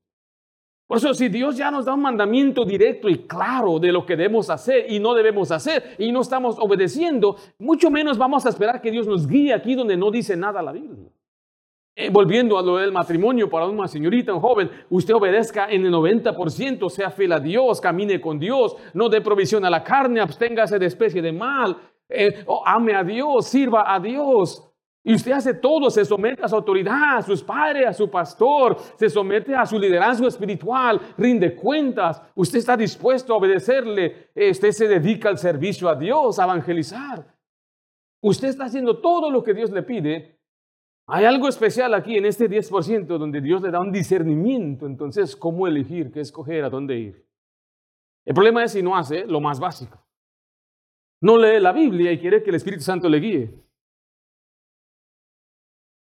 Por 0.87 0.97
eso, 0.97 1.13
si 1.15 1.29
Dios 1.29 1.57
ya 1.57 1.71
nos 1.71 1.85
da 1.85 1.95
un 1.95 2.01
mandamiento 2.01 2.63
directo 2.63 3.09
y 3.09 3.19
claro 3.27 3.79
de 3.79 3.91
lo 3.91 4.05
que 4.05 4.15
debemos 4.15 4.51
hacer 4.51 4.85
y 4.87 4.99
no 4.99 5.15
debemos 5.15 5.51
hacer 5.51 5.95
y 5.97 6.11
no 6.11 6.21
estamos 6.21 6.57
obedeciendo, 6.59 7.37
mucho 7.57 7.89
menos 7.89 8.19
vamos 8.19 8.45
a 8.45 8.49
esperar 8.49 8.81
que 8.81 8.91
Dios 8.91 9.07
nos 9.07 9.27
guíe 9.27 9.53
aquí 9.53 9.73
donde 9.73 9.97
no 9.97 10.11
dice 10.11 10.37
nada 10.37 10.61
la 10.61 10.71
Biblia. 10.71 11.09
Eh, 11.97 12.09
volviendo 12.09 12.57
a 12.59 12.61
lo 12.61 12.75
del 12.75 12.91
matrimonio 12.91 13.49
para 13.49 13.67
una 13.67 13.87
señorita, 13.87 14.33
un 14.33 14.41
joven, 14.41 14.69
usted 14.89 15.13
obedezca 15.15 15.71
en 15.71 15.85
el 15.85 15.93
90%, 15.93 16.89
sea 16.89 17.09
fiel 17.09 17.31
a 17.31 17.39
Dios, 17.39 17.79
camine 17.79 18.19
con 18.19 18.37
Dios, 18.37 18.75
no 18.93 19.07
dé 19.07 19.21
provisión 19.21 19.63
a 19.63 19.69
la 19.69 19.81
carne, 19.81 20.19
absténgase 20.19 20.77
de 20.77 20.87
especie 20.87 21.21
de 21.21 21.31
mal, 21.31 21.77
eh, 22.09 22.45
ame 22.65 22.93
a 22.93 23.03
Dios, 23.03 23.47
sirva 23.47 23.91
a 23.91 23.99
Dios. 23.99 24.74
Y 25.07 25.13
usted 25.13 25.33
hace 25.33 25.53
todo, 25.53 25.91
se 25.91 26.03
somete 26.03 26.41
a 26.43 26.47
su 26.47 26.55
autoridad, 26.55 27.17
a 27.17 27.21
sus 27.21 27.43
padres, 27.43 27.85
a 27.85 27.93
su 27.93 28.09
pastor, 28.09 28.75
se 28.97 29.07
somete 29.07 29.53
a 29.53 29.63
su 29.63 29.77
liderazgo 29.77 30.27
espiritual, 30.27 30.99
rinde 31.15 31.55
cuentas. 31.55 32.23
Usted 32.33 32.57
está 32.57 32.75
dispuesto 32.75 33.31
a 33.31 33.37
obedecerle, 33.37 34.31
usted 34.35 34.71
se 34.71 34.87
dedica 34.87 35.29
al 35.29 35.37
servicio 35.37 35.89
a 35.89 35.95
Dios, 35.95 36.39
a 36.39 36.45
evangelizar. 36.45 37.23
Usted 38.19 38.47
está 38.47 38.65
haciendo 38.65 38.99
todo 38.99 39.29
lo 39.29 39.43
que 39.43 39.53
Dios 39.53 39.69
le 39.69 39.83
pide. 39.83 40.39
Hay 41.05 41.25
algo 41.25 41.49
especial 41.49 41.93
aquí 41.93 42.17
en 42.17 42.25
este 42.25 42.49
10% 42.49 43.05
donde 43.05 43.41
Dios 43.41 43.61
le 43.61 43.69
da 43.69 43.81
un 43.81 43.91
discernimiento. 43.91 44.87
Entonces, 44.87 45.35
¿cómo 45.35 45.67
elegir, 45.67 46.11
qué 46.11 46.21
escoger, 46.21 46.63
a 46.63 46.71
dónde 46.71 46.97
ir? 46.97 47.27
El 48.25 48.33
problema 48.33 48.63
es 48.63 48.71
si 48.71 48.81
no 48.81 48.97
hace 48.97 49.27
lo 49.27 49.39
más 49.39 49.59
básico. 49.59 50.03
No 51.21 51.37
lee 51.37 51.59
la 51.59 51.73
Biblia 51.73 52.11
y 52.11 52.17
quiere 52.17 52.41
que 52.41 52.49
el 52.49 52.55
Espíritu 52.55 52.81
Santo 52.81 53.07
le 53.07 53.19
guíe 53.19 53.64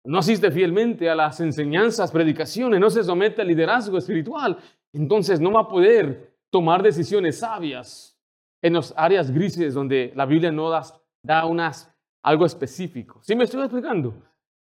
no 0.05 0.19
asiste 0.19 0.51
fielmente 0.51 1.09
a 1.09 1.15
las 1.15 1.41
enseñanzas, 1.41 2.13
predicaciones, 2.13 2.79
no 2.79 2.91
se 2.91 3.03
somete 3.03 3.41
al 3.41 3.49
liderazgo 3.49 3.97
espiritual, 3.97 4.59
entonces 4.93 5.41
no 5.41 5.53
va 5.53 5.63
a 5.63 5.69
poder 5.69 6.35
tomar 6.51 6.83
decisiones 6.83 7.39
sabias 7.39 8.17
en 8.63 8.75
las 8.75 8.95
áreas 8.97 9.31
grises 9.31 9.75
donde 9.75 10.13
la 10.15 10.27
Biblia 10.27 10.53
no 10.53 10.71
da, 10.71 11.47
unas, 11.47 11.93
algo 12.23 12.45
específico. 12.47 13.21
¿Sí 13.23 13.35
me 13.35 13.45
estoy 13.45 13.63
explicando? 13.63 14.15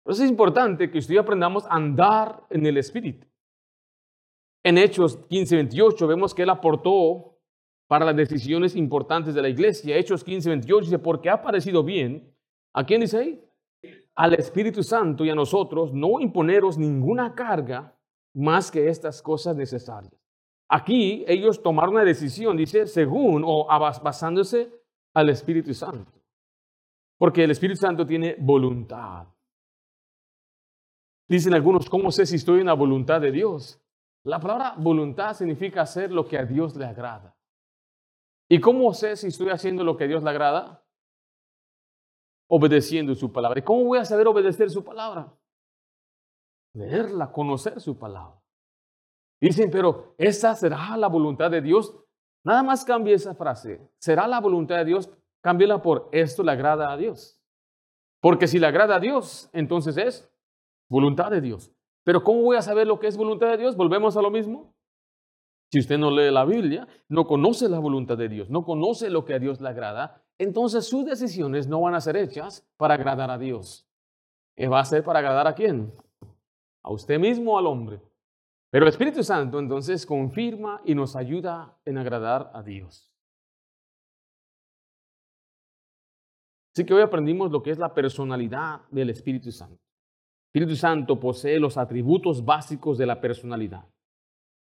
Entonces 0.04 0.24
es 0.24 0.30
importante 0.30 0.90
que 0.90 0.98
usted 0.98 1.18
aprendamos 1.18 1.66
a 1.66 1.74
andar 1.74 2.42
en 2.50 2.64
el 2.64 2.78
Espíritu. 2.78 3.26
En 4.64 4.78
Hechos 4.78 5.18
15, 5.28 5.56
28 5.56 6.06
vemos 6.06 6.34
que 6.34 6.42
Él 6.42 6.50
aportó 6.50 7.38
para 7.86 8.04
las 8.04 8.16
decisiones 8.16 8.74
importantes 8.76 9.34
de 9.34 9.42
la 9.42 9.48
iglesia. 9.48 9.96
Hechos 9.96 10.24
15, 10.24 10.48
28 10.48 10.84
dice, 10.84 10.98
porque 10.98 11.30
ha 11.30 11.40
parecido 11.42 11.82
bien. 11.82 12.34
¿A 12.74 12.84
quién 12.84 13.00
dice 13.00 13.18
ahí? 13.18 13.47
Al 14.18 14.34
Espíritu 14.34 14.82
Santo 14.82 15.24
y 15.24 15.30
a 15.30 15.34
nosotros 15.36 15.92
no 15.94 16.18
imponeros 16.18 16.76
ninguna 16.76 17.36
carga 17.36 17.96
más 18.34 18.68
que 18.68 18.88
estas 18.88 19.22
cosas 19.22 19.54
necesarias. 19.54 20.12
aquí 20.68 21.24
ellos 21.28 21.62
tomaron 21.62 21.94
una 21.94 22.04
decisión, 22.04 22.56
dice, 22.56 22.86
según 22.88 23.44
o 23.46 23.68
basándose 24.02 24.72
al 25.14 25.28
Espíritu 25.28 25.72
Santo. 25.72 26.12
Porque 27.16 27.44
el 27.44 27.52
Espíritu 27.52 27.80
Santo 27.80 28.04
tiene 28.04 28.34
voluntad. 28.40 29.28
Dicen 31.28 31.54
algunos, 31.54 31.88
¿cómo 31.88 32.10
sé 32.10 32.26
si 32.26 32.36
estoy 32.36 32.60
en 32.60 32.66
la 32.66 32.74
voluntad 32.74 33.20
de 33.20 33.30
Dios? 33.30 33.80
La 34.24 34.40
palabra 34.40 34.74
voluntad 34.76 35.34
significa 35.34 35.82
hacer 35.82 36.10
lo 36.10 36.26
que 36.26 36.38
a 36.38 36.44
Dios 36.44 36.74
le 36.74 36.86
agrada. 36.86 37.36
¿Y 38.48 38.60
cómo 38.60 38.92
sé 38.94 39.14
si 39.14 39.28
estoy 39.28 39.50
haciendo 39.50 39.84
lo 39.84 39.96
que 39.96 40.04
a 40.04 40.08
Dios 40.08 40.24
le 40.24 40.30
agrada? 40.30 40.84
Obedeciendo 42.48 43.14
su 43.14 43.30
palabra. 43.30 43.60
¿Y 43.60 43.62
cómo 43.62 43.84
voy 43.84 43.98
a 43.98 44.04
saber 44.04 44.26
obedecer 44.26 44.70
su 44.70 44.82
palabra? 44.82 45.32
Leerla, 46.74 47.30
conocer 47.30 47.80
su 47.80 47.98
palabra. 47.98 48.40
Dicen, 49.40 49.70
pero 49.70 50.14
esa 50.18 50.54
será 50.56 50.96
la 50.96 51.08
voluntad 51.08 51.50
de 51.50 51.60
Dios. 51.60 51.94
Nada 52.44 52.62
más 52.62 52.84
cambie 52.84 53.14
esa 53.14 53.34
frase. 53.34 53.80
¿Será 53.98 54.26
la 54.26 54.40
voluntad 54.40 54.78
de 54.78 54.84
Dios? 54.86 55.10
Cámbiala 55.42 55.82
por 55.82 56.08
esto 56.12 56.42
le 56.42 56.52
agrada 56.52 56.90
a 56.90 56.96
Dios. 56.96 57.40
Porque 58.20 58.48
si 58.48 58.58
le 58.58 58.66
agrada 58.66 58.96
a 58.96 59.00
Dios, 59.00 59.48
entonces 59.52 59.96
es 59.96 60.32
voluntad 60.88 61.30
de 61.30 61.40
Dios. 61.40 61.72
Pero 62.04 62.24
¿cómo 62.24 62.42
voy 62.42 62.56
a 62.56 62.62
saber 62.62 62.86
lo 62.86 62.98
que 62.98 63.06
es 63.06 63.16
voluntad 63.16 63.48
de 63.48 63.58
Dios? 63.58 63.76
Volvemos 63.76 64.16
a 64.16 64.22
lo 64.22 64.30
mismo. 64.30 64.74
Si 65.70 65.78
usted 65.78 65.98
no 65.98 66.10
lee 66.10 66.30
la 66.30 66.44
Biblia, 66.44 66.88
no 67.08 67.26
conoce 67.26 67.68
la 67.68 67.78
voluntad 67.78 68.16
de 68.16 68.28
Dios, 68.28 68.48
no 68.48 68.64
conoce 68.64 69.10
lo 69.10 69.26
que 69.26 69.34
a 69.34 69.38
Dios 69.38 69.60
le 69.60 69.68
agrada, 69.68 70.24
entonces 70.38 70.86
sus 70.86 71.04
decisiones 71.04 71.66
no 71.66 71.80
van 71.80 71.94
a 71.94 72.00
ser 72.00 72.16
hechas 72.16 72.66
para 72.76 72.94
agradar 72.94 73.30
a 73.30 73.38
Dios. 73.38 73.86
¿Va 74.56 74.80
a 74.80 74.84
ser 74.84 75.04
para 75.04 75.18
agradar 75.18 75.46
a 75.46 75.54
quién? 75.54 75.92
A 76.82 76.90
usted 76.90 77.18
mismo 77.18 77.58
al 77.58 77.66
hombre. 77.66 78.00
Pero 78.70 78.84
el 78.84 78.90
Espíritu 78.90 79.22
Santo 79.22 79.58
entonces 79.58 80.04
confirma 80.04 80.80
y 80.84 80.94
nos 80.94 81.16
ayuda 81.16 81.76
en 81.84 81.98
agradar 81.98 82.50
a 82.54 82.62
Dios. 82.62 83.12
Así 86.74 86.84
que 86.84 86.94
hoy 86.94 87.02
aprendimos 87.02 87.50
lo 87.50 87.62
que 87.62 87.70
es 87.70 87.78
la 87.78 87.92
personalidad 87.92 88.82
del 88.90 89.10
Espíritu 89.10 89.50
Santo. 89.50 89.82
El 90.54 90.62
Espíritu 90.62 90.76
Santo 90.76 91.18
posee 91.18 91.58
los 91.58 91.76
atributos 91.76 92.44
básicos 92.44 92.98
de 92.98 93.06
la 93.06 93.20
personalidad. 93.20 93.84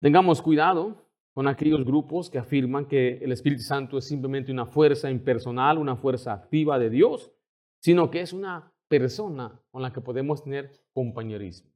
Tengamos 0.00 0.42
cuidado 0.42 0.96
con 1.34 1.48
aquellos 1.48 1.84
grupos 1.84 2.28
que 2.28 2.38
afirman 2.38 2.86
que 2.86 3.18
el 3.22 3.32
Espíritu 3.32 3.62
Santo 3.62 3.98
es 3.98 4.06
simplemente 4.06 4.52
una 4.52 4.66
fuerza 4.66 5.10
impersonal, 5.10 5.78
una 5.78 5.96
fuerza 5.96 6.32
activa 6.32 6.78
de 6.78 6.90
Dios, 6.90 7.32
sino 7.80 8.10
que 8.10 8.20
es 8.20 8.32
una 8.32 8.72
persona 8.88 9.60
con 9.70 9.80
la 9.80 9.92
que 9.92 10.02
podemos 10.02 10.44
tener 10.44 10.70
compañerismo. 10.92 11.70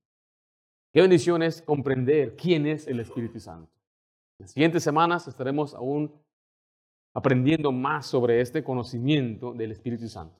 Qué 0.93 1.01
bendición 1.01 1.43
es 1.43 1.63
comprender 1.63 2.37
quién 2.37 2.67
es 2.67 2.87
el 2.87 3.01
Espíritu 3.01 3.41
Santo. 3.41 3.73
En 4.39 4.45
las 4.45 4.53
siguientes 4.53 4.83
semanas 4.83 5.27
estaremos 5.27 5.75
aún 5.75 6.13
aprendiendo 7.15 7.73
más 7.73 8.07
sobre 8.07 8.43
este 8.43 8.63
conocimiento 8.63 9.55
del 9.55 9.73
Espíritu 9.73 10.07
Santo. 10.09 10.39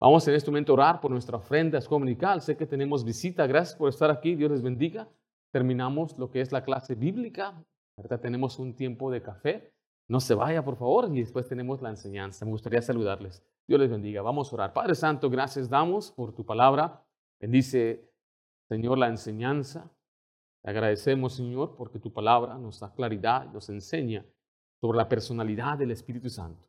Vamos 0.00 0.26
en 0.26 0.34
este 0.34 0.50
momento 0.50 0.72
a 0.72 0.74
orar 0.74 1.00
por 1.00 1.10
nuestra 1.10 1.36
ofrenda 1.36 1.80
comunical. 1.82 2.42
Sé 2.42 2.56
que 2.56 2.66
tenemos 2.66 3.04
visita. 3.04 3.46
Gracias 3.46 3.76
por 3.78 3.88
estar 3.88 4.10
aquí. 4.10 4.34
Dios 4.34 4.50
les 4.50 4.62
bendiga. 4.62 5.08
Terminamos 5.56 6.18
lo 6.18 6.30
que 6.30 6.42
es 6.42 6.52
la 6.52 6.62
clase 6.62 6.94
bíblica. 6.94 7.64
Ahorita 7.96 8.20
tenemos 8.20 8.58
un 8.58 8.76
tiempo 8.76 9.10
de 9.10 9.22
café. 9.22 9.72
No 10.06 10.20
se 10.20 10.34
vaya, 10.34 10.62
por 10.62 10.76
favor, 10.76 11.08
y 11.10 11.20
después 11.20 11.48
tenemos 11.48 11.80
la 11.80 11.88
enseñanza. 11.88 12.44
Me 12.44 12.50
gustaría 12.50 12.82
saludarles. 12.82 13.42
Dios 13.66 13.80
les 13.80 13.90
bendiga. 13.90 14.20
Vamos 14.20 14.52
a 14.52 14.56
orar. 14.56 14.74
Padre 14.74 14.94
Santo, 14.94 15.30
gracias 15.30 15.70
damos 15.70 16.12
por 16.12 16.34
tu 16.34 16.44
palabra. 16.44 17.02
Bendice, 17.40 18.06
Señor, 18.68 18.98
la 18.98 19.08
enseñanza. 19.08 19.90
Te 20.62 20.68
agradecemos, 20.68 21.32
Señor, 21.32 21.74
porque 21.74 21.98
tu 21.98 22.12
palabra 22.12 22.58
nos 22.58 22.78
da 22.78 22.92
claridad, 22.92 23.50
nos 23.50 23.70
enseña 23.70 24.26
sobre 24.78 24.98
la 24.98 25.08
personalidad 25.08 25.78
del 25.78 25.90
Espíritu 25.90 26.28
Santo. 26.28 26.68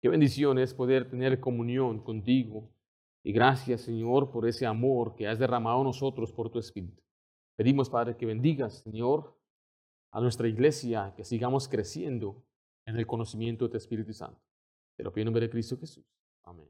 Qué 0.00 0.08
bendición 0.08 0.60
es 0.60 0.72
poder 0.72 1.10
tener 1.10 1.40
comunión 1.40 1.98
contigo. 1.98 2.70
Y 3.24 3.32
gracias, 3.32 3.80
Señor, 3.80 4.30
por 4.30 4.46
ese 4.46 4.64
amor 4.64 5.16
que 5.16 5.26
has 5.26 5.40
derramado 5.40 5.82
nosotros 5.82 6.32
por 6.32 6.50
tu 6.50 6.60
Espíritu. 6.60 7.02
Pedimos, 7.56 7.90
Padre, 7.90 8.16
que 8.16 8.26
bendigas, 8.26 8.78
Señor, 8.78 9.36
a 10.10 10.20
nuestra 10.20 10.48
iglesia, 10.48 11.12
que 11.16 11.24
sigamos 11.24 11.68
creciendo 11.68 12.42
en 12.86 12.96
el 12.96 13.06
conocimiento 13.06 13.64
de 13.64 13.70
tu 13.70 13.76
Espíritu 13.76 14.12
Santo. 14.12 14.40
Te 14.96 15.02
lo 15.02 15.12
pido 15.12 15.22
en 15.22 15.26
nombre 15.26 15.46
de 15.46 15.50
Cristo 15.50 15.76
Jesús. 15.78 16.04
Amén. 16.44 16.68